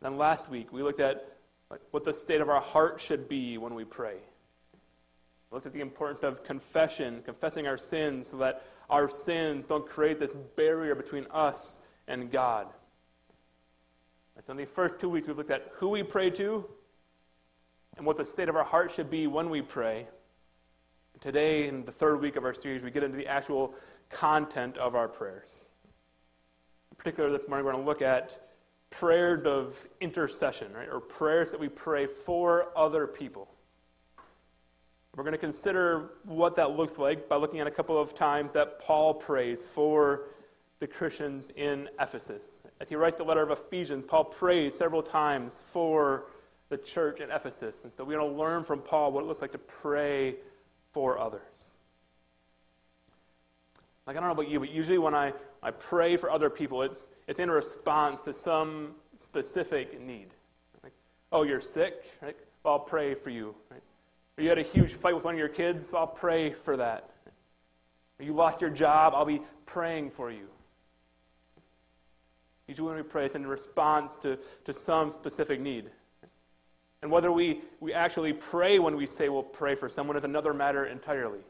Then 0.00 0.16
last 0.16 0.48
week, 0.48 0.72
we 0.72 0.82
looked 0.82 1.00
at 1.00 1.36
what 1.90 2.04
the 2.04 2.12
state 2.12 2.40
of 2.40 2.48
our 2.48 2.60
heart 2.60 3.00
should 3.00 3.28
be 3.28 3.58
when 3.58 3.74
we 3.74 3.84
pray. 3.84 4.16
We 5.50 5.56
looked 5.56 5.66
at 5.66 5.72
the 5.72 5.80
importance 5.80 6.22
of 6.22 6.44
confession, 6.44 7.22
confessing 7.24 7.66
our 7.66 7.76
sins 7.76 8.28
so 8.28 8.36
that 8.36 8.62
our 8.88 9.10
sins 9.10 9.66
don't 9.68 9.86
create 9.86 10.20
this 10.20 10.30
barrier 10.56 10.94
between 10.94 11.26
us 11.30 11.80
and 12.06 12.30
God. 12.30 12.68
So 14.46 14.52
in 14.52 14.56
the 14.56 14.64
first 14.64 14.98
two 15.00 15.10
weeks, 15.10 15.28
we've 15.28 15.36
looked 15.36 15.50
at 15.50 15.70
who 15.74 15.88
we 15.88 16.02
pray 16.02 16.30
to 16.30 16.64
and 17.96 18.06
what 18.06 18.16
the 18.16 18.24
state 18.24 18.48
of 18.48 18.56
our 18.56 18.64
heart 18.64 18.90
should 18.90 19.10
be 19.10 19.26
when 19.26 19.50
we 19.50 19.60
pray. 19.60 20.06
Today, 21.20 21.68
in 21.68 21.84
the 21.84 21.92
third 21.92 22.22
week 22.22 22.36
of 22.36 22.44
our 22.44 22.54
series, 22.54 22.82
we 22.82 22.90
get 22.90 23.02
into 23.02 23.18
the 23.18 23.26
actual 23.26 23.74
content 24.08 24.78
of 24.78 24.94
our 24.94 25.08
prayers. 25.08 25.64
In 26.90 26.96
particular, 26.96 27.30
this 27.30 27.46
morning, 27.46 27.66
we're 27.66 27.72
going 27.72 27.84
to 27.84 27.88
look 27.88 28.00
at 28.00 28.48
prayers 28.88 29.44
of 29.44 29.86
intercession, 30.00 30.72
right? 30.72 30.88
Or 30.90 31.00
prayers 31.00 31.50
that 31.50 31.60
we 31.60 31.68
pray 31.68 32.06
for 32.06 32.68
other 32.74 33.06
people. 33.06 33.49
We're 35.16 35.24
going 35.24 35.32
to 35.32 35.38
consider 35.38 36.10
what 36.24 36.56
that 36.56 36.70
looks 36.70 36.96
like 36.96 37.28
by 37.28 37.36
looking 37.36 37.60
at 37.60 37.66
a 37.66 37.70
couple 37.70 37.98
of 37.98 38.14
times 38.14 38.52
that 38.52 38.78
Paul 38.78 39.14
prays 39.14 39.64
for 39.64 40.28
the 40.78 40.86
Christians 40.86 41.44
in 41.56 41.88
Ephesus. 42.00 42.58
As 42.80 42.88
he 42.88 42.94
writes 42.94 43.18
the 43.18 43.24
letter 43.24 43.42
of 43.42 43.50
Ephesians, 43.50 44.04
Paul 44.06 44.24
prays 44.24 44.74
several 44.74 45.02
times 45.02 45.60
for 45.72 46.26
the 46.68 46.78
church 46.78 47.20
in 47.20 47.30
Ephesus. 47.30 47.82
And 47.82 47.92
so 47.96 48.04
we're 48.04 48.18
going 48.18 48.30
to 48.30 48.38
learn 48.38 48.64
from 48.64 48.80
Paul 48.80 49.12
what 49.12 49.24
it 49.24 49.26
looks 49.26 49.42
like 49.42 49.52
to 49.52 49.58
pray 49.58 50.36
for 50.92 51.18
others. 51.18 51.40
Like, 54.06 54.16
I 54.16 54.20
don't 54.20 54.28
know 54.28 54.32
about 54.32 54.48
you, 54.48 54.60
but 54.60 54.70
usually 54.70 54.98
when 54.98 55.14
I, 55.14 55.32
I 55.62 55.72
pray 55.72 56.16
for 56.16 56.30
other 56.30 56.48
people, 56.48 56.82
it's, 56.82 57.04
it's 57.26 57.40
in 57.40 57.50
response 57.50 58.22
to 58.22 58.32
some 58.32 58.94
specific 59.18 60.00
need. 60.00 60.28
Like, 60.82 60.92
oh, 61.32 61.42
you're 61.42 61.60
sick? 61.60 62.04
Right? 62.22 62.36
I'll 62.64 62.78
pray 62.78 63.14
for 63.14 63.30
you. 63.30 63.54
Right? 63.70 63.82
Or 64.40 64.42
you 64.42 64.48
had 64.48 64.56
a 64.56 64.62
huge 64.62 64.94
fight 64.94 65.14
with 65.14 65.24
one 65.24 65.34
of 65.34 65.38
your 65.38 65.50
kids? 65.50 65.92
I'll 65.92 66.06
pray 66.06 66.54
for 66.54 66.74
that. 66.78 67.10
Or 68.18 68.24
you 68.24 68.32
lost 68.32 68.62
your 68.62 68.70
job? 68.70 69.12
I'll 69.14 69.26
be 69.26 69.42
praying 69.66 70.12
for 70.12 70.30
you. 70.30 70.46
Usually 72.66 72.88
when 72.88 72.96
we 72.96 73.02
pray, 73.02 73.26
it's 73.26 73.34
in 73.34 73.46
response 73.46 74.16
to, 74.22 74.38
to 74.64 74.72
some 74.72 75.12
specific 75.12 75.60
need. 75.60 75.90
And 77.02 77.10
whether 77.10 77.30
we, 77.30 77.60
we 77.80 77.92
actually 77.92 78.32
pray 78.32 78.78
when 78.78 78.96
we 78.96 79.04
say 79.04 79.28
we'll 79.28 79.42
pray 79.42 79.74
for 79.74 79.90
someone 79.90 80.16
is 80.16 80.24
another 80.24 80.54
matter 80.54 80.86
entirely. 80.86 81.40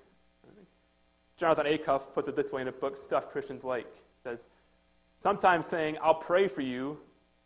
Jonathan 1.37 1.67
Acuff 1.67 2.13
puts 2.13 2.29
it 2.29 2.35
this 2.35 2.51
way 2.51 2.61
in 2.61 2.67
a 2.67 2.73
book, 2.73 2.99
Stuff 2.99 3.31
Christians 3.31 3.63
Like. 3.63 3.87
says, 4.25 4.41
Sometimes 5.21 5.69
saying, 5.69 5.97
I'll 6.03 6.15
pray 6.15 6.49
for 6.49 6.63
you, 6.63 6.99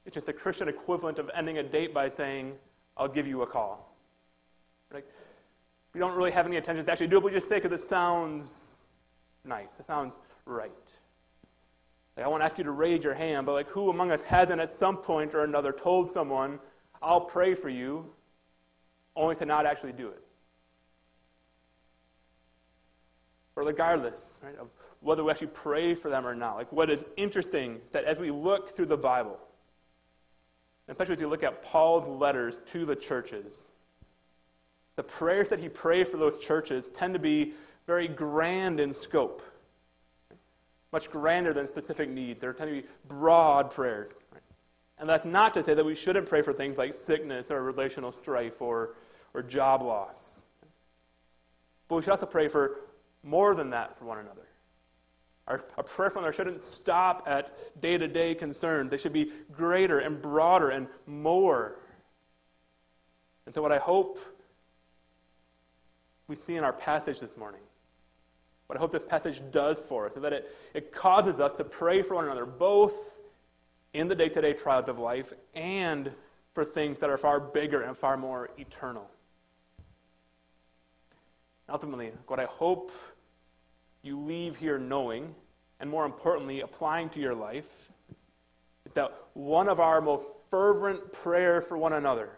it's 0.06 0.14
just 0.14 0.24
the 0.24 0.32
Christian 0.32 0.70
equivalent 0.70 1.18
of 1.18 1.30
ending 1.34 1.58
a 1.58 1.62
date 1.62 1.92
by 1.92 2.08
saying, 2.08 2.54
I'll 2.96 3.08
give 3.08 3.26
you 3.26 3.42
a 3.42 3.46
call. 3.46 3.93
We 5.94 6.00
don't 6.00 6.16
really 6.16 6.32
have 6.32 6.46
any 6.46 6.56
intention 6.56 6.84
to 6.84 6.90
actually 6.90 7.06
do 7.06 7.18
it, 7.18 7.20
but 7.20 7.32
we 7.32 7.38
just 7.38 7.46
think 7.46 7.64
it 7.64 7.80
sounds 7.80 8.74
nice. 9.44 9.76
It 9.78 9.86
sounds 9.86 10.12
right. 10.44 10.72
Like, 12.16 12.26
I 12.26 12.28
won't 12.28 12.42
ask 12.42 12.58
you 12.58 12.64
to 12.64 12.72
raise 12.72 13.04
your 13.04 13.14
hand, 13.14 13.46
but 13.46 13.52
like 13.52 13.68
who 13.68 13.90
among 13.90 14.10
us 14.10 14.20
hasn't 14.26 14.60
at 14.60 14.70
some 14.70 14.96
point 14.96 15.34
or 15.34 15.44
another 15.44 15.72
told 15.72 16.12
someone, 16.12 16.58
I'll 17.00 17.20
pray 17.20 17.54
for 17.54 17.68
you, 17.68 18.12
only 19.14 19.36
to 19.36 19.46
not 19.46 19.66
actually 19.66 19.92
do 19.92 20.08
it? 20.08 20.20
Or 23.56 23.62
regardless 23.62 24.40
right, 24.42 24.56
of 24.58 24.68
whether 25.00 25.22
we 25.22 25.30
actually 25.30 25.48
pray 25.48 25.94
for 25.94 26.08
them 26.08 26.26
or 26.26 26.34
not. 26.34 26.56
Like 26.56 26.72
what 26.72 26.90
is 26.90 27.04
interesting 27.16 27.80
that 27.92 28.04
as 28.04 28.18
we 28.18 28.32
look 28.32 28.74
through 28.74 28.86
the 28.86 28.96
Bible, 28.96 29.38
especially 30.88 31.14
as 31.14 31.20
you 31.20 31.28
look 31.28 31.44
at 31.44 31.62
Paul's 31.62 32.08
letters 32.08 32.58
to 32.72 32.84
the 32.84 32.96
churches, 32.96 33.70
the 34.96 35.02
prayers 35.02 35.48
that 35.48 35.60
he 35.60 35.68
prayed 35.68 36.08
for 36.08 36.16
those 36.16 36.40
churches 36.40 36.84
tend 36.96 37.14
to 37.14 37.20
be 37.20 37.54
very 37.86 38.08
grand 38.08 38.80
in 38.80 38.92
scope 38.94 39.42
much 40.94 41.10
grander 41.10 41.52
than 41.52 41.66
specific 41.66 42.08
needs. 42.08 42.40
There 42.40 42.52
tend 42.52 42.70
to 42.70 42.82
be 42.82 42.86
broad 43.08 43.72
prayers. 43.72 44.12
And 44.96 45.08
that's 45.08 45.24
not 45.24 45.52
to 45.54 45.64
say 45.64 45.74
that 45.74 45.84
we 45.84 45.96
shouldn't 45.96 46.28
pray 46.28 46.40
for 46.40 46.52
things 46.52 46.78
like 46.78 46.94
sickness 46.94 47.50
or 47.50 47.60
relational 47.64 48.12
strife 48.12 48.62
or, 48.62 48.94
or 49.34 49.42
job 49.42 49.82
loss. 49.82 50.40
But 51.88 51.96
we 51.96 52.02
should 52.02 52.12
also 52.12 52.26
pray 52.26 52.46
for 52.46 52.76
more 53.24 53.56
than 53.56 53.70
that 53.70 53.98
for 53.98 54.04
one 54.04 54.18
another. 54.18 54.46
Our, 55.48 55.64
our 55.76 55.82
prayer 55.82 56.10
for 56.10 56.20
one 56.20 56.24
another 56.24 56.36
shouldn't 56.36 56.62
stop 56.62 57.24
at 57.26 57.82
day 57.82 57.98
to 57.98 58.06
day 58.06 58.36
concerns, 58.36 58.92
they 58.92 58.98
should 58.98 59.12
be 59.12 59.32
greater 59.50 59.98
and 59.98 60.22
broader 60.22 60.70
and 60.70 60.86
more. 61.06 61.80
And 63.46 63.54
so, 63.54 63.60
what 63.60 63.72
I 63.72 63.78
hope 63.78 64.20
we 66.28 66.36
see 66.36 66.56
in 66.56 66.64
our 66.64 66.72
passage 66.72 67.20
this 67.20 67.36
morning 67.36 67.60
what 68.66 68.78
I 68.78 68.80
hope 68.80 68.92
this 68.92 69.04
passage 69.06 69.42
does 69.50 69.78
for 69.78 70.06
us 70.06 70.16
is 70.16 70.22
that 70.22 70.32
it, 70.32 70.56
it 70.72 70.92
causes 70.92 71.38
us 71.38 71.52
to 71.54 71.64
pray 71.64 72.02
for 72.02 72.14
one 72.14 72.24
another, 72.24 72.46
both 72.46 73.18
in 73.92 74.08
the 74.08 74.14
day 74.14 74.28
to 74.30 74.40
day 74.40 74.54
trials 74.54 74.88
of 74.88 74.98
life 74.98 75.32
and 75.54 76.10
for 76.54 76.64
things 76.64 76.98
that 77.00 77.10
are 77.10 77.18
far 77.18 77.40
bigger 77.40 77.82
and 77.82 77.96
far 77.96 78.16
more 78.16 78.50
eternal. 78.58 79.08
Ultimately, 81.68 82.12
what 82.26 82.40
I 82.40 82.44
hope 82.44 82.92
you 84.02 84.18
leave 84.18 84.56
here 84.56 84.78
knowing, 84.78 85.34
and 85.80 85.88
more 85.90 86.04
importantly, 86.04 86.60
applying 86.60 87.08
to 87.10 87.20
your 87.20 87.34
life, 87.34 87.90
is 88.86 88.92
that 88.94 89.12
one 89.34 89.68
of 89.68 89.80
our 89.80 90.00
most 90.00 90.26
fervent 90.50 91.12
prayers 91.12 91.64
for 91.66 91.76
one 91.76 91.94
another 91.94 92.30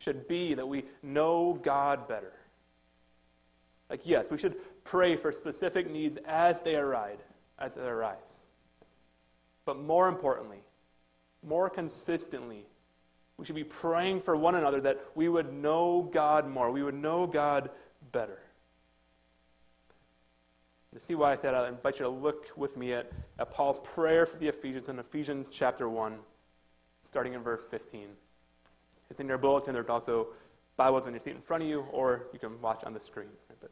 should 0.00 0.26
be 0.26 0.54
that 0.54 0.66
we 0.66 0.84
know 1.02 1.58
God 1.62 2.08
better. 2.08 2.32
Like, 3.88 4.00
yes, 4.04 4.30
we 4.30 4.38
should 4.38 4.56
pray 4.82 5.16
for 5.16 5.30
specific 5.30 5.90
needs 5.90 6.18
as 6.26 6.60
they 6.62 6.74
arise, 6.74 7.18
as 7.58 7.72
they 7.74 7.82
arise. 7.82 8.42
But 9.64 9.78
more 9.78 10.08
importantly, 10.08 10.62
more 11.46 11.68
consistently, 11.68 12.66
we 13.36 13.44
should 13.44 13.54
be 13.54 13.64
praying 13.64 14.22
for 14.22 14.36
one 14.36 14.54
another 14.54 14.80
that 14.82 15.00
we 15.14 15.28
would 15.28 15.52
know 15.52 16.08
God 16.12 16.48
more. 16.48 16.70
We 16.70 16.82
would 16.82 16.94
know 16.94 17.26
God 17.26 17.70
better. 18.10 18.38
To 20.94 21.00
see 21.00 21.14
why 21.14 21.32
I 21.32 21.36
said 21.36 21.54
I 21.54 21.68
invite 21.68 22.00
you 22.00 22.06
to 22.06 22.10
look 22.10 22.46
with 22.56 22.76
me 22.76 22.94
at, 22.94 23.12
at 23.38 23.52
Paul's 23.52 23.80
prayer 23.94 24.26
for 24.26 24.38
the 24.38 24.48
Ephesians 24.48 24.88
in 24.88 24.98
Ephesians 24.98 25.46
chapter 25.50 25.88
1, 25.88 26.18
starting 27.02 27.34
in 27.34 27.42
verse 27.42 27.62
15. 27.70 28.08
It's 29.10 29.20
in 29.20 29.28
your 29.28 29.38
bulletin. 29.38 29.74
There's 29.74 29.88
also 29.88 30.28
Bibles 30.76 31.06
in 31.06 31.12
your 31.12 31.22
seat 31.22 31.34
in 31.34 31.42
front 31.42 31.64
of 31.64 31.68
you, 31.68 31.80
or 31.92 32.28
you 32.32 32.38
can 32.38 32.60
watch 32.62 32.84
on 32.84 32.94
the 32.94 33.00
screen. 33.00 33.28
But 33.60 33.70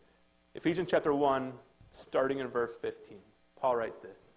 Ephesians 0.54 0.88
chapter 0.90 1.14
1, 1.14 1.52
starting 1.92 2.40
in 2.40 2.48
verse 2.48 2.72
15. 2.82 3.18
Paul 3.60 3.76
writes 3.76 3.98
this 4.02 4.32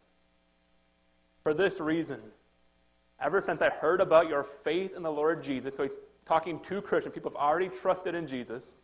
For 1.44 1.54
this 1.54 1.80
reason, 1.80 2.22
ever 3.20 3.42
since 3.42 3.62
I 3.62 3.70
heard 3.70 4.00
about 4.00 4.30
your 4.30 4.44
faith 4.44 4.96
in 4.96 5.04
the 5.04 5.12
Lord 5.12 5.44
Jesus, 5.44 5.74
so 5.76 5.84
he's 5.84 5.92
talking 6.26 6.60
to 6.62 6.82
Christians, 6.82 7.14
people 7.14 7.32
have 7.32 7.38
already 7.38 7.70
trusted 7.70 8.16
in 8.16 8.28
Jesus. 8.28 8.78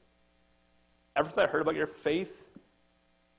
Ever 1.15 1.30
since 1.30 1.38
I 1.38 1.47
heard 1.47 1.61
about 1.61 1.76
your 1.76 1.88
faith 1.88 2.49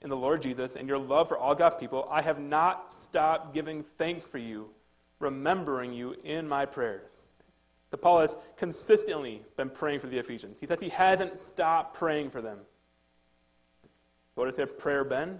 in 0.02 0.10
the 0.10 0.16
Lord 0.16 0.42
Jesus 0.42 0.76
and 0.76 0.88
your 0.88 0.98
love 0.98 1.28
for 1.28 1.36
all 1.36 1.54
God's 1.54 1.76
people, 1.76 2.08
I 2.10 2.22
have 2.22 2.40
not 2.40 2.94
stopped 2.94 3.54
giving 3.54 3.84
thanks 3.98 4.26
for 4.26 4.38
you, 4.38 4.70
remembering 5.18 5.92
you 5.92 6.14
in 6.24 6.48
my 6.48 6.64
prayers. 6.64 7.20
So 7.91 7.97
Paul 7.97 8.20
has 8.20 8.34
consistently 8.57 9.43
been 9.57 9.70
praying 9.70 10.01
for 10.01 10.09
the 10.09 10.18
Ephesians. 10.18 10.59
He 10.61 10.66
says 10.66 10.78
he 10.80 10.91
hasn't 10.91 11.39
stopped 11.39 11.95
praying 11.95 12.30
for 12.30 12.43
them. 12.43 12.59
What 14.34 14.47
has 14.47 14.57
their 14.57 14.66
prayer 14.66 15.05
been? 15.05 15.39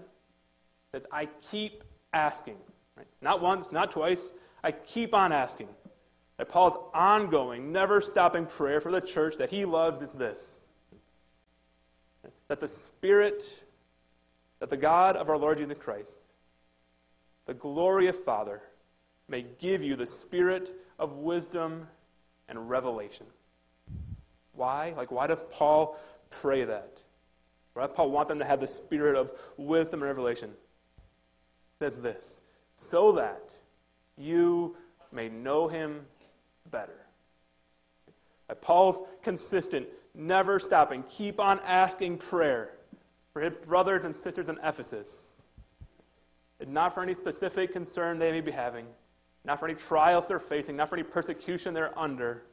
That 0.91 1.05
I 1.11 1.27
keep 1.51 1.83
asking. 2.11 2.57
Right? 2.95 3.07
Not 3.21 3.41
once, 3.41 3.71
not 3.71 3.91
twice. 3.91 4.19
I 4.63 4.71
keep 4.71 5.13
on 5.13 5.31
asking. 5.31 5.69
That 6.37 6.49
Paul's 6.49 6.77
ongoing, 6.93 7.71
never 7.71 8.01
stopping 8.01 8.45
prayer 8.45 8.81
for 8.81 8.91
the 8.91 9.01
church 9.01 9.37
that 9.37 9.49
he 9.49 9.65
loves 9.65 10.01
is 10.01 10.11
this 10.11 10.65
that 12.49 12.59
the 12.59 12.67
Spirit, 12.67 13.63
that 14.59 14.69
the 14.69 14.77
God 14.77 15.15
of 15.15 15.29
our 15.29 15.37
Lord 15.37 15.59
Jesus 15.59 15.77
Christ, 15.77 16.17
the 17.45 17.53
glorious 17.53 18.17
Father, 18.25 18.61
may 19.27 19.45
give 19.59 19.83
you 19.83 19.95
the 19.95 20.07
spirit 20.07 20.71
of 20.97 21.13
wisdom 21.13 21.87
and 22.49 22.69
revelation. 22.69 23.25
Why? 24.53 24.93
Like, 24.97 25.11
why 25.11 25.27
does 25.27 25.39
Paul 25.51 25.97
pray 26.29 26.65
that? 26.65 27.01
Right? 27.75 27.93
Paul 27.93 28.11
wants 28.11 28.29
them 28.29 28.39
to 28.39 28.45
have 28.45 28.59
the 28.59 28.67
spirit 28.67 29.15
of 29.15 29.31
wisdom 29.57 30.01
and 30.01 30.03
revelation. 30.03 30.51
Says 31.79 31.95
this, 31.97 32.39
so 32.75 33.13
that 33.13 33.51
you 34.17 34.75
may 35.11 35.29
know 35.29 35.67
him 35.67 36.01
better. 36.69 37.05
Paul's 38.61 39.07
consistent, 39.23 39.87
never 40.13 40.59
stopping, 40.59 41.03
keep 41.03 41.39
on 41.39 41.59
asking 41.65 42.17
prayer 42.17 42.71
for 43.31 43.41
his 43.41 43.53
brothers 43.65 44.03
and 44.03 44.15
sisters 44.15 44.49
in 44.49 44.57
Ephesus. 44.63 45.29
And 46.59 46.73
not 46.73 46.93
for 46.93 47.01
any 47.01 47.13
specific 47.13 47.71
concern 47.71 48.19
they 48.19 48.31
may 48.31 48.41
be 48.41 48.51
having, 48.51 48.85
not 49.45 49.59
for 49.59 49.67
any 49.67 49.75
trials 49.75 50.25
they're 50.27 50.39
facing, 50.39 50.75
not 50.75 50.89
for 50.89 50.95
any 50.95 51.03
persecution 51.03 51.73
they're 51.73 51.97
under. 51.97 52.43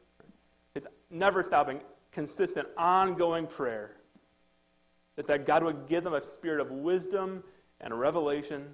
It's 0.75 0.87
never 1.11 1.43
stopping, 1.43 1.81
consistent, 2.13 2.69
ongoing 2.77 3.47
prayer 3.47 3.97
that, 5.17 5.27
that 5.27 5.47
God 5.47 5.65
would 5.65 5.89
give 5.89 6.05
them 6.05 6.15
a 6.15 6.21
spirit 6.21 6.61
of 6.61 6.71
wisdom 6.71 7.43
and 7.81 7.99
revelation 7.99 8.67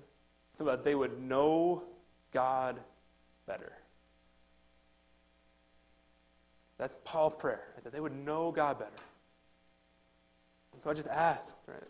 so 0.58 0.64
that 0.64 0.84
they 0.84 0.94
would 0.94 1.20
know 1.20 1.82
God 2.32 2.78
better. 3.46 3.72
That's 6.78 6.94
Paul's 7.04 7.36
prayer, 7.36 7.62
right? 7.74 7.84
that 7.84 7.92
they 7.92 8.00
would 8.00 8.14
know 8.14 8.50
God 8.50 8.78
better. 8.78 8.90
So 10.82 10.90
I 10.90 10.94
just 10.94 11.08
ask, 11.08 11.54
right? 11.66 11.80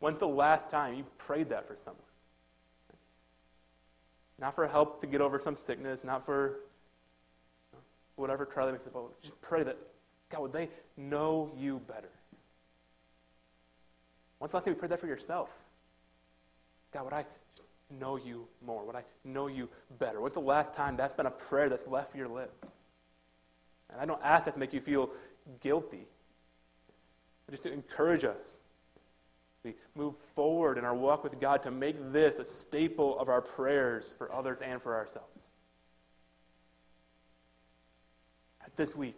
When's 0.00 0.18
the 0.18 0.28
last 0.28 0.70
time 0.70 0.94
you 0.94 1.04
prayed 1.18 1.50
that 1.50 1.68
for 1.68 1.76
someone? 1.76 2.02
Not 4.38 4.54
for 4.54 4.66
help 4.66 5.00
to 5.00 5.06
get 5.06 5.20
over 5.20 5.40
some 5.40 5.56
sickness, 5.56 6.00
not 6.02 6.26
for 6.26 6.60
whatever 8.16 8.44
trial 8.44 8.66
they 8.66 8.72
may 8.72 8.78
face, 8.78 8.90
but 8.92 9.22
just 9.22 9.40
pray 9.40 9.62
that, 9.62 9.76
God, 10.30 10.42
would 10.42 10.52
they 10.52 10.68
know 10.96 11.52
you 11.56 11.80
better? 11.86 12.10
The 14.38 14.44
last 14.44 14.64
time 14.64 14.74
you 14.74 14.78
prayed 14.78 14.90
that 14.90 15.00
for 15.00 15.06
yourself? 15.06 15.48
God, 16.92 17.04
would 17.04 17.12
I 17.12 17.24
know 17.98 18.16
you 18.16 18.46
more? 18.64 18.84
Would 18.84 18.96
I 18.96 19.04
know 19.24 19.46
you 19.46 19.68
better? 19.98 20.20
When's 20.20 20.34
the 20.34 20.40
last 20.40 20.74
time 20.74 20.96
that's 20.96 21.14
been 21.14 21.26
a 21.26 21.30
prayer 21.30 21.68
that's 21.68 21.86
left 21.88 22.14
your 22.14 22.28
lips? 22.28 22.68
And 23.90 24.00
I 24.00 24.04
don't 24.04 24.20
ask 24.22 24.44
that 24.44 24.54
to 24.54 24.60
make 24.60 24.72
you 24.72 24.80
feel 24.80 25.10
guilty, 25.60 26.06
but 27.46 27.52
just 27.52 27.62
to 27.64 27.72
encourage 27.72 28.24
us. 28.24 28.36
We 29.64 29.74
move 29.94 30.14
forward 30.34 30.53
in 30.72 30.84
our 30.84 30.94
walk 30.94 31.22
with 31.22 31.40
God 31.40 31.62
to 31.64 31.70
make 31.70 32.12
this 32.12 32.36
a 32.36 32.44
staple 32.44 33.18
of 33.18 33.28
our 33.28 33.40
prayers 33.40 34.14
for 34.16 34.32
others 34.32 34.58
and 34.62 34.80
for 34.82 34.94
ourselves. 34.94 35.28
This 38.76 38.96
week, 38.96 39.14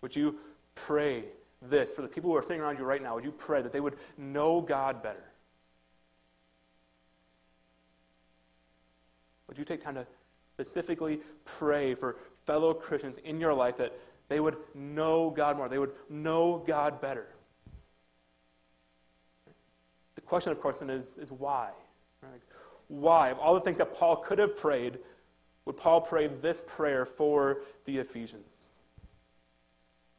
would 0.00 0.16
you 0.16 0.36
pray 0.74 1.24
this 1.60 1.90
for 1.90 2.02
the 2.02 2.08
people 2.08 2.30
who 2.30 2.36
are 2.36 2.42
sitting 2.42 2.60
around 2.60 2.78
you 2.78 2.84
right 2.84 3.02
now? 3.02 3.14
Would 3.14 3.24
you 3.24 3.32
pray 3.32 3.60
that 3.60 3.72
they 3.72 3.80
would 3.80 3.96
know 4.16 4.60
God 4.60 5.02
better? 5.02 5.24
Would 9.48 9.58
you 9.58 9.64
take 9.64 9.84
time 9.84 9.96
to 9.96 10.06
specifically 10.54 11.20
pray 11.44 11.94
for 11.94 12.16
fellow 12.46 12.72
Christians 12.72 13.18
in 13.24 13.40
your 13.40 13.52
life 13.52 13.76
that 13.76 13.92
they 14.28 14.40
would 14.40 14.56
know 14.74 15.30
God 15.30 15.56
more, 15.56 15.68
they 15.68 15.78
would 15.78 15.92
know 16.08 16.62
God 16.66 17.00
better? 17.00 17.33
The 20.14 20.20
question, 20.20 20.52
of 20.52 20.60
course, 20.60 20.76
then 20.78 20.90
is, 20.90 21.04
is 21.18 21.30
why? 21.30 21.70
Right? 22.22 22.40
Why? 22.88 23.30
Of 23.30 23.38
all 23.38 23.54
the 23.54 23.60
things 23.60 23.78
that 23.78 23.94
Paul 23.94 24.16
could 24.16 24.38
have 24.38 24.56
prayed, 24.56 24.98
would 25.64 25.76
Paul 25.76 26.00
pray 26.00 26.26
this 26.26 26.58
prayer 26.66 27.04
for 27.04 27.62
the 27.84 27.98
Ephesians? 27.98 28.44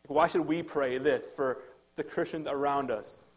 Why 0.07 0.27
should 0.27 0.45
we 0.45 0.61
pray 0.61 0.97
this 0.97 1.27
for 1.27 1.59
the 1.95 2.03
Christians 2.03 2.47
around 2.49 2.91
us? 2.91 3.31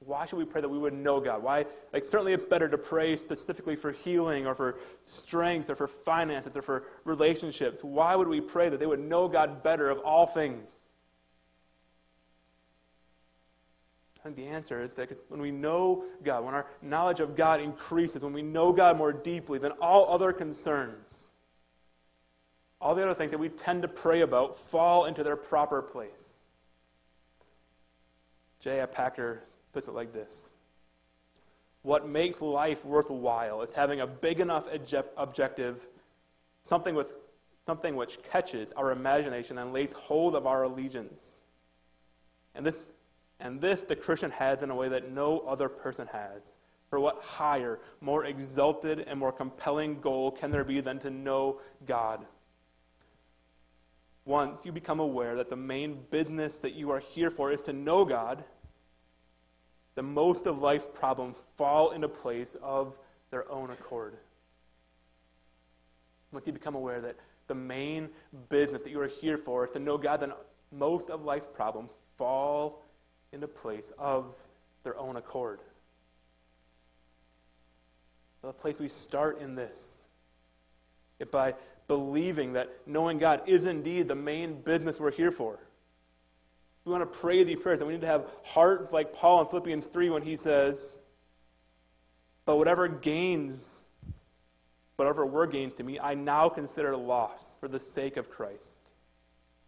Why 0.00 0.26
should 0.26 0.38
we 0.38 0.44
pray 0.44 0.60
that 0.60 0.68
we 0.68 0.78
would 0.78 0.94
know 0.94 1.20
God? 1.20 1.42
Why? 1.42 1.64
Like, 1.92 2.02
certainly 2.02 2.32
it's 2.32 2.44
better 2.44 2.68
to 2.68 2.78
pray 2.78 3.16
specifically 3.16 3.76
for 3.76 3.92
healing 3.92 4.46
or 4.46 4.54
for 4.54 4.78
strength 5.04 5.70
or 5.70 5.76
for 5.76 5.86
finances 5.86 6.56
or 6.56 6.62
for 6.62 6.84
relationships. 7.04 7.84
Why 7.84 8.16
would 8.16 8.26
we 8.26 8.40
pray 8.40 8.68
that 8.68 8.80
they 8.80 8.86
would 8.86 9.00
know 9.00 9.28
God 9.28 9.62
better 9.62 9.90
of 9.90 9.98
all 9.98 10.26
things? 10.26 10.72
I 14.22 14.28
think 14.28 14.36
the 14.36 14.46
answer 14.46 14.80
is 14.80 14.92
that 14.92 15.10
when 15.28 15.40
we 15.40 15.50
know 15.50 16.04
God, 16.22 16.44
when 16.44 16.54
our 16.54 16.66
knowledge 16.80 17.18
of 17.18 17.34
God 17.34 17.60
increases, 17.60 18.22
when 18.22 18.32
we 18.32 18.42
know 18.42 18.72
God 18.72 18.96
more 18.96 19.12
deeply, 19.12 19.58
then 19.58 19.72
all 19.80 20.14
other 20.14 20.32
concerns, 20.32 21.26
all 22.80 22.94
the 22.94 23.02
other 23.02 23.14
things 23.14 23.32
that 23.32 23.38
we 23.38 23.48
tend 23.48 23.82
to 23.82 23.88
pray 23.88 24.20
about, 24.20 24.56
fall 24.56 25.06
into 25.06 25.24
their 25.24 25.34
proper 25.34 25.82
place. 25.82 26.38
J.I. 28.60 28.86
Packer 28.86 29.42
puts 29.72 29.88
it 29.88 29.94
like 29.94 30.12
this 30.12 30.50
What 31.82 32.08
makes 32.08 32.40
life 32.40 32.84
worthwhile 32.84 33.62
is 33.62 33.74
having 33.74 34.02
a 34.02 34.06
big 34.06 34.38
enough 34.38 34.66
objective, 35.16 35.84
something, 36.62 36.94
with, 36.94 37.12
something 37.66 37.96
which 37.96 38.22
catches 38.30 38.68
our 38.76 38.92
imagination 38.92 39.58
and 39.58 39.72
lays 39.72 39.92
hold 39.94 40.36
of 40.36 40.46
our 40.46 40.62
allegiance. 40.62 41.38
And 42.54 42.64
this, 42.64 42.76
and 43.42 43.60
this 43.60 43.80
the 43.80 43.96
Christian 43.96 44.30
has 44.30 44.62
in 44.62 44.70
a 44.70 44.74
way 44.74 44.88
that 44.88 45.10
no 45.10 45.40
other 45.40 45.68
person 45.68 46.06
has. 46.12 46.54
For 46.88 47.00
what 47.00 47.22
higher, 47.22 47.80
more 48.00 48.24
exalted, 48.24 49.00
and 49.00 49.18
more 49.18 49.32
compelling 49.32 50.00
goal 50.00 50.30
can 50.30 50.50
there 50.50 50.64
be 50.64 50.80
than 50.80 51.00
to 51.00 51.10
know 51.10 51.60
God? 51.86 52.24
Once 54.24 54.64
you 54.64 54.70
become 54.70 55.00
aware 55.00 55.34
that 55.36 55.50
the 55.50 55.56
main 55.56 55.98
business 56.10 56.60
that 56.60 56.74
you 56.74 56.90
are 56.90 57.00
here 57.00 57.30
for 57.30 57.50
is 57.50 57.60
to 57.62 57.72
know 57.72 58.04
God, 58.04 58.44
the 59.96 60.02
most 60.02 60.46
of 60.46 60.58
life's 60.58 60.86
problems 60.94 61.36
fall 61.56 61.90
into 61.90 62.08
place 62.08 62.56
of 62.62 62.96
their 63.30 63.50
own 63.50 63.70
accord. 63.70 64.16
Once 66.30 66.46
you 66.46 66.52
become 66.52 66.76
aware 66.76 67.00
that 67.00 67.16
the 67.48 67.54
main 67.54 68.08
business 68.48 68.82
that 68.82 68.90
you 68.90 69.00
are 69.00 69.08
here 69.08 69.36
for 69.36 69.66
is 69.66 69.72
to 69.72 69.80
know 69.80 69.98
God, 69.98 70.20
then 70.20 70.32
most 70.70 71.10
of 71.10 71.24
life's 71.24 71.48
problems 71.52 71.90
fall 72.16 72.81
into 73.32 73.48
place 73.48 73.92
of 73.98 74.34
their 74.84 74.98
own 74.98 75.16
accord. 75.16 75.60
The 78.42 78.52
place 78.52 78.78
we 78.78 78.88
start 78.88 79.40
in 79.40 79.54
this, 79.54 80.00
if 81.18 81.30
by 81.30 81.54
believing 81.86 82.54
that 82.54 82.70
knowing 82.86 83.18
God 83.18 83.42
is 83.46 83.66
indeed 83.66 84.08
the 84.08 84.14
main 84.14 84.60
business 84.62 84.98
we're 84.98 85.12
here 85.12 85.30
for. 85.30 85.58
We 86.84 86.90
want 86.90 87.10
to 87.10 87.18
pray 87.18 87.44
these 87.44 87.60
prayers, 87.60 87.78
that 87.78 87.86
we 87.86 87.92
need 87.92 88.00
to 88.00 88.08
have 88.08 88.26
heart 88.42 88.92
like 88.92 89.12
Paul 89.12 89.42
in 89.42 89.46
Philippians 89.46 89.84
3 89.86 90.10
when 90.10 90.22
he 90.22 90.34
says, 90.34 90.96
But 92.44 92.56
whatever 92.56 92.88
gains, 92.88 93.82
whatever 94.96 95.24
were 95.24 95.46
gains 95.46 95.74
to 95.74 95.84
me, 95.84 96.00
I 96.00 96.14
now 96.14 96.48
consider 96.48 96.96
loss 96.96 97.54
for 97.60 97.68
the 97.68 97.78
sake 97.78 98.16
of 98.16 98.28
Christ. 98.28 98.80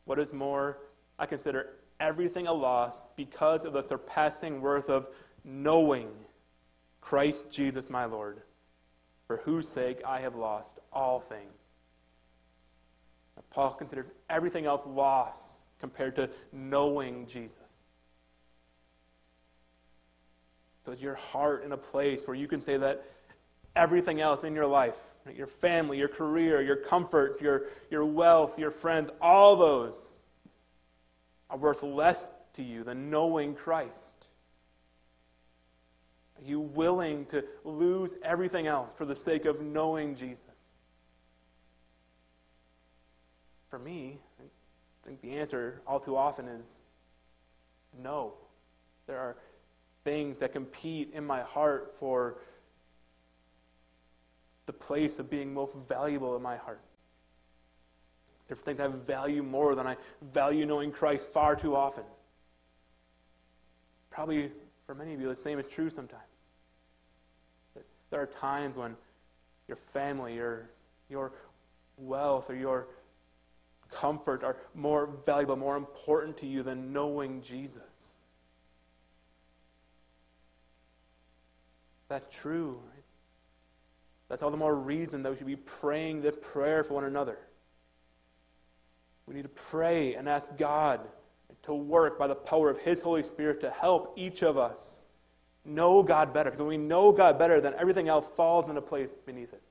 What 0.06 0.18
is 0.18 0.32
more, 0.32 0.78
I 1.18 1.26
consider 1.26 1.68
everything 2.00 2.46
a 2.46 2.52
loss 2.52 3.02
because 3.16 3.64
of 3.64 3.72
the 3.72 3.82
surpassing 3.82 4.60
worth 4.60 4.88
of 4.88 5.08
knowing 5.44 6.08
Christ 7.00 7.50
Jesus 7.50 7.90
my 7.90 8.04
Lord, 8.06 8.40
for 9.26 9.38
whose 9.38 9.68
sake 9.68 10.00
I 10.06 10.20
have 10.20 10.34
lost 10.34 10.70
all 10.92 11.20
things. 11.20 11.52
Paul 13.50 13.72
considered 13.72 14.10
everything 14.28 14.66
else 14.66 14.82
loss 14.86 15.64
compared 15.78 16.16
to 16.16 16.28
knowing 16.52 17.26
Jesus. 17.26 17.58
So 20.84 20.92
is 20.92 21.00
your 21.00 21.14
heart 21.14 21.64
in 21.64 21.72
a 21.72 21.76
place 21.76 22.26
where 22.26 22.36
you 22.36 22.48
can 22.48 22.64
say 22.64 22.76
that 22.76 23.04
everything 23.76 24.20
else 24.20 24.44
in 24.44 24.54
your 24.54 24.66
life, 24.66 24.96
your 25.34 25.46
family, 25.46 25.98
your 25.98 26.08
career, 26.08 26.62
your 26.62 26.76
comfort, 26.76 27.40
your, 27.40 27.66
your 27.90 28.04
wealth, 28.04 28.58
your 28.58 28.70
friends, 28.70 29.10
all 29.20 29.56
those 29.56 30.13
are 31.50 31.58
worth 31.58 31.82
less 31.82 32.22
to 32.54 32.62
you 32.62 32.84
than 32.84 33.10
knowing 33.10 33.54
Christ? 33.54 34.26
Are 36.38 36.44
you 36.44 36.60
willing 36.60 37.26
to 37.26 37.44
lose 37.64 38.10
everything 38.22 38.66
else 38.66 38.92
for 38.96 39.04
the 39.04 39.16
sake 39.16 39.44
of 39.44 39.60
knowing 39.60 40.14
Jesus? 40.16 40.40
For 43.70 43.78
me, 43.78 44.20
I 44.40 45.06
think 45.06 45.20
the 45.20 45.32
answer 45.32 45.80
all 45.86 46.00
too 46.00 46.16
often 46.16 46.48
is 46.48 46.66
no. 48.02 48.34
There 49.06 49.18
are 49.18 49.36
things 50.04 50.38
that 50.38 50.52
compete 50.52 51.10
in 51.12 51.26
my 51.26 51.42
heart 51.42 51.94
for 51.98 52.38
the 54.66 54.72
place 54.72 55.18
of 55.18 55.28
being 55.30 55.52
most 55.52 55.74
valuable 55.88 56.36
in 56.36 56.42
my 56.42 56.56
heart. 56.56 56.83
Are 58.54 58.56
things 58.56 58.78
I 58.78 58.86
value 58.86 59.42
more 59.42 59.74
than 59.74 59.84
I 59.84 59.96
value 60.32 60.64
knowing 60.64 60.92
Christ 60.92 61.24
far 61.32 61.56
too 61.56 61.74
often. 61.74 62.04
Probably 64.10 64.52
for 64.86 64.94
many 64.94 65.12
of 65.12 65.20
you, 65.20 65.28
the 65.28 65.34
same 65.34 65.58
is 65.58 65.66
true 65.66 65.90
sometimes. 65.90 66.22
There 68.10 68.20
are 68.20 68.26
times 68.26 68.76
when 68.76 68.96
your 69.66 69.76
family 69.92 70.38
or 70.38 70.70
your 71.08 71.32
wealth 71.98 72.48
or 72.48 72.54
your 72.54 72.86
comfort 73.90 74.44
are 74.44 74.56
more 74.72 75.08
valuable, 75.26 75.56
more 75.56 75.76
important 75.76 76.36
to 76.38 76.46
you 76.46 76.62
than 76.62 76.92
knowing 76.92 77.42
Jesus. 77.42 77.82
That's 82.06 82.32
true. 82.32 82.80
Right? 82.84 83.04
That's 84.28 84.44
all 84.44 84.52
the 84.52 84.56
more 84.56 84.76
reason 84.76 85.24
that 85.24 85.32
we 85.32 85.38
should 85.38 85.46
be 85.48 85.56
praying 85.56 86.22
this 86.22 86.36
prayer 86.40 86.84
for 86.84 86.94
one 86.94 87.04
another. 87.04 87.38
We 89.26 89.34
need 89.34 89.42
to 89.42 89.48
pray 89.48 90.14
and 90.14 90.28
ask 90.28 90.56
God 90.56 91.00
to 91.62 91.74
work 91.74 92.18
by 92.18 92.26
the 92.26 92.34
power 92.34 92.68
of 92.68 92.78
His 92.78 93.00
Holy 93.00 93.22
Spirit 93.22 93.60
to 93.62 93.70
help 93.70 94.14
each 94.16 94.42
of 94.42 94.58
us 94.58 95.04
know 95.64 96.02
God 96.02 96.34
better. 96.34 96.50
Because 96.50 96.60
when 96.60 96.80
we 96.80 96.86
know 96.86 97.10
God 97.12 97.38
better, 97.38 97.60
then 97.60 97.74
everything 97.78 98.08
else 98.08 98.26
falls 98.36 98.68
into 98.68 98.82
place 98.82 99.08
beneath 99.24 99.52
it. 99.52 99.62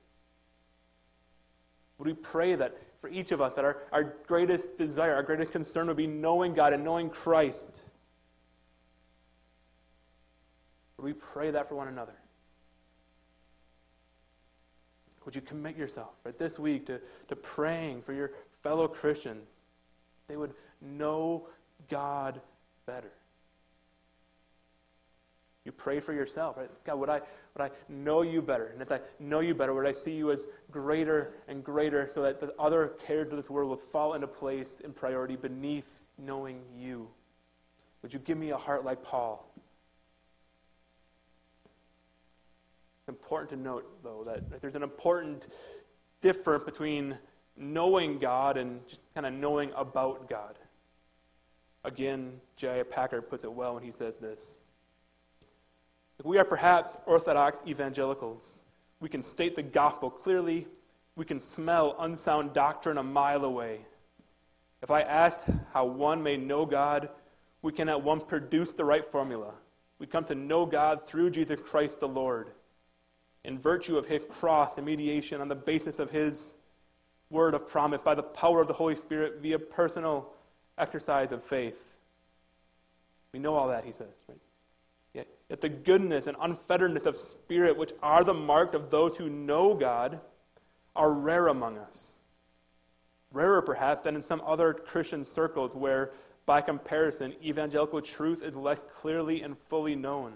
Would 1.98 2.06
we 2.06 2.14
pray 2.14 2.56
that 2.56 2.76
for 3.04 3.10
each 3.10 3.32
of 3.32 3.42
us 3.42 3.52
that 3.54 3.66
our, 3.66 3.82
our 3.92 4.14
greatest 4.26 4.78
desire, 4.78 5.14
our 5.14 5.22
greatest 5.22 5.52
concern 5.52 5.88
would 5.88 5.96
be 5.98 6.06
knowing 6.06 6.54
God 6.54 6.72
and 6.72 6.82
knowing 6.82 7.10
Christ. 7.10 7.60
Would 10.96 11.04
we 11.04 11.12
pray 11.12 11.50
that 11.50 11.68
for 11.68 11.74
one 11.74 11.88
another? 11.88 12.14
Would 15.26 15.34
you 15.34 15.42
commit 15.42 15.76
yourself 15.76 16.12
right 16.24 16.38
this 16.38 16.58
week 16.58 16.86
to, 16.86 16.98
to 17.28 17.36
praying 17.36 18.00
for 18.00 18.14
your 18.14 18.30
fellow 18.64 18.88
Christian, 18.88 19.42
They 20.26 20.36
would 20.36 20.54
know 20.80 21.46
God 21.88 22.40
better. 22.86 23.12
You 25.64 25.72
pray 25.72 26.00
for 26.00 26.12
yourself, 26.12 26.56
right? 26.56 26.70
God, 26.84 26.96
would 26.96 27.08
I, 27.08 27.20
would 27.56 27.62
I 27.62 27.70
know 27.88 28.22
you 28.22 28.42
better? 28.42 28.66
And 28.66 28.82
if 28.82 28.90
I 28.90 29.00
know 29.18 29.40
you 29.40 29.54
better, 29.54 29.72
would 29.72 29.86
I 29.86 29.92
see 29.92 30.12
you 30.12 30.30
as 30.30 30.40
greater 30.70 31.34
and 31.46 31.62
greater 31.62 32.10
so 32.14 32.22
that 32.22 32.40
the 32.40 32.54
other 32.58 32.94
cares 33.06 33.30
of 33.30 33.36
this 33.36 33.48
world 33.48 33.70
will 33.70 33.76
fall 33.76 34.14
into 34.14 34.26
place 34.26 34.80
in 34.80 34.92
priority 34.92 35.36
beneath 35.36 36.02
knowing 36.18 36.60
you? 36.76 37.08
Would 38.02 38.12
you 38.12 38.18
give 38.18 38.36
me 38.36 38.50
a 38.50 38.56
heart 38.56 38.84
like 38.84 39.02
Paul? 39.02 39.50
It's 43.00 43.08
important 43.08 43.50
to 43.50 43.56
note, 43.56 44.02
though, 44.02 44.22
that 44.24 44.60
there's 44.60 44.76
an 44.76 44.82
important 44.82 45.46
difference 46.20 46.64
between 46.64 47.18
knowing 47.56 48.18
God 48.18 48.56
and 48.56 48.86
just 48.88 49.00
kind 49.14 49.26
of 49.26 49.32
knowing 49.32 49.72
about 49.76 50.28
God. 50.28 50.58
Again, 51.84 52.40
J. 52.56 52.82
Packer 52.88 53.20
puts 53.22 53.44
it 53.44 53.52
well 53.52 53.74
when 53.74 53.82
he 53.82 53.90
says 53.90 54.14
this. 54.20 54.56
We 56.22 56.38
are 56.38 56.44
perhaps 56.44 56.96
Orthodox 57.06 57.58
evangelicals. 57.66 58.60
We 59.00 59.08
can 59.08 59.22
state 59.22 59.56
the 59.56 59.62
gospel 59.62 60.10
clearly. 60.10 60.66
We 61.16 61.24
can 61.24 61.40
smell 61.40 61.96
unsound 61.98 62.54
doctrine 62.54 62.98
a 62.98 63.02
mile 63.02 63.44
away. 63.44 63.80
If 64.82 64.90
I 64.90 65.02
ask 65.02 65.36
how 65.72 65.86
one 65.86 66.22
may 66.22 66.36
know 66.36 66.66
God, 66.66 67.08
we 67.62 67.72
can 67.72 67.88
at 67.88 68.02
once 68.02 68.24
produce 68.24 68.72
the 68.72 68.84
right 68.84 69.10
formula. 69.10 69.54
We 69.98 70.06
come 70.06 70.24
to 70.24 70.34
know 70.34 70.66
God 70.66 71.06
through 71.06 71.30
Jesus 71.30 71.60
Christ 71.60 72.00
the 72.00 72.08
Lord, 72.08 72.48
in 73.44 73.58
virtue 73.58 73.96
of 73.96 74.06
his 74.06 74.22
cross 74.28 74.76
and 74.76 74.86
mediation, 74.86 75.40
on 75.40 75.48
the 75.48 75.54
basis 75.54 75.98
of 75.98 76.10
his 76.10 76.54
word 77.30 77.54
of 77.54 77.66
promise, 77.66 78.00
by 78.02 78.14
the 78.14 78.22
power 78.22 78.60
of 78.60 78.68
the 78.68 78.74
Holy 78.74 78.96
Spirit, 78.96 79.40
via 79.40 79.58
personal 79.58 80.28
exercise 80.78 81.32
of 81.32 81.42
faith. 81.42 81.76
We 83.32 83.38
know 83.38 83.54
all 83.54 83.68
that, 83.68 83.84
he 83.84 83.92
says. 83.92 84.08
Right? 84.28 84.38
Yet, 85.14 85.28
yet 85.48 85.60
the 85.60 85.68
goodness 85.68 86.26
and 86.26 86.36
unfetteredness 86.36 87.06
of 87.06 87.16
spirit, 87.16 87.76
which 87.76 87.92
are 88.02 88.24
the 88.24 88.34
mark 88.34 88.74
of 88.74 88.90
those 88.90 89.16
who 89.16 89.28
know 89.28 89.74
God, 89.74 90.20
are 90.94 91.12
rare 91.12 91.48
among 91.48 91.78
us. 91.78 92.12
Rarer, 93.32 93.62
perhaps, 93.62 94.04
than 94.04 94.14
in 94.14 94.22
some 94.22 94.42
other 94.46 94.72
Christian 94.72 95.24
circles 95.24 95.74
where, 95.74 96.12
by 96.46 96.60
comparison, 96.60 97.34
evangelical 97.42 98.00
truth 98.00 98.42
is 98.42 98.54
less 98.54 98.78
clearly 99.00 99.42
and 99.42 99.56
fully 99.68 99.96
known. 99.96 100.34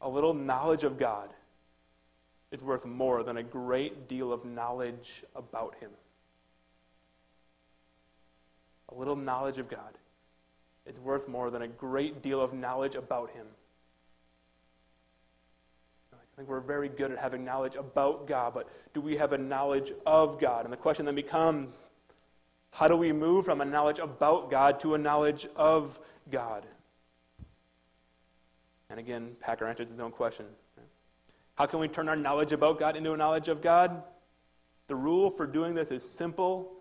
A 0.00 0.08
little 0.08 0.32
knowledge 0.32 0.84
of 0.84 0.98
God 0.98 1.30
is 2.52 2.62
worth 2.62 2.84
more 2.84 3.22
than 3.22 3.36
a 3.36 3.42
great 3.42 4.08
deal 4.08 4.32
of 4.32 4.44
knowledge 4.44 5.24
about 5.34 5.74
Him. 5.80 5.90
A 8.90 8.94
little 8.94 9.16
knowledge 9.16 9.58
of 9.58 9.68
God 9.68 9.98
is 10.86 10.98
worth 10.98 11.26
more 11.28 11.50
than 11.50 11.62
a 11.62 11.68
great 11.68 12.22
deal 12.22 12.40
of 12.40 12.52
knowledge 12.52 12.94
about 12.94 13.30
Him. 13.30 13.46
I 16.12 16.36
think 16.36 16.48
we're 16.48 16.60
very 16.60 16.90
good 16.90 17.10
at 17.10 17.18
having 17.18 17.44
knowledge 17.44 17.76
about 17.76 18.26
God, 18.26 18.52
but 18.52 18.68
do 18.92 19.00
we 19.00 19.16
have 19.16 19.32
a 19.32 19.38
knowledge 19.38 19.92
of 20.04 20.38
God? 20.38 20.64
And 20.64 20.72
the 20.72 20.76
question 20.76 21.06
then 21.06 21.14
becomes 21.14 21.86
how 22.70 22.88
do 22.88 22.96
we 22.96 23.10
move 23.10 23.46
from 23.46 23.62
a 23.62 23.64
knowledge 23.64 23.98
about 23.98 24.50
God 24.50 24.80
to 24.80 24.94
a 24.94 24.98
knowledge 24.98 25.48
of 25.56 25.98
God? 26.30 26.66
And 28.90 29.00
again, 29.00 29.34
Packer 29.40 29.66
answers 29.66 29.90
his 29.90 29.98
own 29.98 30.12
question. 30.12 30.44
How 31.56 31.66
can 31.66 31.80
we 31.80 31.88
turn 31.88 32.08
our 32.08 32.16
knowledge 32.16 32.52
about 32.52 32.78
God 32.78 32.96
into 32.96 33.12
a 33.12 33.16
knowledge 33.16 33.48
of 33.48 33.60
God? 33.60 34.02
The 34.86 34.94
rule 34.94 35.30
for 35.30 35.46
doing 35.46 35.74
this 35.74 35.90
is 35.90 36.08
simple 36.08 36.72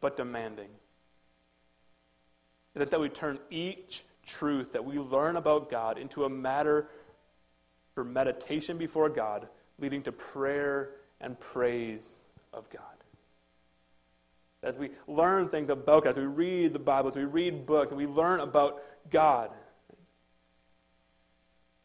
but 0.00 0.16
demanding 0.16 0.68
that, 2.78 2.90
that 2.90 3.00
we 3.00 3.08
turn 3.08 3.38
each 3.50 4.04
truth 4.24 4.72
that 4.72 4.84
we 4.84 4.98
learn 4.98 5.36
about 5.36 5.70
God 5.70 5.98
into 5.98 6.24
a 6.24 6.28
matter 6.28 6.88
for 7.94 8.04
meditation 8.04 8.78
before 8.78 9.08
God, 9.08 9.48
leading 9.78 10.02
to 10.02 10.12
prayer 10.12 10.90
and 11.20 11.38
praise 11.38 12.24
of 12.52 12.68
God. 12.70 12.82
As 14.62 14.76
we 14.76 14.90
learn 15.06 15.48
things 15.48 15.70
about 15.70 16.04
God, 16.04 16.10
as 16.10 16.16
we 16.16 16.24
read 16.24 16.72
the 16.72 16.78
Bible, 16.78 17.10
as 17.10 17.16
we 17.16 17.24
read 17.24 17.66
books, 17.66 17.92
as 17.92 17.96
we 17.96 18.06
learn 18.06 18.40
about 18.40 18.82
God, 19.10 19.50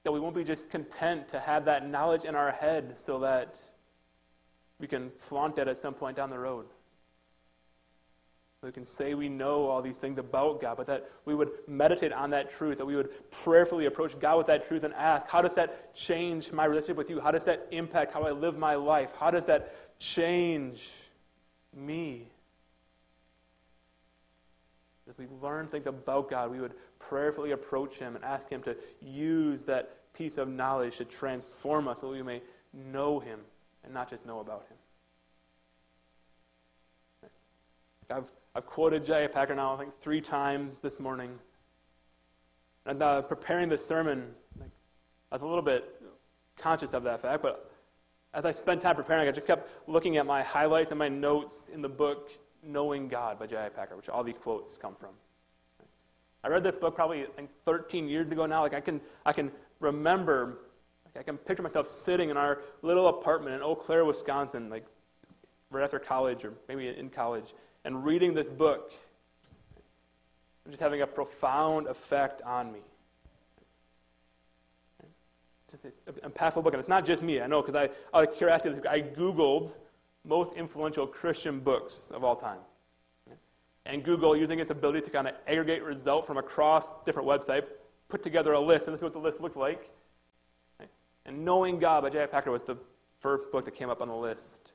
that 0.03 0.11
we 0.11 0.19
won't 0.19 0.35
be 0.35 0.43
just 0.43 0.69
content 0.69 1.29
to 1.29 1.39
have 1.39 1.65
that 1.65 1.87
knowledge 1.87 2.25
in 2.25 2.35
our 2.35 2.51
head 2.51 2.95
so 2.97 3.19
that 3.19 3.59
we 4.79 4.87
can 4.87 5.11
flaunt 5.17 5.57
it 5.57 5.67
at 5.67 5.81
some 5.81 5.93
point 5.93 6.17
down 6.17 6.29
the 6.29 6.39
road. 6.39 6.65
We 8.61 8.71
can 8.71 8.85
say 8.85 9.13
we 9.13 9.27
know 9.27 9.65
all 9.65 9.81
these 9.81 9.97
things 9.97 10.17
about 10.17 10.61
God, 10.61 10.77
but 10.77 10.87
that 10.87 11.09
we 11.25 11.35
would 11.35 11.49
meditate 11.67 12.13
on 12.13 12.29
that 12.29 12.49
truth, 12.49 12.77
that 12.77 12.85
we 12.85 12.95
would 12.95 13.09
prayerfully 13.29 13.87
approach 13.87 14.17
God 14.17 14.37
with 14.37 14.47
that 14.47 14.67
truth 14.67 14.85
and 14.85 14.93
ask, 14.93 15.27
how 15.29 15.41
does 15.41 15.55
that 15.55 15.93
change 15.93 16.51
my 16.53 16.63
relationship 16.63 16.95
with 16.95 17.09
you? 17.09 17.19
How 17.19 17.31
does 17.31 17.43
that 17.43 17.67
impact 17.71 18.13
how 18.13 18.23
I 18.23 18.31
live 18.31 18.57
my 18.57 18.75
life? 18.75 19.09
How 19.19 19.31
does 19.31 19.43
that 19.45 19.99
change 19.99 20.89
me? 21.75 22.29
As 25.09 25.17
we 25.17 25.27
learn 25.41 25.67
things 25.67 25.85
about 25.85 26.29
God, 26.29 26.49
we 26.49 26.61
would 26.61 26.73
prayerfully 27.09 27.51
approach 27.51 27.97
Him 27.97 28.15
and 28.15 28.23
ask 28.23 28.49
Him 28.49 28.61
to 28.63 28.75
use 29.01 29.61
that 29.63 30.13
piece 30.13 30.37
of 30.37 30.47
knowledge 30.47 30.97
to 30.97 31.05
transform 31.05 31.87
us 31.87 31.97
so 32.01 32.11
we 32.11 32.21
may 32.21 32.41
know 32.73 33.19
Him 33.19 33.39
and 33.83 33.93
not 33.93 34.09
just 34.09 34.25
know 34.25 34.39
about 34.39 34.65
Him. 34.69 34.77
I've 38.09 38.29
I've 38.55 38.67
quoted 38.67 39.03
J.I. 39.03 39.27
Packer 39.27 39.55
now, 39.55 39.73
I 39.73 39.79
think, 39.79 39.99
three 39.99 40.21
times 40.21 40.77
this 40.83 40.99
morning. 40.99 41.39
And 42.85 43.01
uh, 43.01 43.23
preparing 43.23 43.67
this 43.67 43.83
sermon, 43.83 44.35
like, 44.59 44.69
I 45.31 45.35
was 45.35 45.41
a 45.41 45.47
little 45.47 45.63
bit 45.63 45.99
conscious 46.55 46.93
of 46.93 47.03
that 47.03 47.23
fact, 47.23 47.41
but 47.41 47.71
as 48.35 48.45
I 48.45 48.51
spent 48.51 48.81
time 48.81 48.95
preparing, 48.95 49.27
I 49.27 49.31
just 49.31 49.47
kept 49.47 49.89
looking 49.89 50.17
at 50.17 50.27
my 50.27 50.43
highlights 50.43 50.91
and 50.91 50.99
my 50.99 51.09
notes 51.09 51.69
in 51.73 51.81
the 51.81 51.89
book 51.89 52.31
Knowing 52.65 53.07
God 53.07 53.39
by 53.39 53.47
J.I. 53.47 53.69
Packer, 53.69 53.97
which 53.97 54.07
all 54.07 54.23
these 54.23 54.37
quotes 54.39 54.77
come 54.77 54.95
from. 54.95 55.09
I 56.43 56.49
read 56.49 56.63
this 56.63 56.75
book 56.75 56.95
probably 56.95 57.25
think 57.35 57.49
13 57.65 58.07
years 58.07 58.29
ago 58.29 58.45
now. 58.45 58.61
Like 58.61 58.73
I 58.73 58.81
can, 58.81 58.99
I 59.25 59.33
can 59.33 59.51
remember, 59.79 60.57
like 61.05 61.17
I 61.17 61.23
can 61.23 61.37
picture 61.37 61.63
myself 61.63 61.87
sitting 61.87 62.29
in 62.29 62.37
our 62.37 62.61
little 62.81 63.07
apartment 63.07 63.55
in 63.55 63.61
Eau 63.61 63.75
Claire, 63.75 64.05
Wisconsin, 64.05 64.69
like 64.69 64.85
right 65.71 65.83
after 65.83 65.99
college 65.99 66.43
or 66.43 66.53
maybe 66.67 66.87
in 66.87 67.09
college, 67.09 67.53
and 67.85 68.03
reading 68.03 68.33
this 68.33 68.47
book, 68.47 68.91
just 70.69 70.81
having 70.81 71.01
a 71.01 71.07
profound 71.07 71.87
effect 71.87 72.41
on 72.41 72.71
me. 72.71 72.79
It's 75.73 75.83
an 76.23 76.31
impactful 76.31 76.63
book, 76.63 76.73
and 76.73 76.79
it's 76.79 76.89
not 76.89 77.03
just 77.03 77.23
me. 77.23 77.41
I 77.41 77.47
know 77.47 77.61
because 77.61 77.75
I, 77.75 77.89
out 78.15 78.29
of 78.29 78.35
curiosity, 78.37 78.87
I 78.87 79.01
Googled 79.01 79.73
most 80.23 80.53
influential 80.53 81.07
Christian 81.07 81.59
books 81.59 82.11
of 82.11 82.23
all 82.23 82.35
time. 82.35 82.59
And 83.85 84.03
Google, 84.03 84.35
using 84.35 84.59
its 84.59 84.71
ability 84.71 85.01
to 85.01 85.09
kind 85.09 85.27
of 85.27 85.35
aggregate 85.47 85.83
results 85.83 86.25
from 86.25 86.37
across 86.37 86.93
different 87.05 87.27
websites, 87.27 87.65
put 88.07 88.23
together 88.23 88.53
a 88.53 88.59
list, 88.59 88.85
and 88.85 88.93
this 88.93 88.99
is 88.99 89.03
what 89.03 89.13
the 89.13 89.19
list 89.19 89.41
looked 89.41 89.57
like. 89.57 89.89
And 91.25 91.45
Knowing 91.45 91.79
God 91.79 92.03
by 92.03 92.09
J.I. 92.09 92.27
Packer 92.27 92.51
was 92.51 92.63
the 92.63 92.77
first 93.19 93.51
book 93.51 93.65
that 93.65 93.75
came 93.75 93.89
up 93.89 94.01
on 94.01 94.07
the 94.07 94.15
list. 94.15 94.73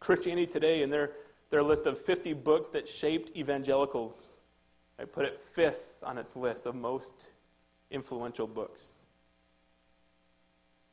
Christianity 0.00 0.46
Today, 0.46 0.82
in 0.82 0.90
their 0.90 1.12
their 1.50 1.62
list 1.62 1.86
of 1.86 1.98
50 2.04 2.32
books 2.34 2.70
that 2.72 2.88
shaped 2.88 3.36
evangelicals. 3.36 4.36
I 4.98 5.04
put 5.04 5.24
it 5.24 5.40
fifth 5.52 5.84
on 6.02 6.18
its 6.18 6.34
list 6.34 6.66
of 6.66 6.74
most 6.74 7.12
influential 7.90 8.46
books. 8.46 8.80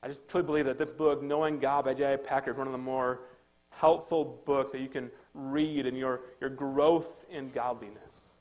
I 0.01 0.09
just 0.09 0.27
truly 0.27 0.45
believe 0.45 0.65
that 0.65 0.77
this 0.77 0.91
book, 0.91 1.23
Knowing 1.23 1.59
God 1.59 1.85
by 1.85 1.93
J.I. 1.93 2.17
Packer, 2.17 2.51
is 2.51 2.57
one 2.57 2.67
of 2.67 2.73
the 2.73 2.77
more 2.77 3.21
helpful 3.69 4.41
books 4.45 4.71
that 4.73 4.81
you 4.81 4.89
can 4.89 5.09
read 5.33 5.85
and 5.85 5.97
your, 5.97 6.21
your 6.39 6.49
growth 6.49 7.25
in 7.29 7.49
godliness. 7.51 8.33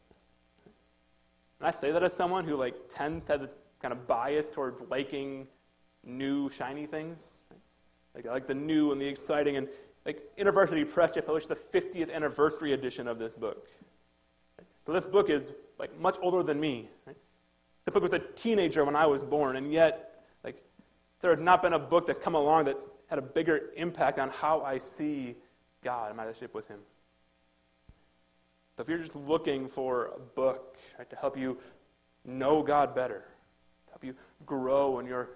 And 1.59 1.68
I 1.68 1.70
say 1.70 1.93
that 1.93 2.03
as 2.03 2.12
someone 2.12 2.45
who 2.45 2.57
like 2.57 2.74
tends 2.88 3.24
to 3.26 3.32
have 3.32 3.51
kind 3.80 3.93
of 3.93 4.07
bias 4.07 4.49
towards 4.49 4.80
liking 4.90 5.47
new, 6.05 6.51
shiny 6.51 6.86
things. 6.86 7.30
Like 8.14 8.26
like 8.26 8.47
the 8.47 8.55
new 8.55 8.93
and 8.93 9.01
the 9.01 9.07
exciting. 9.07 9.57
And 9.57 9.68
like 10.05 10.22
InterVarsity 10.36 10.90
Press 10.90 11.14
just 11.14 11.26
published 11.26 11.49
the 11.49 11.57
50th 11.57 12.12
anniversary 12.12 12.72
edition 12.72 13.09
of 13.09 13.18
this 13.18 13.32
book. 13.32 13.68
So 14.84 14.93
this 14.93 15.05
book 15.05 15.30
is 15.30 15.53
like 15.78 15.99
much 16.01 16.16
older 16.20 16.43
than 16.43 16.61
me. 16.61 16.90
Right? 17.07 17.16
The 17.84 17.90
book 17.90 18.03
was 18.03 18.12
a 18.12 18.18
teenager 18.18 18.84
when 18.84 18.95
I 18.95 19.07
was 19.07 19.22
born, 19.22 19.57
and 19.57 19.72
yet, 19.72 20.24
like, 20.45 20.62
there 21.20 21.32
has 21.32 21.40
not 21.40 21.62
been 21.62 21.72
a 21.72 21.78
book 21.78 22.07
that's 22.07 22.18
come 22.18 22.34
along 22.34 22.66
that 22.66 22.76
had 23.09 23.18
a 23.18 23.22
bigger 23.22 23.70
impact 23.76 24.18
on 24.18 24.30
how 24.30 24.61
I 24.61 24.78
see 24.78 25.36
God 25.82 26.08
and 26.08 26.16
my 26.16 26.24
relationship 26.24 26.54
with 26.54 26.68
Him. 26.68 26.80
So 28.76 28.82
if 28.82 28.88
you're 28.88 28.98
just 28.98 29.14
looking 29.14 29.68
for 29.68 30.06
a 30.06 30.18
book 30.18 30.76
right, 30.98 31.08
to 31.10 31.16
help 31.16 31.36
you 31.36 31.58
know 32.24 32.62
God 32.62 32.94
better, 32.94 33.24
to 33.86 33.90
help 33.90 34.04
you 34.04 34.14
grow 34.46 34.98
in 34.98 35.06
your 35.06 35.30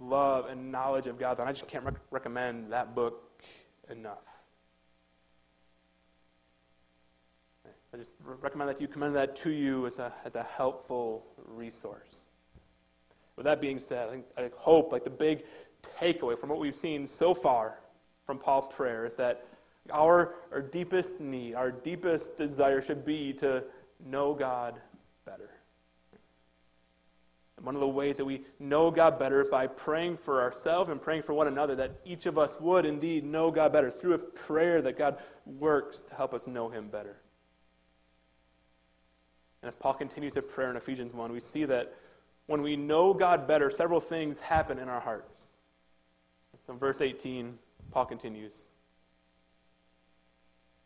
love 0.00 0.46
and 0.46 0.70
knowledge 0.70 1.06
of 1.06 1.18
God, 1.18 1.38
then 1.38 1.48
I 1.48 1.52
just 1.52 1.68
can't 1.68 1.84
rec- 1.84 1.94
recommend 2.10 2.72
that 2.72 2.94
book 2.94 3.42
enough. 3.90 4.18
I 7.92 7.96
just 7.96 8.10
recommend 8.24 8.70
that 8.70 8.80
you 8.80 8.88
commend 8.88 9.14
that 9.14 9.36
to 9.36 9.50
you 9.50 9.86
as 9.86 9.98
a, 9.98 10.12
as 10.24 10.34
a 10.34 10.42
helpful 10.42 11.24
resource. 11.46 12.08
With 13.36 13.44
that 13.44 13.60
being 13.60 13.78
said, 13.78 14.08
I, 14.08 14.10
think, 14.10 14.24
I 14.36 14.50
hope 14.56 14.90
like 14.90 15.04
the 15.04 15.10
big 15.10 15.44
takeaway 16.00 16.38
from 16.38 16.48
what 16.48 16.58
we've 16.58 16.76
seen 16.76 17.06
so 17.06 17.34
far 17.34 17.78
from 18.26 18.38
Paul's 18.38 18.72
prayer 18.74 19.06
is 19.06 19.14
that 19.14 19.46
our, 19.92 20.34
our 20.52 20.62
deepest 20.62 21.20
need, 21.20 21.54
our 21.54 21.70
deepest 21.70 22.36
desire 22.36 22.80
should 22.80 23.04
be 23.04 23.32
to 23.34 23.64
know 24.04 24.34
God 24.34 24.74
better. 25.26 25.50
And 27.56 27.66
one 27.66 27.74
of 27.74 27.80
the 27.80 27.88
ways 27.88 28.16
that 28.16 28.24
we 28.24 28.44
know 28.58 28.90
God 28.90 29.18
better 29.18 29.42
is 29.42 29.48
by 29.48 29.66
praying 29.66 30.16
for 30.16 30.42
ourselves 30.42 30.90
and 30.90 31.00
praying 31.00 31.22
for 31.22 31.34
one 31.34 31.46
another, 31.46 31.76
that 31.76 32.00
each 32.04 32.26
of 32.26 32.38
us 32.38 32.56
would 32.60 32.86
indeed 32.86 33.24
know 33.24 33.50
God 33.50 33.72
better 33.72 33.90
through 33.90 34.14
a 34.14 34.18
prayer 34.18 34.82
that 34.82 34.98
God 34.98 35.18
works 35.46 36.00
to 36.00 36.14
help 36.14 36.34
us 36.34 36.46
know 36.46 36.68
Him 36.68 36.88
better. 36.88 37.16
And 39.62 39.68
as 39.68 39.76
Paul 39.76 39.94
continues 39.94 40.34
to 40.34 40.42
prayer 40.42 40.70
in 40.70 40.76
Ephesians 40.76 41.14
1, 41.14 41.32
we 41.32 41.40
see 41.40 41.64
that 41.66 41.94
when 42.46 42.60
we 42.60 42.76
know 42.76 43.14
God 43.14 43.46
better, 43.46 43.70
several 43.70 44.00
things 44.00 44.38
happen 44.38 44.78
in 44.78 44.88
our 44.88 45.00
hearts. 45.00 45.38
In 46.68 46.78
verse 46.78 47.00
18, 47.00 47.58
Paul 47.90 48.06
continues 48.06 48.64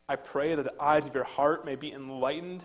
I 0.08 0.16
pray 0.16 0.54
that 0.54 0.62
the 0.62 0.82
eyes 0.82 1.04
of 1.04 1.14
your 1.14 1.24
heart 1.24 1.64
may 1.64 1.76
be 1.76 1.92
enlightened 1.92 2.62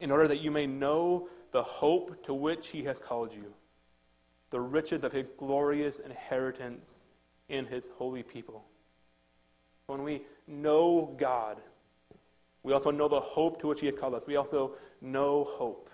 in 0.00 0.10
order 0.10 0.26
that 0.28 0.40
you 0.40 0.50
may 0.50 0.66
know 0.66 1.28
the 1.52 1.62
hope 1.62 2.24
to 2.26 2.34
which 2.34 2.68
he 2.68 2.82
has 2.84 2.98
called 2.98 3.32
you, 3.32 3.54
the 4.50 4.60
riches 4.60 5.04
of 5.04 5.12
his 5.12 5.28
glorious 5.38 5.98
inheritance 6.00 6.98
in 7.48 7.66
his 7.66 7.84
holy 7.96 8.22
people. 8.22 8.64
When 9.86 10.02
we 10.02 10.22
know 10.48 11.14
God, 11.18 11.58
we 12.62 12.72
also 12.72 12.90
know 12.90 13.08
the 13.08 13.20
hope 13.20 13.60
to 13.60 13.68
which 13.68 13.80
he 13.80 13.86
has 13.86 13.94
called 13.98 14.14
us. 14.14 14.22
We 14.26 14.36
also 14.36 14.72
know 15.00 15.44
hope. 15.44 15.90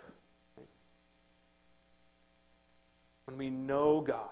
When 3.27 3.37
we 3.37 3.51
know 3.51 4.01
God, 4.01 4.31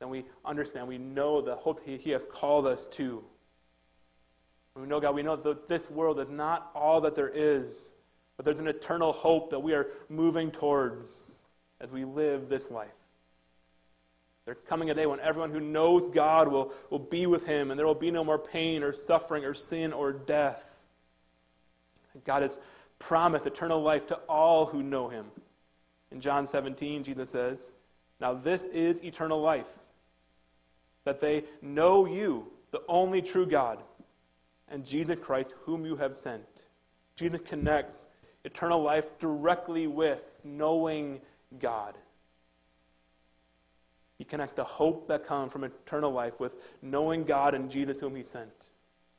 then 0.00 0.10
we 0.10 0.24
understand, 0.44 0.88
we 0.88 0.98
know 0.98 1.40
the 1.40 1.56
hope 1.56 1.80
he, 1.84 2.10
has 2.10 2.22
called 2.30 2.66
us 2.66 2.86
to. 2.88 3.24
We 4.80 4.88
know 4.88 5.00
God, 5.00 5.14
we 5.14 5.22
know 5.22 5.36
that 5.36 5.68
this 5.68 5.90
world 5.90 6.18
is 6.20 6.28
not 6.28 6.70
all 6.74 7.00
that 7.02 7.14
there 7.14 7.30
is 7.32 7.90
but 8.40 8.46
there's 8.46 8.58
an 8.58 8.68
eternal 8.68 9.12
hope 9.12 9.50
that 9.50 9.58
we 9.58 9.74
are 9.74 9.88
moving 10.08 10.50
towards 10.50 11.30
as 11.78 11.90
we 11.90 12.06
live 12.06 12.48
this 12.48 12.70
life. 12.70 12.88
There's 14.46 14.56
coming 14.66 14.88
a 14.88 14.94
day 14.94 15.04
when 15.04 15.20
everyone 15.20 15.50
who 15.50 15.60
knows 15.60 16.10
God 16.14 16.48
will, 16.48 16.72
will 16.88 17.00
be 17.00 17.26
with 17.26 17.44
Him, 17.44 17.70
and 17.70 17.78
there 17.78 17.86
will 17.86 17.94
be 17.94 18.10
no 18.10 18.24
more 18.24 18.38
pain 18.38 18.82
or 18.82 18.94
suffering 18.94 19.44
or 19.44 19.52
sin 19.52 19.92
or 19.92 20.14
death. 20.14 20.64
God 22.24 22.40
has 22.40 22.56
promised 22.98 23.44
eternal 23.44 23.82
life 23.82 24.06
to 24.06 24.14
all 24.26 24.64
who 24.64 24.82
know 24.82 25.10
Him. 25.10 25.26
In 26.10 26.22
John 26.22 26.46
17, 26.46 27.04
Jesus 27.04 27.28
says, 27.28 27.70
Now 28.22 28.32
this 28.32 28.64
is 28.64 29.04
eternal 29.04 29.42
life, 29.42 29.68
that 31.04 31.20
they 31.20 31.44
know 31.60 32.06
you, 32.06 32.46
the 32.70 32.80
only 32.88 33.20
true 33.20 33.44
God, 33.44 33.82
and 34.70 34.84
Jesus 34.84 35.16
Christ, 35.20 35.54
whom 35.64 35.84
you 35.84 35.96
have 35.96 36.16
sent. 36.16 36.44
Jesus 37.16 37.40
connects 37.44 38.06
eternal 38.44 38.82
life 38.82 39.18
directly 39.18 39.86
with 39.86 40.32
knowing 40.44 41.20
God. 41.58 41.96
You 44.18 44.24
connect 44.24 44.56
the 44.56 44.64
hope 44.64 45.08
that 45.08 45.26
comes 45.26 45.52
from 45.52 45.64
eternal 45.64 46.12
life 46.12 46.38
with 46.38 46.54
knowing 46.82 47.24
God 47.24 47.54
and 47.54 47.70
Jesus 47.70 47.98
whom 48.00 48.14
He 48.14 48.22
sent. 48.22 48.52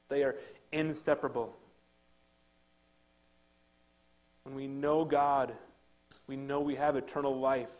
They 0.09 0.23
are 0.23 0.35
inseparable. 0.71 1.55
When 4.43 4.55
we 4.55 4.67
know 4.67 5.05
God, 5.05 5.53
we 6.27 6.35
know 6.35 6.61
we 6.61 6.75
have 6.75 6.95
eternal 6.95 7.39
life. 7.39 7.73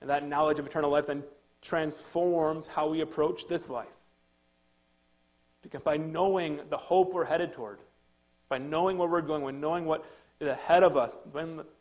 And 0.00 0.10
that 0.10 0.26
knowledge 0.26 0.58
of 0.58 0.66
eternal 0.66 0.90
life 0.90 1.06
then 1.06 1.22
transforms 1.62 2.66
how 2.66 2.88
we 2.88 3.00
approach 3.00 3.48
this 3.48 3.68
life. 3.68 3.86
Because 5.64 5.82
by 5.82 5.96
knowing 5.96 6.60
the 6.70 6.76
hope 6.76 7.12
we're 7.12 7.24
headed 7.24 7.54
toward, 7.54 7.78
by 8.48 8.58
knowing 8.58 8.98
where 8.98 9.08
we're 9.08 9.22
going, 9.22 9.42
by 9.42 9.50
knowing 9.50 9.86
what 9.86 10.04
is 10.38 10.46
ahead 10.46 10.82
of 10.82 10.96
us, 10.96 11.12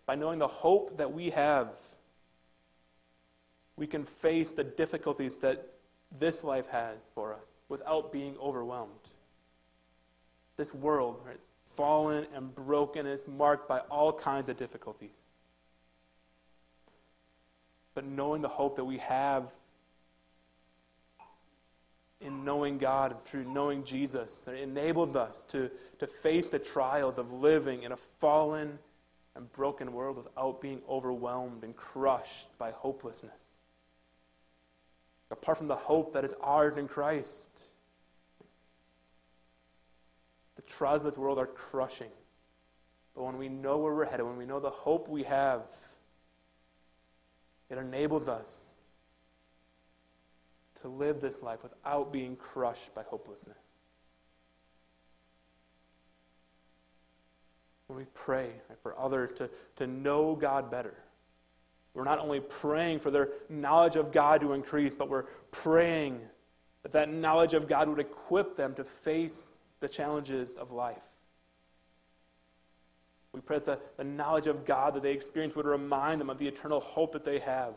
by 0.05 0.15
knowing 0.15 0.39
the 0.39 0.47
hope 0.47 0.97
that 0.97 1.13
we 1.13 1.29
have, 1.29 1.67
we 3.75 3.85
can 3.85 4.05
face 4.05 4.49
the 4.49 4.63
difficulties 4.63 5.33
that 5.41 5.67
this 6.19 6.43
life 6.43 6.67
has 6.67 6.97
for 7.13 7.33
us 7.33 7.45
without 7.69 8.11
being 8.11 8.35
overwhelmed. 8.41 8.91
This 10.55 10.73
world, 10.73 11.19
right, 11.25 11.39
fallen 11.75 12.25
and 12.33 12.55
broken, 12.55 13.05
is 13.05 13.19
marked 13.27 13.67
by 13.67 13.79
all 13.79 14.13
kinds 14.13 14.47
of 14.47 14.57
difficulties. 14.57 15.09
But 17.95 18.05
knowing 18.05 18.41
the 18.41 18.47
hope 18.47 18.77
that 18.77 18.85
we 18.85 18.99
have 18.99 19.47
in 22.23 22.45
knowing 22.45 22.77
God 22.77 23.11
and 23.11 23.23
through 23.23 23.45
knowing 23.45 23.83
Jesus. 23.83 24.47
It 24.47 24.59
enabled 24.59 25.15
us 25.17 25.43
to, 25.51 25.69
to 25.99 26.07
face 26.07 26.47
the 26.47 26.59
trials 26.59 27.17
of 27.17 27.31
living 27.31 27.83
in 27.83 27.91
a 27.91 27.97
fallen 28.19 28.79
and 29.35 29.51
broken 29.51 29.93
world 29.93 30.17
without 30.17 30.61
being 30.61 30.81
overwhelmed 30.89 31.63
and 31.63 31.75
crushed 31.75 32.57
by 32.57 32.71
hopelessness. 32.71 33.31
Apart 35.31 35.57
from 35.57 35.67
the 35.67 35.75
hope 35.75 36.13
that 36.13 36.23
is 36.23 36.33
ours 36.41 36.77
in 36.77 36.87
Christ, 36.87 37.49
the 40.55 40.61
trials 40.61 40.99
of 40.99 41.05
this 41.05 41.17
world 41.17 41.39
are 41.39 41.47
crushing. 41.47 42.11
But 43.15 43.23
when 43.23 43.37
we 43.37 43.49
know 43.49 43.79
where 43.79 43.93
we're 43.93 44.05
headed, 44.05 44.25
when 44.25 44.37
we 44.37 44.45
know 44.45 44.59
the 44.59 44.69
hope 44.69 45.09
we 45.09 45.23
have, 45.23 45.63
it 47.69 47.77
enables 47.77 48.27
us 48.27 48.72
to 50.83 50.89
live 50.89 51.21
this 51.21 51.41
life 51.41 51.63
without 51.63 52.11
being 52.11 52.35
crushed 52.35 52.93
by 52.93 53.03
hopelessness. 53.03 53.57
When 57.87 57.97
we 57.97 58.05
pray 58.13 58.49
for 58.81 58.97
others 58.99 59.31
to, 59.37 59.49
to 59.77 59.87
know 59.87 60.35
God 60.35 60.69
better, 60.69 60.93
we're 61.93 62.03
not 62.03 62.19
only 62.19 62.41
praying 62.41 62.99
for 62.99 63.11
their 63.11 63.29
knowledge 63.49 63.95
of 63.95 64.11
God 64.11 64.41
to 64.41 64.53
increase, 64.53 64.93
but 64.97 65.09
we're 65.09 65.25
praying 65.51 66.19
that 66.81 66.91
that 66.91 67.09
knowledge 67.09 67.53
of 67.53 67.67
God 67.67 67.87
would 67.87 67.99
equip 67.99 68.57
them 68.57 68.73
to 68.75 68.83
face 68.83 69.57
the 69.79 69.87
challenges 69.87 70.49
of 70.57 70.71
life. 70.71 70.97
We 73.31 73.39
pray 73.39 73.59
that 73.59 73.65
the, 73.65 73.79
the 73.97 74.03
knowledge 74.03 74.47
of 74.47 74.65
God 74.65 74.95
that 74.95 75.03
they 75.03 75.13
experience 75.13 75.55
would 75.55 75.65
remind 75.65 76.19
them 76.19 76.29
of 76.29 76.39
the 76.39 76.47
eternal 76.47 76.81
hope 76.81 77.13
that 77.13 77.23
they 77.23 77.39
have. 77.39 77.73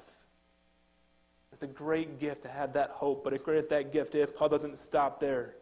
It's 1.56 1.62
a 1.62 1.66
great 1.66 2.20
gift 2.20 2.42
to 2.42 2.50
have 2.50 2.74
that 2.74 2.90
hope, 2.90 3.24
but 3.24 3.32
it's 3.32 3.42
great 3.42 3.70
that 3.70 3.90
gift 3.90 4.14
if 4.14 4.36
Paul 4.36 4.50
doesn't 4.50 4.78
stop 4.78 5.20
there. 5.20 5.54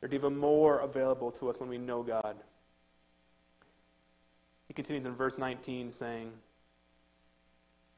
There's 0.00 0.14
even 0.14 0.34
more 0.34 0.78
available 0.78 1.30
to 1.32 1.50
us 1.50 1.60
when 1.60 1.68
we 1.68 1.76
know 1.76 2.02
God. 2.02 2.38
He 4.66 4.72
continues 4.72 5.04
in 5.04 5.12
verse 5.12 5.36
19 5.36 5.92
saying, 5.92 6.32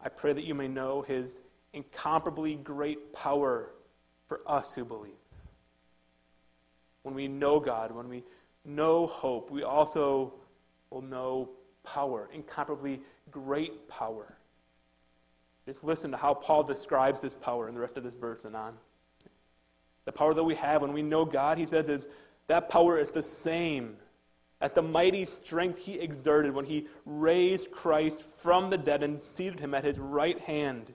I 0.04 0.08
pray 0.08 0.32
that 0.32 0.42
you 0.42 0.52
may 0.52 0.66
know 0.66 1.02
his 1.02 1.38
incomparably 1.72 2.56
great 2.56 3.12
power 3.12 3.70
for 4.26 4.40
us 4.44 4.74
who 4.74 4.84
believe. 4.84 5.12
When 7.04 7.14
we 7.14 7.28
know 7.28 7.60
God, 7.60 7.92
when 7.92 8.08
we 8.08 8.24
know 8.64 9.06
hope, 9.06 9.52
we 9.52 9.62
also 9.62 10.32
will 10.90 11.02
know 11.02 11.50
power, 11.84 12.28
incomparably 12.34 13.00
great 13.30 13.88
power. 13.88 14.34
Just 15.66 15.84
listen 15.84 16.10
to 16.10 16.16
how 16.16 16.34
Paul 16.34 16.62
describes 16.62 17.20
this 17.20 17.34
power 17.34 17.68
in 17.68 17.74
the 17.74 17.80
rest 17.80 17.96
of 17.96 18.04
this 18.04 18.14
verse 18.14 18.40
and 18.44 18.56
on. 18.56 18.74
The 20.04 20.12
power 20.12 20.34
that 20.34 20.44
we 20.44 20.54
have 20.56 20.82
when 20.82 20.92
we 20.92 21.02
know 21.02 21.24
God, 21.24 21.58
he 21.58 21.66
says, 21.66 21.88
is 21.88 22.04
that 22.46 22.68
power 22.68 22.98
is 22.98 23.08
the 23.08 23.22
same 23.22 23.96
as 24.60 24.72
the 24.72 24.82
mighty 24.82 25.24
strength 25.24 25.78
he 25.78 25.94
exerted 25.94 26.54
when 26.54 26.66
he 26.66 26.88
raised 27.06 27.70
Christ 27.70 28.20
from 28.38 28.70
the 28.70 28.78
dead 28.78 29.02
and 29.02 29.20
seated 29.20 29.60
him 29.60 29.74
at 29.74 29.84
his 29.84 29.98
right 29.98 30.38
hand 30.40 30.92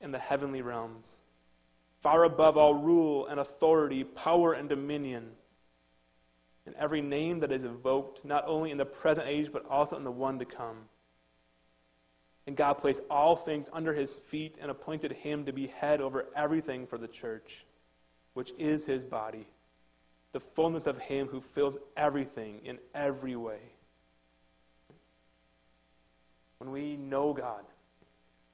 in 0.00 0.10
the 0.10 0.18
heavenly 0.18 0.62
realms, 0.62 1.18
far 2.00 2.24
above 2.24 2.56
all 2.56 2.74
rule 2.74 3.26
and 3.26 3.38
authority, 3.38 4.02
power 4.02 4.54
and 4.54 4.68
dominion, 4.68 5.30
and 6.66 6.74
every 6.76 7.00
name 7.00 7.40
that 7.40 7.52
is 7.52 7.64
invoked, 7.64 8.24
not 8.24 8.44
only 8.46 8.70
in 8.70 8.78
the 8.78 8.84
present 8.84 9.26
age, 9.28 9.52
but 9.52 9.66
also 9.68 9.96
in 9.96 10.04
the 10.04 10.10
one 10.10 10.38
to 10.38 10.44
come. 10.44 10.88
And 12.50 12.56
God 12.56 12.78
placed 12.78 12.98
all 13.08 13.36
things 13.36 13.68
under 13.72 13.94
his 13.94 14.12
feet 14.12 14.56
and 14.60 14.72
appointed 14.72 15.12
him 15.12 15.44
to 15.44 15.52
be 15.52 15.68
head 15.68 16.00
over 16.00 16.26
everything 16.34 16.84
for 16.84 16.98
the 16.98 17.06
church, 17.06 17.64
which 18.34 18.50
is 18.58 18.84
his 18.84 19.04
body, 19.04 19.46
the 20.32 20.40
fullness 20.40 20.88
of 20.88 20.98
him 20.98 21.28
who 21.28 21.40
fills 21.40 21.76
everything 21.96 22.60
in 22.64 22.80
every 22.92 23.36
way. 23.36 23.60
When 26.58 26.72
we 26.72 26.96
know 26.96 27.32
God, 27.32 27.62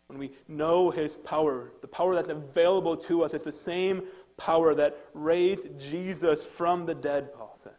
when 0.08 0.18
we 0.18 0.32
know 0.46 0.90
his 0.90 1.16
power, 1.16 1.72
the 1.80 1.88
power 1.88 2.14
that's 2.16 2.28
available 2.28 2.98
to 2.98 3.24
us, 3.24 3.32
it's 3.32 3.46
the 3.46 3.50
same 3.50 4.02
power 4.36 4.74
that 4.74 4.94
raised 5.14 5.80
Jesus 5.80 6.44
from 6.44 6.84
the 6.84 6.94
dead, 6.94 7.32
Paul 7.32 7.56
says. 7.56 7.72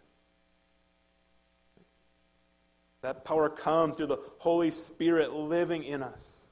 That 3.01 3.25
power 3.25 3.49
comes 3.49 3.95
through 3.95 4.07
the 4.07 4.19
Holy 4.39 4.71
Spirit 4.71 5.33
living 5.33 5.83
in 5.83 6.01
us. 6.01 6.47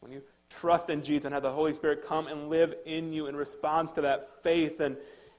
When 0.00 0.12
you 0.12 0.22
trust 0.48 0.88
in 0.90 1.02
Jesus 1.02 1.26
and 1.26 1.34
have 1.34 1.42
the 1.42 1.52
Holy 1.52 1.74
Spirit 1.74 2.06
come 2.06 2.26
and 2.26 2.48
live 2.48 2.74
in 2.86 3.12
you 3.12 3.26
in 3.26 3.36
response 3.36 3.92
to 3.92 4.02
that 4.02 4.42
faith 4.42 4.80
and 4.80 4.96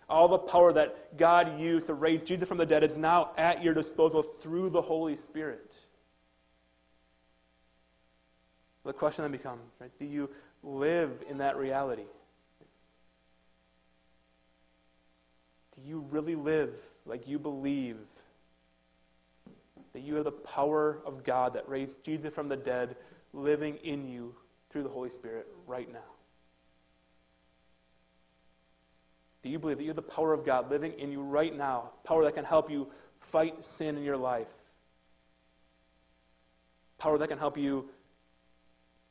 all 0.10 0.28
the 0.28 0.38
power 0.38 0.72
that 0.74 1.18
God 1.18 1.60
used 1.60 1.88
to 1.88 1.94
raise 1.94 2.22
Jesus 2.22 2.48
from 2.48 2.58
the 2.58 2.66
dead 2.66 2.84
is 2.84 2.96
now 2.96 3.32
at 3.38 3.64
your 3.64 3.74
disposal 3.74 4.22
through 4.22 4.70
the 4.70 4.82
Holy 4.82 5.16
Spirit. 5.16 5.76
The 8.86 8.94
question 8.94 9.24
then 9.24 9.32
becomes, 9.32 9.62
right, 9.82 9.92
do 10.00 10.06
you 10.06 10.30
live 10.64 11.12
in 11.30 11.40
that 11.40 11.58
reality? 11.58 12.06
Do 15.76 15.82
you 15.86 16.06
really 16.10 16.36
live 16.36 16.74
like 17.06 17.28
you 17.28 17.38
believe 17.38 17.98
that 19.98 20.04
you 20.04 20.14
have 20.14 20.26
the 20.26 20.32
power 20.32 21.00
of 21.08 21.24
God 21.24 21.56
that 21.56 21.68
raised 21.68 22.04
Jesus 22.04 22.32
from 22.32 22.48
the 22.48 22.56
dead 22.56 22.98
living 23.34 23.78
in 23.78 24.08
you 24.08 24.36
through 24.70 24.84
the 24.84 24.90
Holy 24.90 25.10
Spirit 25.10 25.48
right 25.66 25.92
now? 25.92 26.06
Do 29.42 29.50
you 29.50 29.58
believe 29.58 29.78
that 29.78 29.84
you 29.84 29.90
have 29.90 29.96
the 29.96 30.04
power 30.04 30.34
of 30.34 30.46
God 30.46 30.70
living 30.70 30.94
in 31.00 31.12
you 31.12 31.24
right 31.24 31.58
now? 31.58 31.94
Power 32.04 32.24
that 32.26 32.36
can 32.36 32.46
help 32.46 32.70
you 32.70 32.92
fight 33.22 33.66
sin 33.66 33.98
in 33.98 34.04
your 34.04 34.18
life. 34.18 34.46
Power 37.00 37.18
that 37.18 37.28
can 37.28 37.40
help 37.40 37.58
you 37.58 37.90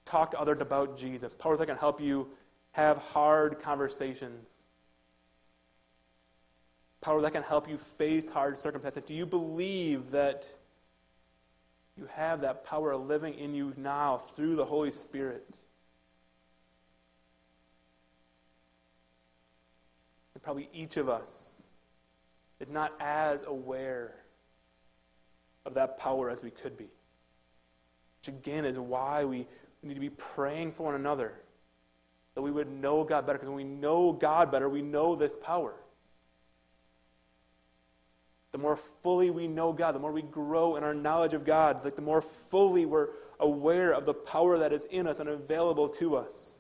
talk 0.05 0.31
to 0.31 0.39
others 0.39 0.61
about 0.61 0.97
Jesus. 0.97 1.33
Power 1.37 1.57
that 1.57 1.67
can 1.67 1.77
help 1.77 2.01
you 2.01 2.29
have 2.71 2.99
hard 2.99 3.61
conversations. 3.61 4.47
Power 7.01 7.21
that 7.23 7.33
can 7.33 7.43
help 7.43 7.69
you 7.69 7.77
face 7.77 8.29
hard 8.29 8.57
circumstances. 8.57 9.03
Do 9.05 9.15
you 9.15 9.27
believe 9.27 10.13
that 10.13 10.49
you 11.97 12.09
have 12.15 12.43
that 12.43 12.65
power 12.65 12.95
living 12.97 13.35
in 13.35 13.55
you 13.55 13.73
now 13.77 14.19
through 14.19 14.57
the 14.57 14.65
Holy 14.65 14.91
Spirit? 14.91 15.47
And 20.35 20.43
probably 20.43 20.69
each 20.73 20.99
of 20.99 21.09
us 21.09 21.53
is 22.61 22.69
not 22.69 22.93
as 23.01 23.43
aware 23.45 24.15
of 25.65 25.75
that 25.75 25.99
power 25.99 26.31
as 26.31 26.43
we 26.43 26.51
could 26.51 26.77
be. 26.77 26.89
Which 28.21 28.29
again 28.29 28.65
is 28.65 28.79
why 28.79 29.25
we 29.25 29.47
need 29.83 29.95
to 29.95 30.01
be 30.01 30.11
praying 30.11 30.73
for 30.73 30.85
one 30.85 30.95
another. 30.95 31.35
That 32.35 32.43
we 32.43 32.51
would 32.51 32.71
know 32.71 33.05
God 33.05 33.27
better. 33.27 33.39
Because 33.39 33.49
when 33.49 33.57
we 33.57 33.65
know 33.65 34.13
God 34.13 34.53
better, 34.53 34.69
we 34.69 34.83
know 34.83 35.17
this 35.17 35.35
power. 35.43 35.75
The 38.57 38.63
more 38.63 38.79
fully 39.03 39.29
we 39.29 39.49
know 39.49 39.75
God, 39.75 39.95
the 39.95 39.99
more 39.99 40.13
we 40.13 40.23
grow 40.23 40.77
in 40.77 40.83
our 40.83 40.95
knowledge 40.95 41.35
of 41.35 41.45
God, 41.45 41.85
like 41.85 41.95
the 41.95 42.01
more 42.01 42.23
fully 42.23 42.87
we're 42.87 43.09
aware 43.39 43.93
of 43.93 44.07
the 44.07 44.15
power 44.15 44.57
that 44.57 44.73
is 44.73 44.81
in 44.91 45.07
us 45.07 45.21
and 45.21 45.29
available 45.29 45.91
to 45.91 46.17
us. 46.17 46.57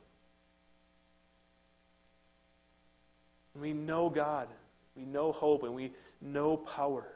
We 3.58 3.72
know 3.72 4.10
God, 4.10 4.48
we 4.94 5.06
know 5.06 5.32
hope, 5.32 5.62
and 5.62 5.74
we 5.74 5.90
know 6.20 6.58
power. 6.58 7.06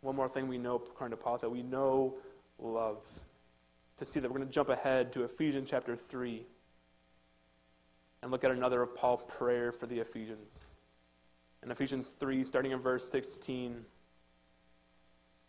One 0.00 0.16
more 0.16 0.28
thing 0.28 0.48
we 0.48 0.58
know, 0.58 0.74
according 0.74 1.16
to 1.16 1.22
Paul, 1.22 1.38
that 1.38 1.48
we 1.48 1.62
know 1.62 2.14
love. 2.58 2.98
To 3.98 4.04
see 4.04 4.18
that, 4.18 4.28
we're 4.28 4.38
going 4.38 4.48
to 4.48 4.52
jump 4.52 4.68
ahead 4.68 5.12
to 5.12 5.22
Ephesians 5.22 5.70
chapter 5.70 5.94
3 5.94 6.44
and 8.20 8.32
look 8.32 8.42
at 8.42 8.50
another 8.50 8.82
of 8.82 8.96
Paul's 8.96 9.22
prayer 9.28 9.70
for 9.70 9.86
the 9.86 10.00
Ephesians. 10.00 10.72
In 11.68 11.72
Ephesians 11.72 12.06
3, 12.18 12.46
starting 12.46 12.72
in 12.72 12.80
verse 12.80 13.06
16, 13.10 13.84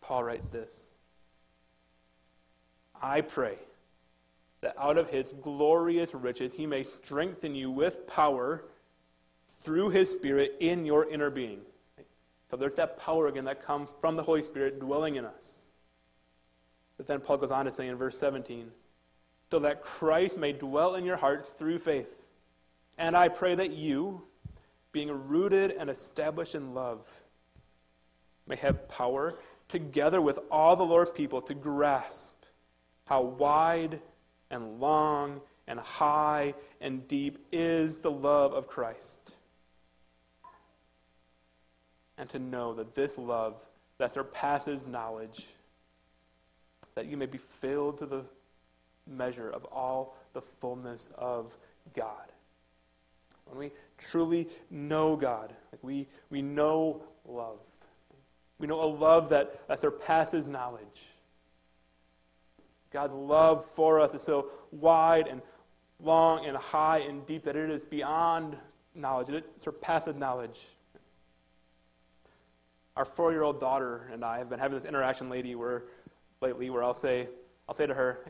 Paul 0.02 0.24
writes 0.24 0.46
this 0.52 0.84
I 3.00 3.22
pray 3.22 3.56
that 4.60 4.74
out 4.78 4.98
of 4.98 5.08
his 5.08 5.32
glorious 5.40 6.12
riches 6.12 6.52
he 6.52 6.66
may 6.66 6.84
strengthen 6.84 7.54
you 7.54 7.70
with 7.70 8.06
power 8.06 8.64
through 9.62 9.88
his 9.88 10.10
Spirit 10.10 10.56
in 10.60 10.84
your 10.84 11.08
inner 11.08 11.30
being. 11.30 11.62
So 12.50 12.58
there's 12.58 12.74
that 12.74 12.98
power 12.98 13.28
again 13.28 13.46
that 13.46 13.64
comes 13.64 13.88
from 14.02 14.16
the 14.16 14.22
Holy 14.22 14.42
Spirit 14.42 14.78
dwelling 14.78 15.16
in 15.16 15.24
us. 15.24 15.62
But 16.98 17.06
then 17.06 17.20
Paul 17.20 17.38
goes 17.38 17.50
on 17.50 17.64
to 17.64 17.72
say 17.72 17.88
in 17.88 17.96
verse 17.96 18.18
17, 18.18 18.70
so 19.50 19.58
that 19.60 19.82
Christ 19.82 20.36
may 20.36 20.52
dwell 20.52 20.96
in 20.96 21.06
your 21.06 21.16
hearts 21.16 21.48
through 21.54 21.78
faith. 21.78 22.14
And 22.98 23.16
I 23.16 23.28
pray 23.28 23.54
that 23.54 23.70
you, 23.70 24.24
being 24.92 25.10
rooted 25.28 25.72
and 25.72 25.88
established 25.88 26.54
in 26.54 26.74
love, 26.74 27.00
may 28.46 28.56
have 28.56 28.88
power, 28.88 29.38
together 29.68 30.20
with 30.20 30.38
all 30.50 30.76
the 30.76 30.84
Lord's 30.84 31.12
people, 31.12 31.40
to 31.42 31.54
grasp 31.54 32.32
how 33.06 33.22
wide 33.22 34.00
and 34.50 34.80
long 34.80 35.40
and 35.66 35.78
high 35.78 36.54
and 36.80 37.06
deep 37.06 37.38
is 37.52 38.02
the 38.02 38.10
love 38.10 38.52
of 38.52 38.66
Christ. 38.66 39.18
And 42.18 42.28
to 42.30 42.38
know 42.38 42.74
that 42.74 42.94
this 42.94 43.16
love 43.16 43.54
that 43.98 44.14
surpasses 44.14 44.86
knowledge 44.86 45.46
that 46.94 47.06
you 47.06 47.16
may 47.16 47.26
be 47.26 47.38
filled 47.38 47.98
to 47.98 48.06
the 48.06 48.24
measure 49.06 49.50
of 49.50 49.64
all 49.66 50.16
the 50.32 50.40
fullness 50.40 51.08
of 51.16 51.56
God. 51.94 52.32
When 53.46 53.58
we 53.58 53.70
truly 54.00 54.48
know 54.70 55.16
God, 55.16 55.54
like 55.72 55.82
we, 55.82 56.08
we 56.30 56.42
know 56.42 57.02
love. 57.24 57.58
We 58.58 58.66
know 58.66 58.82
a 58.82 58.90
love 58.90 59.30
that, 59.30 59.68
that 59.68 59.78
surpasses 59.78 60.46
knowledge. 60.46 60.84
God's 62.92 63.14
love 63.14 63.64
for 63.74 64.00
us 64.00 64.14
is 64.14 64.22
so 64.22 64.48
wide 64.72 65.28
and 65.28 65.40
long 66.02 66.44
and 66.44 66.56
high 66.56 66.98
and 66.98 67.24
deep 67.26 67.44
that 67.44 67.56
it 67.56 67.70
is 67.70 67.82
beyond 67.82 68.56
knowledge. 68.94 69.28
It 69.28 69.46
surpasses 69.60 70.16
knowledge. 70.16 70.58
Our 72.96 73.04
four 73.04 73.32
year 73.32 73.42
old 73.42 73.60
daughter 73.60 74.08
and 74.12 74.24
I 74.24 74.38
have 74.38 74.50
been 74.50 74.58
having 74.58 74.78
this 74.78 74.86
interaction 74.86 75.30
lately 75.30 75.54
where 75.54 75.84
lately 76.40 76.70
where 76.70 76.82
I'll 76.82 76.94
say, 76.94 77.28
I'll 77.68 77.76
say 77.76 77.86
to 77.86 77.94
her, 77.94 78.24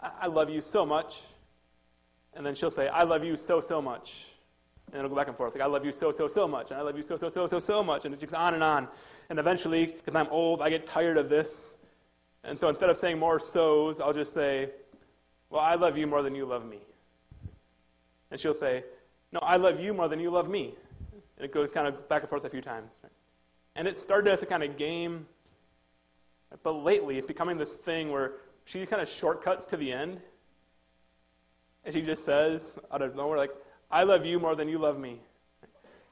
I 0.00 0.26
love 0.26 0.50
you 0.50 0.62
so 0.62 0.86
much. 0.86 1.22
And 2.34 2.44
then 2.44 2.54
she'll 2.54 2.70
say, 2.70 2.88
I 2.88 3.04
love 3.04 3.24
you 3.24 3.36
so, 3.36 3.60
so 3.60 3.80
much. 3.80 4.26
And 4.94 5.00
it'll 5.00 5.10
go 5.10 5.16
back 5.16 5.28
and 5.28 5.36
forth. 5.36 5.54
Like, 5.54 5.62
I 5.62 5.66
love 5.66 5.84
you 5.84 5.92
so, 5.92 6.10
so, 6.10 6.28
so 6.28 6.48
much. 6.48 6.70
And 6.70 6.78
I 6.80 6.82
love 6.82 6.96
you 6.96 7.02
so, 7.02 7.16
so, 7.16 7.28
so, 7.28 7.46
so, 7.46 7.58
so 7.58 7.82
much. 7.82 8.06
And 8.06 8.14
it 8.14 8.20
goes 8.20 8.32
on 8.32 8.54
and 8.54 8.62
on. 8.62 8.88
And 9.28 9.38
eventually, 9.38 9.86
because 9.86 10.14
I'm 10.14 10.28
old, 10.28 10.62
I 10.62 10.70
get 10.70 10.86
tired 10.86 11.18
of 11.18 11.28
this. 11.28 11.74
And 12.44 12.58
so 12.58 12.68
instead 12.68 12.88
of 12.88 12.96
saying 12.96 13.18
more 13.18 13.38
so's, 13.38 14.00
I'll 14.00 14.12
just 14.12 14.32
say, 14.32 14.70
Well, 15.50 15.60
I 15.60 15.74
love 15.74 15.98
you 15.98 16.06
more 16.06 16.22
than 16.22 16.34
you 16.34 16.46
love 16.46 16.64
me. 16.64 16.78
And 18.30 18.40
she'll 18.40 18.54
say, 18.54 18.84
No, 19.32 19.40
I 19.40 19.56
love 19.56 19.80
you 19.80 19.92
more 19.92 20.08
than 20.08 20.20
you 20.20 20.30
love 20.30 20.48
me. 20.48 20.74
And 21.36 21.44
it 21.44 21.52
goes 21.52 21.70
kind 21.72 21.86
of 21.86 22.08
back 22.08 22.22
and 22.22 22.30
forth 22.30 22.44
a 22.44 22.50
few 22.50 22.62
times. 22.62 22.90
And 23.76 23.88
it 23.88 23.96
started 23.96 24.32
as 24.32 24.42
a 24.42 24.46
kind 24.46 24.62
of 24.62 24.78
game 24.78 25.26
but 26.62 26.72
lately, 26.72 27.18
it's 27.18 27.26
becoming 27.26 27.58
this 27.58 27.70
thing 27.70 28.10
where 28.10 28.34
she 28.64 28.86
kind 28.86 29.02
of 29.02 29.08
shortcuts 29.08 29.66
to 29.66 29.76
the 29.76 29.92
end. 29.92 30.20
And 31.84 31.92
she 31.92 32.02
just 32.02 32.24
says, 32.24 32.72
out 32.90 33.02
of 33.02 33.14
nowhere, 33.14 33.36
like, 33.36 33.50
I 33.94 34.02
love 34.02 34.26
you 34.26 34.40
more 34.40 34.56
than 34.56 34.68
you 34.68 34.78
love 34.78 34.98
me. 34.98 35.20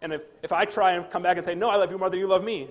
And 0.02 0.12
if, 0.12 0.22
if 0.40 0.52
I 0.52 0.64
try 0.64 0.92
and 0.92 1.10
come 1.10 1.24
back 1.24 1.36
and 1.36 1.44
say, 1.44 1.56
no, 1.56 1.68
I 1.68 1.74
love 1.74 1.90
you 1.90 1.98
more 1.98 2.08
than 2.08 2.20
you 2.20 2.28
love 2.28 2.44
me, 2.44 2.68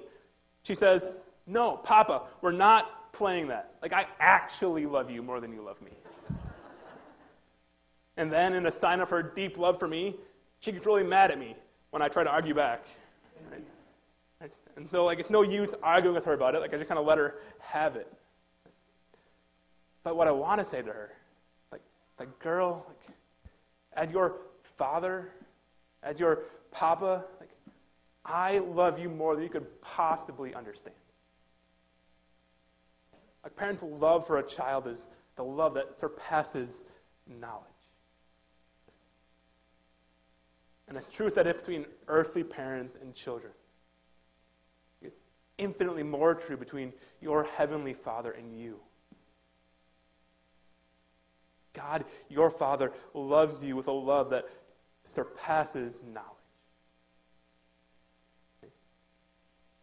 she 0.64 0.74
says, 0.74 1.09
no, 1.45 1.76
Papa, 1.76 2.22
we're 2.41 2.53
not 2.53 3.12
playing 3.12 3.49
that. 3.49 3.74
Like, 3.82 3.91
I 3.91 4.07
actually 4.22 4.86
love 4.86 5.12
you 5.12 5.22
more 5.22 5.41
than 5.41 5.51
you 5.51 5.62
love 5.62 5.82
me. 5.82 5.91
and 8.16 8.32
then, 8.32 8.53
in 8.53 8.66
a 8.68 8.72
sign 8.72 9.01
of 9.01 9.09
her 9.09 9.22
deep 9.22 9.57
love 9.57 9.80
for 9.80 9.88
me, 9.88 10.16
she 10.62 10.72
gets 10.72 10.86
really 10.86 11.03
mad 11.03 11.30
at 11.30 11.38
me 11.38 11.57
when 11.89 12.01
I 12.01 12.07
try 12.07 12.24
to 12.24 12.30
argue 12.30 12.53
back. 12.53 12.86
And 14.78 14.89
so, 14.89 15.03
like, 15.03 15.20
it's 15.20 15.30
no 15.30 15.41
use 15.41 15.72
arguing 15.84 16.16
with 16.16 16.24
her 16.24 16.34
about 16.34 16.55
it. 16.55 16.62
Like, 16.62 16.74
I 16.74 16.78
just 16.78 16.88
kind 16.88 16.99
of 16.99 17.05
let 17.05 17.18
her 17.18 17.36
have 17.59 17.97
it. 17.97 18.12
But 20.03 20.16
what 20.16 20.30
I 20.30 20.32
want 20.32 20.59
to 20.59 20.66
say 20.66 20.82
to 20.82 20.88
her, 20.88 21.12
like, 21.70 21.82
like, 22.18 22.39
girl, 22.39 22.86
like, 22.88 23.16
as 23.93 24.09
your 24.14 24.36
father, 24.78 25.30
as 26.03 26.19
your 26.19 26.43
papa, 26.72 27.26
like, 27.39 27.49
I 28.26 28.59
love 28.59 28.99
you 28.99 29.09
more 29.09 29.36
than 29.36 29.43
you 29.43 29.49
could 29.49 29.82
possibly 29.82 30.53
understand. 30.53 30.95
Like, 33.43 33.55
parents' 33.55 33.84
love 33.84 34.28
for 34.28 34.38
a 34.38 34.43
child 34.43 34.88
is 34.88 35.07
the 35.36 35.43
love 35.43 35.74
that 35.74 35.99
surpasses 35.99 36.84
knowledge. 37.39 37.65
And 40.88 40.97
the 40.97 41.01
truth 41.11 41.36
that 41.36 41.47
is 41.47 41.53
between 41.55 41.86
earthly 42.07 42.43
parents 42.43 42.97
and 43.01 43.13
children 43.15 43.53
is 45.01 45.13
infinitely 45.57 46.03
more 46.03 46.36
true 46.36 46.57
between 46.57 46.91
your 47.22 47.45
heavenly 47.45 47.93
Father 47.93 48.32
and 48.32 48.59
you. 48.59 48.80
God, 51.74 52.03
your 52.30 52.51
Father, 52.51 52.91
loves 53.13 53.63
you 53.63 53.78
with 53.78 53.88
a 53.88 53.93
love 53.93 54.30
that 54.32 54.45
surpasses 55.04 56.02
knowledge. 56.14 56.28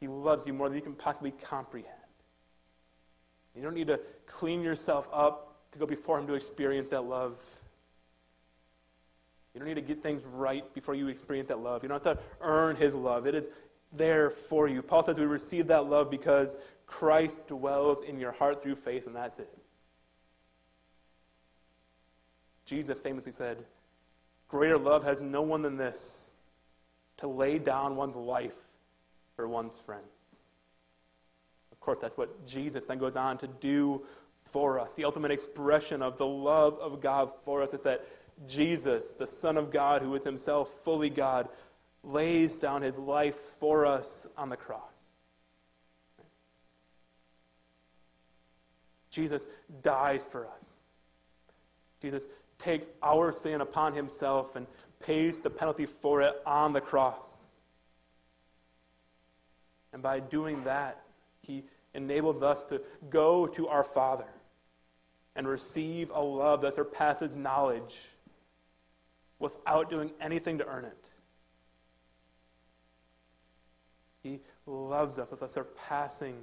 He 0.01 0.07
loves 0.07 0.47
you 0.47 0.53
more 0.53 0.69
than 0.69 0.77
you 0.77 0.83
can 0.83 0.95
possibly 0.95 1.33
comprehend. 1.33 1.95
You 3.55 3.63
don't 3.63 3.75
need 3.75 3.89
to 3.89 4.01
clean 4.27 4.63
yourself 4.63 5.09
up 5.13 5.57
to 5.73 5.79
go 5.79 5.87
before 5.87 6.19
Him 6.19 6.27
to 6.29 6.35
experience 6.35 6.89
that 6.91 7.03
love. 7.03 7.37
You 9.53 9.61
don't 9.61 9.69
need 9.69 9.75
to 9.75 9.81
get 9.81 10.03
things 10.03 10.25
right 10.25 10.73
before 10.75 10.95
you 10.95 11.09
experience 11.09 11.49
that 11.49 11.59
love. 11.59 11.83
You 11.83 11.89
don't 11.89 12.03
have 12.05 12.17
to 12.19 12.23
earn 12.41 12.77
His 12.77 12.95
love. 12.95 13.27
It 13.27 13.35
is 13.35 13.47
there 13.93 14.31
for 14.31 14.69
you. 14.69 14.83
Paul 14.83 15.03
says 15.03 15.19
we 15.19 15.27
receive 15.27 15.67
that 15.69 15.87
love 15.87 16.11
because 16.11 16.57
Christ 16.87 17.49
dwells 17.49 18.05
in 18.07 18.21
your 18.21 18.33
heart 18.33 18.63
through 18.63 18.77
faith, 18.77 19.07
and 19.07 19.17
that's 19.17 19.39
it. 19.39 19.59
Jesus 22.65 22.99
famously 22.99 23.33
said, 23.33 23.65
Greater 24.49 24.79
love 24.79 25.05
has 25.05 25.21
no 25.21 25.43
one 25.43 25.63
than 25.63 25.77
this, 25.77 26.31
to 27.19 27.29
lay 27.29 27.59
down 27.59 27.97
one's 27.97 28.17
life 28.17 28.57
for 29.37 29.47
one's 29.47 29.79
friends. 29.79 30.05
Of 31.71 31.81
course, 31.81 31.99
that's 32.01 32.17
what 32.17 32.47
Jesus 32.47 32.83
then 32.89 32.99
goes 32.99 33.17
on 33.17 33.39
to 33.39 33.47
do 33.47 34.03
for 34.45 34.81
us. 34.81 34.89
The 34.97 35.05
ultimate 35.05 35.31
expression 35.31 36.03
of 36.03 36.17
the 36.17 36.27
love 36.27 36.79
of 36.81 37.01
God 37.01 37.31
for 37.45 37.63
us 37.63 37.75
is 37.75 37.81
that 37.83 38.07
Jesus, 38.47 39.15
the 39.15 39.27
Son 39.27 39.57
of 39.57 39.71
God, 39.71 40.01
who 40.03 40.15
is 40.15 40.25
himself 40.25 40.71
fully 40.83 41.11
God, 41.11 41.49
lays 42.03 42.57
down 42.57 42.83
his 42.83 42.95
life 42.97 43.37
for 43.59 43.85
us 43.85 44.27
on 44.37 44.49
the 44.49 44.57
cross. 44.57 44.83
Jesus 49.11 49.47
dies 49.83 50.25
for 50.25 50.47
us. 50.47 50.65
Jesus 52.01 52.23
takes 52.59 52.87
our 53.03 53.33
sin 53.33 53.61
upon 53.61 53.95
himself 53.95 54.57
and 54.57 54.67
pays 55.01 55.35
the 55.43 55.51
penalty 55.51 55.87
for 55.87 56.23
it 56.23 56.35
on 56.45 56.73
the 56.73 56.81
cross. 56.81 57.47
And 59.93 60.03
by 60.03 60.21
doing 60.21 60.65
that, 60.65 61.01
he 61.43 61.65
enabled 61.95 62.43
us 62.43 62.59
to 62.69 62.83
go 63.11 63.47
to 63.47 63.69
our 63.69 63.85
Father 63.85 64.27
and 65.35 65.47
receive 65.47 66.11
a 66.11 66.21
love 66.21 66.63
that 66.63 66.75
surpasses 66.75 67.35
knowledge 67.35 67.97
without 69.39 69.89
doing 69.89 70.11
anything 70.21 70.59
to 70.59 70.67
earn 70.67 70.85
it. 70.85 71.05
He 74.23 74.41
loves 74.67 75.19
us 75.19 75.31
with 75.31 75.43
a 75.43 75.49
surpassing, 75.49 76.37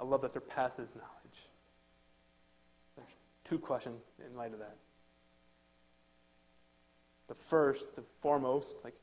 a 0.00 0.04
love 0.04 0.22
that 0.22 0.32
surpasses 0.32 0.92
knowledge. 0.94 1.48
There's 2.96 3.08
two 3.44 3.58
questions 3.58 4.00
in 4.26 4.36
light 4.36 4.52
of 4.52 4.58
that. 4.58 4.76
The 7.28 7.34
first, 7.34 7.96
the 7.96 8.02
foremost, 8.20 8.76
like, 8.84 8.94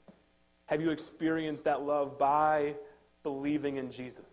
have 0.67 0.81
you 0.81 0.91
experienced 0.91 1.63
that 1.65 1.81
love 1.81 2.17
by 2.17 2.75
believing 3.23 3.77
in 3.77 3.91
Jesus? 3.91 4.25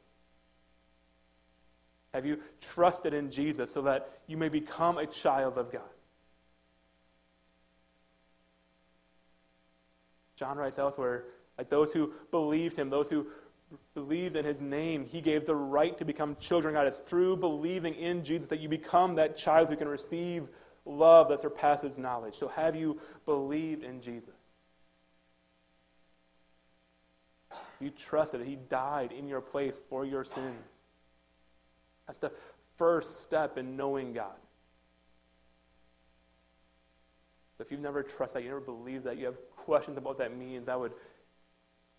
Have 2.14 2.24
you 2.24 2.38
trusted 2.60 3.12
in 3.12 3.30
Jesus 3.30 3.72
so 3.72 3.82
that 3.82 4.10
you 4.26 4.36
may 4.36 4.48
become 4.48 4.98
a 4.98 5.06
child 5.06 5.58
of 5.58 5.72
God? 5.72 5.82
John 10.36 10.56
writes 10.56 10.78
elsewhere, 10.78 11.24
like 11.58 11.68
those 11.68 11.92
who 11.92 12.12
believed 12.30 12.78
him, 12.78 12.90
those 12.90 13.10
who 13.10 13.26
believed 13.94 14.36
in 14.36 14.44
his 14.44 14.60
name, 14.60 15.04
he 15.04 15.20
gave 15.20 15.44
the 15.44 15.54
right 15.54 15.98
to 15.98 16.04
become 16.04 16.36
children 16.36 16.76
of 16.76 16.80
God. 16.80 16.86
It's 16.86 17.10
through 17.10 17.38
believing 17.38 17.94
in 17.94 18.24
Jesus 18.24 18.48
that 18.48 18.60
you 18.60 18.68
become 18.68 19.16
that 19.16 19.36
child 19.36 19.68
who 19.68 19.76
can 19.76 19.88
receive 19.88 20.46
love 20.84 21.28
that 21.28 21.42
surpasses 21.42 21.98
knowledge. 21.98 22.34
So 22.34 22.48
have 22.48 22.76
you 22.76 23.00
believed 23.26 23.84
in 23.84 24.00
Jesus? 24.00 24.34
You 27.80 27.90
trusted 27.90 28.40
that 28.40 28.46
he 28.46 28.56
died 28.56 29.12
in 29.12 29.28
your 29.28 29.40
place 29.40 29.74
for 29.88 30.04
your 30.04 30.24
sins. 30.24 30.56
That's 32.06 32.18
the 32.18 32.32
first 32.76 33.22
step 33.22 33.58
in 33.58 33.76
knowing 33.76 34.12
God. 34.12 34.36
If 37.60 37.70
you've 37.72 37.80
never 37.80 38.02
trusted 38.02 38.34
that, 38.34 38.42
you 38.44 38.48
never 38.48 38.60
believed 38.60 39.04
that, 39.04 39.18
you 39.18 39.26
have 39.26 39.36
questions 39.56 39.98
about 39.98 40.10
what 40.10 40.18
that 40.18 40.36
means, 40.36 40.68
I 40.68 40.76
would 40.76 40.92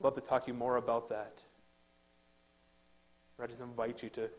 love 0.01 0.15
to 0.15 0.21
talk 0.21 0.45
to 0.45 0.51
you 0.51 0.57
more 0.57 0.77
about 0.77 1.09
that. 1.09 1.39
I 3.41 3.47
just 3.47 3.61
invite 3.61 4.03
you 4.03 4.09
to 4.09 4.29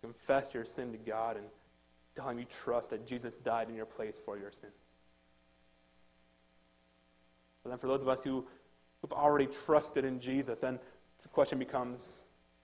confess 0.00 0.54
your 0.54 0.64
sin 0.64 0.92
to 0.92 0.98
God 0.98 1.36
and 1.36 1.46
tell 2.16 2.28
Him 2.28 2.38
you 2.38 2.46
trust 2.62 2.90
that 2.90 3.06
Jesus 3.06 3.34
died 3.44 3.68
in 3.68 3.74
your 3.74 3.86
place 3.86 4.20
for 4.24 4.38
your 4.38 4.50
sins. 4.50 4.72
But 7.62 7.70
then 7.70 7.78
for 7.78 7.86
those 7.86 8.00
of 8.00 8.08
us 8.08 8.22
who, 8.22 8.46
who've 9.00 9.12
already 9.12 9.46
trusted 9.46 10.04
in 10.04 10.20
Jesus, 10.20 10.58
then 10.60 10.78
the 11.22 11.28
question 11.28 11.58
becomes 11.58 12.20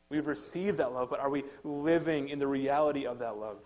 we've 0.08 0.26
received 0.26 0.78
that 0.78 0.92
love, 0.92 1.10
but 1.10 1.20
are 1.20 1.30
we 1.30 1.44
living 1.64 2.28
in 2.28 2.38
the 2.38 2.46
reality 2.46 3.06
of 3.06 3.18
that 3.18 3.36
love? 3.36 3.58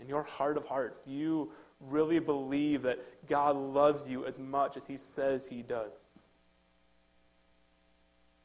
In 0.00 0.08
your 0.08 0.22
heart 0.22 0.56
of 0.56 0.64
hearts, 0.64 0.98
do 1.06 1.12
you 1.12 1.52
really 1.80 2.18
believe 2.18 2.82
that 2.82 2.98
God 3.28 3.56
loves 3.56 4.08
you 4.08 4.26
as 4.26 4.38
much 4.38 4.76
as 4.76 4.82
He 4.86 4.96
says 4.96 5.46
He 5.46 5.62
does? 5.62 5.92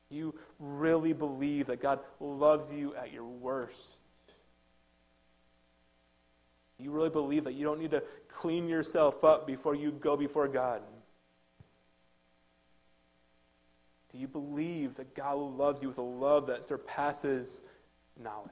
You 0.10 0.35
really 0.60 1.14
believe 1.14 1.68
that 1.68 1.81
God 1.81 1.99
loves 2.19 2.72
you 2.72 2.95
at 2.95 3.11
your 3.11 3.26
worst? 3.26 4.03
You 6.78 6.91
really 6.91 7.10
believe 7.10 7.44
that 7.45 7.54
you 7.54 7.64
don't 7.66 7.80
need 7.80 7.91
to 7.91 8.04
clean 8.28 8.68
yourself 8.68 9.24
up 9.24 9.45
before 9.45 9.76
you 9.76 9.91
go 9.91 10.18
before 10.18 10.48
God? 10.48 10.82
Do 14.12 14.18
you 14.18 14.28
believe 14.28 14.95
that 14.95 15.16
God 15.16 15.36
loves 15.36 15.82
you 15.82 15.88
with 15.88 15.98
a 15.98 16.02
love 16.02 16.48
that 16.48 16.68
surpasses 16.68 17.62
knowledge? 18.22 18.50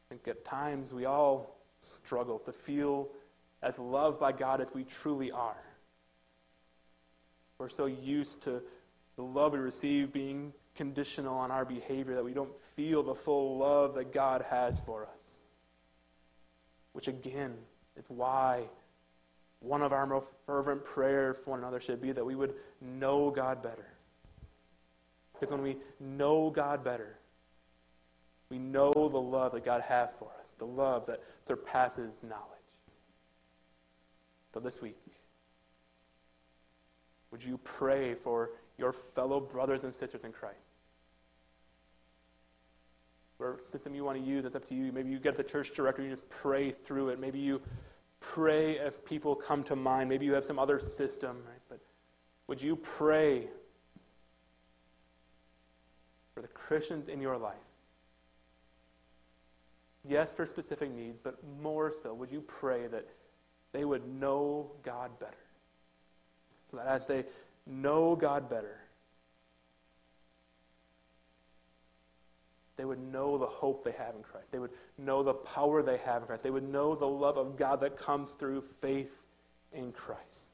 I 0.00 0.14
think 0.14 0.28
at 0.28 0.44
times 0.44 0.92
we 0.92 1.04
all 1.04 1.56
struggle 1.80 2.38
to 2.40 2.52
feel 2.52 3.08
as 3.62 3.78
loved 3.78 4.20
by 4.20 4.32
God 4.32 4.60
as 4.60 4.68
we 4.74 4.84
truly 4.84 5.30
are. 5.30 5.62
We're 7.58 7.68
so 7.68 7.86
used 7.86 8.42
to 8.42 8.62
the 9.16 9.22
love 9.22 9.52
we 9.52 9.58
receive 9.58 10.12
being 10.12 10.52
conditional 10.74 11.36
on 11.36 11.50
our 11.50 11.64
behavior 11.64 12.14
that 12.14 12.24
we 12.24 12.32
don't 12.32 12.52
feel 12.76 13.02
the 13.02 13.14
full 13.14 13.58
love 13.58 13.94
that 13.94 14.12
God 14.12 14.44
has 14.50 14.78
for 14.80 15.04
us. 15.04 15.38
Which, 16.92 17.08
again, 17.08 17.54
is 17.96 18.04
why 18.08 18.64
one 19.60 19.82
of 19.82 19.92
our 19.92 20.06
most 20.06 20.26
fervent 20.46 20.84
prayers 20.84 21.36
for 21.42 21.50
one 21.50 21.60
another 21.60 21.80
should 21.80 22.00
be 22.00 22.12
that 22.12 22.24
we 22.24 22.34
would 22.34 22.54
know 22.80 23.30
God 23.30 23.62
better. 23.62 23.86
Because 25.32 25.50
when 25.50 25.62
we 25.62 25.76
know 26.00 26.50
God 26.50 26.84
better, 26.84 27.18
we 28.50 28.58
know 28.58 28.92
the 28.92 29.20
love 29.20 29.52
that 29.52 29.64
God 29.64 29.82
has 29.82 30.10
for 30.18 30.26
us, 30.26 30.46
the 30.58 30.66
love 30.66 31.06
that 31.06 31.20
surpasses 31.46 32.20
knowledge. 32.22 32.42
So 34.52 34.60
this 34.60 34.80
week, 34.80 34.96
would 37.32 37.42
you 37.42 37.58
pray 37.64 38.14
for 38.14 38.50
your 38.78 38.92
fellow 38.92 39.40
brothers 39.40 39.82
and 39.82 39.92
sisters 39.92 40.22
in 40.22 40.30
Christ? 40.30 40.63
Whatever 43.44 43.62
system 43.62 43.94
you 43.94 44.04
want 44.04 44.16
to 44.18 44.24
use, 44.24 44.46
it's 44.46 44.56
up 44.56 44.66
to 44.70 44.74
you. 44.74 44.90
Maybe 44.90 45.10
you 45.10 45.18
get 45.18 45.36
the 45.36 45.42
church 45.44 45.72
directory, 45.74 46.06
you 46.06 46.10
just 46.12 46.26
pray 46.30 46.70
through 46.70 47.10
it. 47.10 47.20
Maybe 47.20 47.38
you 47.38 47.60
pray 48.18 48.78
if 48.78 49.04
people 49.04 49.34
come 49.34 49.62
to 49.64 49.76
mind. 49.76 50.08
Maybe 50.08 50.24
you 50.24 50.32
have 50.32 50.46
some 50.46 50.58
other 50.58 50.78
system, 50.78 51.42
right? 51.46 51.60
But 51.68 51.80
would 52.46 52.62
you 52.62 52.74
pray 52.74 53.48
for 56.34 56.40
the 56.40 56.48
Christians 56.48 57.10
in 57.10 57.20
your 57.20 57.36
life? 57.36 57.56
Yes, 60.08 60.30
for 60.34 60.46
specific 60.46 60.90
needs, 60.90 61.18
but 61.22 61.36
more 61.60 61.92
so, 62.02 62.14
would 62.14 62.32
you 62.32 62.40
pray 62.40 62.86
that 62.86 63.06
they 63.72 63.84
would 63.84 64.08
know 64.08 64.70
God 64.82 65.18
better? 65.20 65.32
So 66.70 66.78
that 66.78 66.86
as 66.86 67.04
they 67.06 67.24
know 67.66 68.16
God 68.16 68.48
better, 68.48 68.83
they 72.76 72.84
would 72.84 72.98
know 72.98 73.38
the 73.38 73.46
hope 73.46 73.84
they 73.84 73.92
have 73.92 74.14
in 74.16 74.22
Christ. 74.22 74.48
They 74.50 74.58
would 74.58 74.72
know 74.98 75.22
the 75.22 75.34
power 75.34 75.82
they 75.82 75.98
have 75.98 76.22
in 76.22 76.26
Christ. 76.26 76.42
They 76.42 76.50
would 76.50 76.68
know 76.68 76.94
the 76.94 77.06
love 77.06 77.36
of 77.36 77.56
God 77.56 77.80
that 77.80 77.98
comes 77.98 78.30
through 78.38 78.64
faith 78.80 79.12
in 79.72 79.92
Christ. 79.92 80.50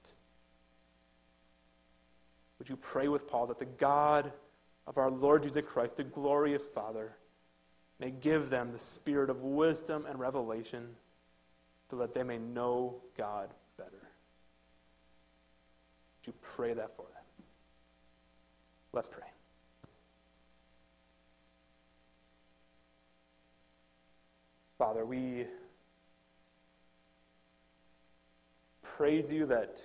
Would 2.59 2.68
you 2.68 2.76
pray 2.76 3.09
with 3.09 3.26
Paul 3.26 3.47
that 3.47 3.59
the 3.59 3.64
God 3.64 4.32
of 4.86 4.98
our 4.98 5.10
Lord 5.10 5.44
Jesus 5.44 5.62
Christ, 5.66 5.97
the 5.97 6.05
glorious 6.05 6.62
Father, 6.74 7.16
may 7.98 8.10
give 8.10 8.51
them 8.51 8.72
the 8.72 8.78
spirit 8.78 9.30
of 9.30 9.42
wisdom 9.42 10.06
and 10.09 10.18
revelation 10.18 10.88
so 11.90 11.97
that 11.97 12.14
they 12.14 12.22
may 12.22 12.38
know 12.38 12.97
God 13.16 13.51
better. 13.76 13.90
Would 16.18 16.26
you 16.26 16.34
pray 16.42 16.72
that 16.74 16.97
for 16.97 17.02
them? 17.02 17.44
Let's 18.92 19.09
pray. 19.09 19.26
Father, 24.81 25.05
we 25.05 25.44
praise 28.82 29.31
you 29.31 29.44
that 29.44 29.77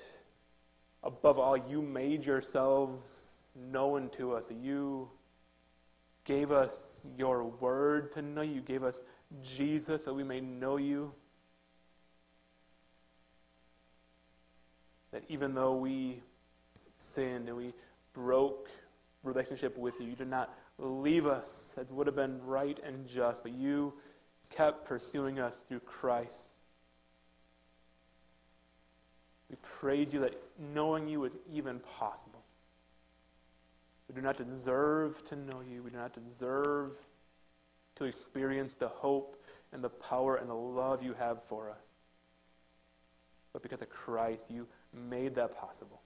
above 1.04 1.38
all 1.38 1.58
you 1.58 1.82
made 1.82 2.26
yourselves 2.26 3.42
known 3.74 4.10
to 4.16 4.32
us, 4.32 4.46
that 4.48 4.56
you 4.56 5.10
gave 6.24 6.50
us 6.50 7.02
your 7.18 7.44
word 7.44 8.14
to 8.14 8.22
know 8.22 8.42
you. 8.42 8.62
Gave 8.62 8.84
us 8.84 8.96
Jesus 9.44 10.00
that 10.04 10.14
we 10.14 10.24
may 10.24 10.40
know 10.40 10.78
you. 10.78 11.12
That 15.12 15.24
even 15.28 15.54
though 15.54 15.76
we 15.76 16.22
sinned 16.96 17.50
and 17.50 17.58
we 17.58 17.74
broke 18.14 18.70
relationship 19.24 19.78
with 19.78 20.00
you, 20.00 20.08
you 20.08 20.16
did 20.16 20.30
not 20.30 20.58
leave 20.78 21.26
us 21.26 21.74
as 21.76 21.92
would 21.92 22.08
have 22.08 22.16
been 22.16 22.42
right 22.46 22.80
and 22.82 23.06
just, 23.06 23.44
but 23.44 23.52
you 23.52 23.94
kept 24.50 24.86
pursuing 24.86 25.40
us 25.40 25.54
through 25.68 25.82
Christ. 25.82 26.56
We 29.50 29.56
praise 29.62 30.12
you 30.12 30.20
that 30.22 30.36
knowing 30.74 31.08
you 31.08 31.22
was 31.22 31.34
even 31.52 31.80
possible. 31.80 32.44
We 34.08 34.16
do 34.16 34.22
not 34.22 34.38
deserve 34.38 35.24
to 35.26 35.36
know 35.36 35.62
you. 35.70 35.84
We 35.84 35.92
do 35.92 35.98
not 35.98 36.14
deserve 36.14 36.92
to 37.96 38.06
experience 38.06 38.74
the 38.78 38.88
hope 38.88 39.42
and 39.72 39.84
the 39.84 39.90
power 39.90 40.38
and 40.38 40.50
the 40.50 40.56
love 40.56 41.04
you 41.04 41.14
have 41.14 41.44
for 41.44 41.70
us. 41.70 41.78
But 43.54 43.64
because 43.64 43.82
of 43.82 43.90
Christ, 43.90 44.46
you 44.50 44.68
made 44.94 45.36
that 45.36 45.58
possible. 45.58 46.02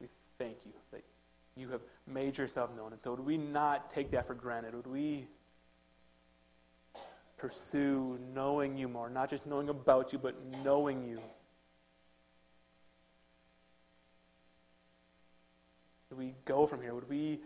We 0.00 0.08
thank 0.38 0.56
you 0.64 0.72
that 0.92 1.02
you 1.56 1.68
have 1.68 1.82
made 2.06 2.36
yourself 2.38 2.70
known. 2.76 2.92
And 2.92 3.00
so, 3.02 3.10
would 3.10 3.20
we 3.20 3.36
not 3.36 3.90
take 3.90 4.10
that 4.12 4.26
for 4.26 4.34
granted? 4.34 4.74
Would 4.74 4.86
we 4.86 5.26
pursue 7.36 8.18
knowing 8.34 8.76
you 8.76 8.88
more? 8.88 9.10
Not 9.10 9.30
just 9.30 9.46
knowing 9.46 9.68
about 9.68 10.12
you, 10.12 10.18
but 10.18 10.34
knowing 10.64 11.04
you. 11.04 11.20
Would 16.10 16.18
we 16.18 16.34
go 16.44 16.66
from 16.66 16.82
here? 16.82 16.94
Would 16.94 17.08
we 17.08 17.40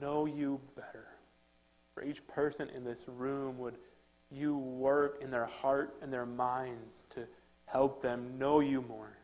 know 0.00 0.26
you 0.26 0.60
better? 0.76 1.08
For 1.94 2.02
each 2.02 2.26
person 2.28 2.70
in 2.70 2.84
this 2.84 3.04
room, 3.06 3.58
would 3.58 3.74
you 4.30 4.56
work 4.56 5.18
in 5.20 5.30
their 5.30 5.46
heart 5.46 5.96
and 6.00 6.12
their 6.12 6.24
minds 6.24 7.06
to 7.14 7.26
help 7.66 8.02
them 8.02 8.38
know 8.38 8.60
you 8.60 8.82
more? 8.82 9.16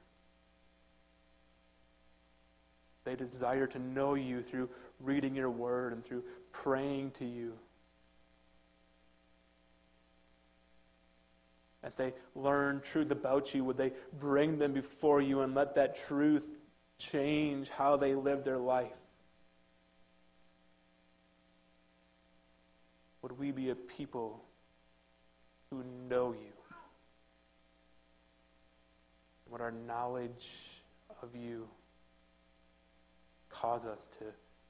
They 3.09 3.16
desire 3.16 3.66
to 3.68 3.78
know 3.78 4.12
you 4.12 4.43
through 4.43 4.68
reading 5.01 5.35
your 5.35 5.48
word 5.48 5.94
and 5.94 6.05
through 6.05 6.24
praying 6.52 7.12
to 7.12 7.24
you. 7.24 7.55
As 11.82 11.94
they 11.94 12.12
learn 12.35 12.82
truth 12.82 13.10
about 13.10 13.55
you, 13.55 13.64
would 13.64 13.78
they 13.78 13.94
bring 14.20 14.59
them 14.59 14.74
before 14.74 15.22
you 15.22 15.40
and 15.40 15.55
let 15.55 15.76
that 15.76 15.97
truth 16.06 16.47
change 16.98 17.70
how 17.70 17.97
they 17.97 18.14
live 18.14 18.44
their 18.44 18.59
life? 18.59 18.93
Would 23.22 23.39
we 23.39 23.52
be 23.52 23.70
a 23.70 23.74
people 23.74 24.44
who 25.70 25.82
know 26.10 26.32
you? 26.32 26.52
Would 29.48 29.62
our 29.62 29.72
knowledge 29.72 30.47
of 31.22 31.35
you 31.35 31.68
cause 33.60 33.85
us 33.85 34.06
to 34.18 34.24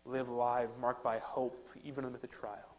live 0.05 0.29
lives 0.29 0.73
marked 0.81 1.05
by 1.05 1.19
hope, 1.19 1.69
even 1.85 2.05
amid 2.05 2.21
the 2.23 2.27
trial? 2.27 2.77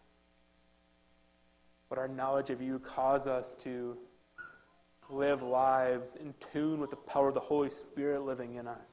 Would 1.90 1.99
our 1.99 2.07
knowledge 2.07 2.49
of 2.49 2.61
you 2.61 2.80
cause 2.80 3.27
us 3.27 3.53
to 3.64 3.98
live 5.10 5.41
lives 5.41 6.15
in 6.15 6.34
tune 6.53 6.80
with 6.80 6.91
the 6.91 6.95
power 6.95 7.30
of 7.30 7.34
the 7.34 7.40
Holy 7.40 7.69
Spirit 7.69 8.23
living 8.23 8.56
in 8.56 8.68
us? 8.68 8.90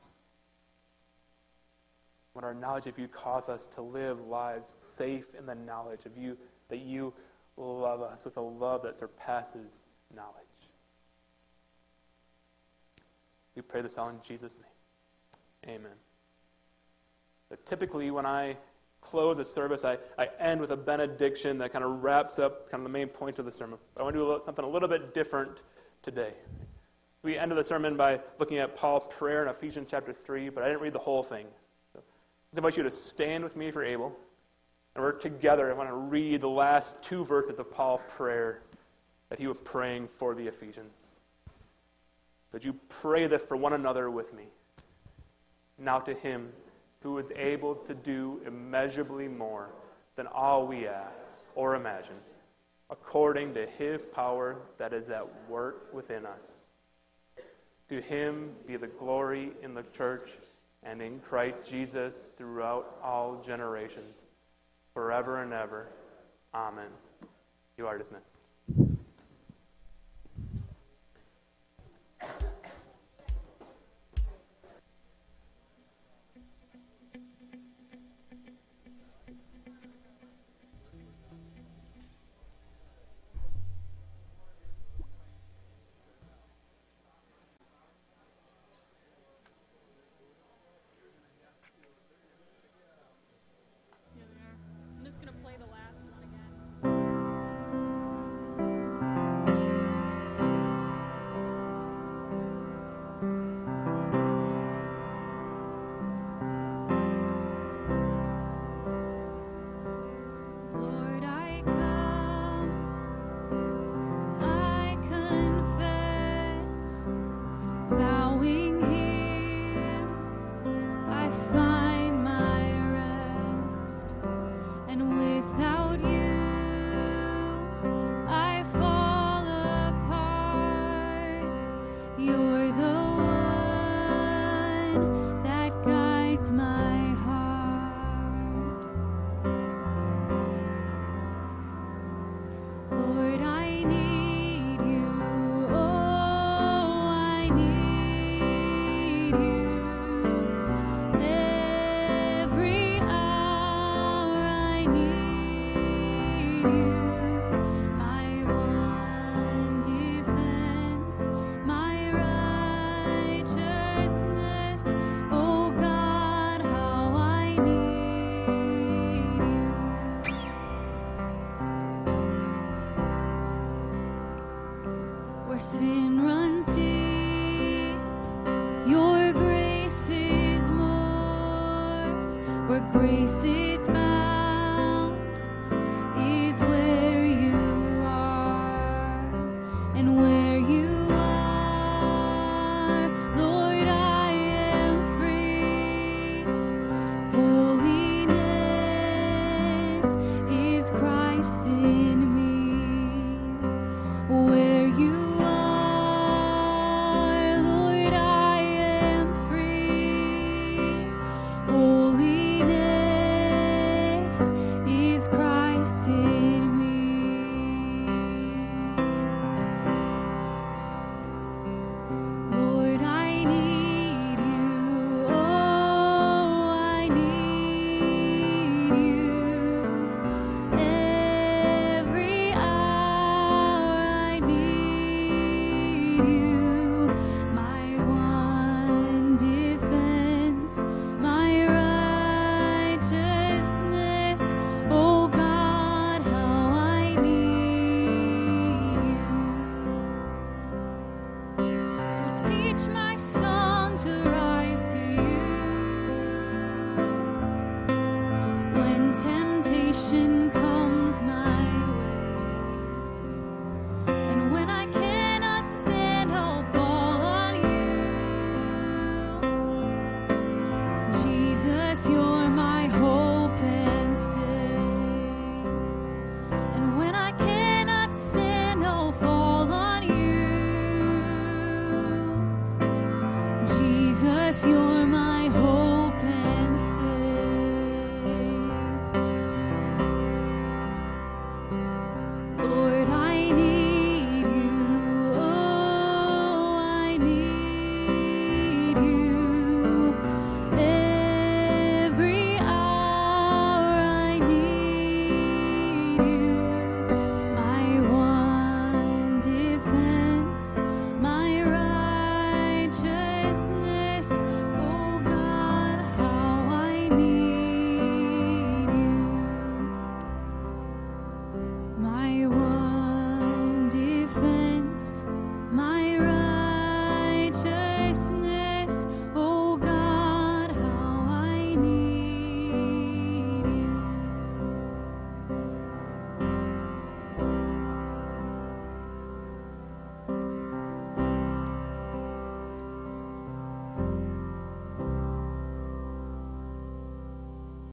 Would 2.34 2.44
our 2.44 2.55
knowledge 2.55 2.86
of 2.86 2.98
you 2.98 3.09
cause 3.09 3.48
us 3.48 3.66
to 3.74 3.82
live 3.82 4.20
lives 4.26 4.74
safe 4.74 5.26
in 5.38 5.47
the 5.47 5.55
knowledge 5.55 6.05
of 6.05 6.16
you, 6.16 6.36
that 6.68 6.80
you 6.80 7.12
love 7.56 8.02
us 8.02 8.24
with 8.24 8.36
a 8.36 8.43
love 8.43 8.82
that 8.82 8.98
surpasses 8.98 9.80
knowledge? 10.14 10.44
We 13.55 13.62
pray 13.62 13.80
this 13.80 13.97
all 13.97 14.10
in 14.10 14.16
Jesus' 14.22 14.56
name. 14.56 15.76
Amen. 15.76 16.05
So 17.48 17.56
typically, 17.68 18.10
when 18.10 18.27
I 18.27 18.56
close 19.01 19.36
the 19.36 19.44
service, 19.44 19.85
I, 19.85 19.98
I 20.18 20.28
end 20.39 20.60
with 20.60 20.73
a 20.73 20.77
benediction 20.77 21.59
that 21.59 21.73
kind 21.73 21.85
of 21.85 22.02
wraps 22.02 22.39
up 22.39 22.70
kind 22.70 22.81
of 22.81 22.85
the 22.85 22.93
main 22.93 23.09
point 23.09 23.39
of 23.39 23.44
the 23.44 23.52
sermon. 23.52 23.78
I 23.97 24.02
want 24.02 24.14
to 24.16 24.20
do 24.20 24.43
something 24.44 24.64
a 24.64 24.68
little 24.68 24.89
bit 24.89 25.14
different 25.14 25.59
today. 26.02 26.32
We 27.23 27.39
ended 27.39 27.59
the 27.59 27.64
sermon 27.64 27.97
by 27.97 28.20
looking 28.39 28.59
at 28.59 28.77
Paul's 28.77 29.06
prayer 29.10 29.43
in 29.43 29.48
Ephesians 29.48 29.89
chapter 29.90 30.12
3, 30.12 30.48
but 30.48 30.62
I 30.62 30.68
didn't 30.68 30.81
read 30.81 30.93
the 30.93 30.98
whole 30.98 31.23
thing. 31.23 31.47
So 31.93 32.01
I 32.01 32.56
invite 32.56 32.77
you 32.77 32.82
to 32.82 32.90
stand 32.90 33.44
with 33.44 33.56
me 33.56 33.68
if 33.68 33.74
you're 33.74 33.85
able. 33.85 34.16
And 34.94 35.05
we're 35.05 35.12
together. 35.12 35.70
I 35.70 35.74
want 35.74 35.89
to 35.89 35.94
read 35.94 36.40
the 36.40 36.48
last 36.48 37.02
two 37.02 37.24
verses 37.24 37.59
of 37.59 37.70
Paul's 37.70 38.01
prayer 38.16 38.62
that 39.28 39.39
he 39.39 39.47
was 39.47 39.59
praying 39.59 40.09
for 40.16 40.35
the 40.35 40.47
Ephesians. 40.47 40.94
That 42.52 42.64
you 42.64 42.74
pray 42.89 43.27
this 43.27 43.43
for 43.43 43.56
one 43.56 43.73
another 43.73 44.10
with 44.10 44.32
me. 44.32 44.44
Now 45.78 45.98
to 46.01 46.14
him 46.14 46.48
who 47.06 47.18
is 47.18 47.30
able 47.36 47.76
to 47.76 47.94
do 47.94 48.40
immeasurably 48.48 49.28
more 49.28 49.68
than 50.16 50.26
all 50.26 50.66
we 50.66 50.88
ask 50.88 51.36
or 51.54 51.76
imagine 51.76 52.16
according 52.90 53.54
to 53.54 53.64
his 53.78 54.00
power 54.12 54.56
that 54.76 54.92
is 54.92 55.08
at 55.08 55.24
work 55.48 55.94
within 55.94 56.26
us. 56.26 56.42
To 57.90 58.00
him 58.00 58.50
be 58.66 58.76
the 58.76 58.88
glory 58.88 59.52
in 59.62 59.72
the 59.72 59.84
church 59.96 60.30
and 60.82 61.00
in 61.00 61.20
Christ 61.20 61.58
Jesus 61.64 62.18
throughout 62.36 62.98
all 63.04 63.40
generations, 63.46 64.16
forever 64.92 65.42
and 65.42 65.52
ever. 65.52 65.86
Amen. 66.52 66.90
You 67.78 67.86
are 67.86 67.98
dismissed. 67.98 68.35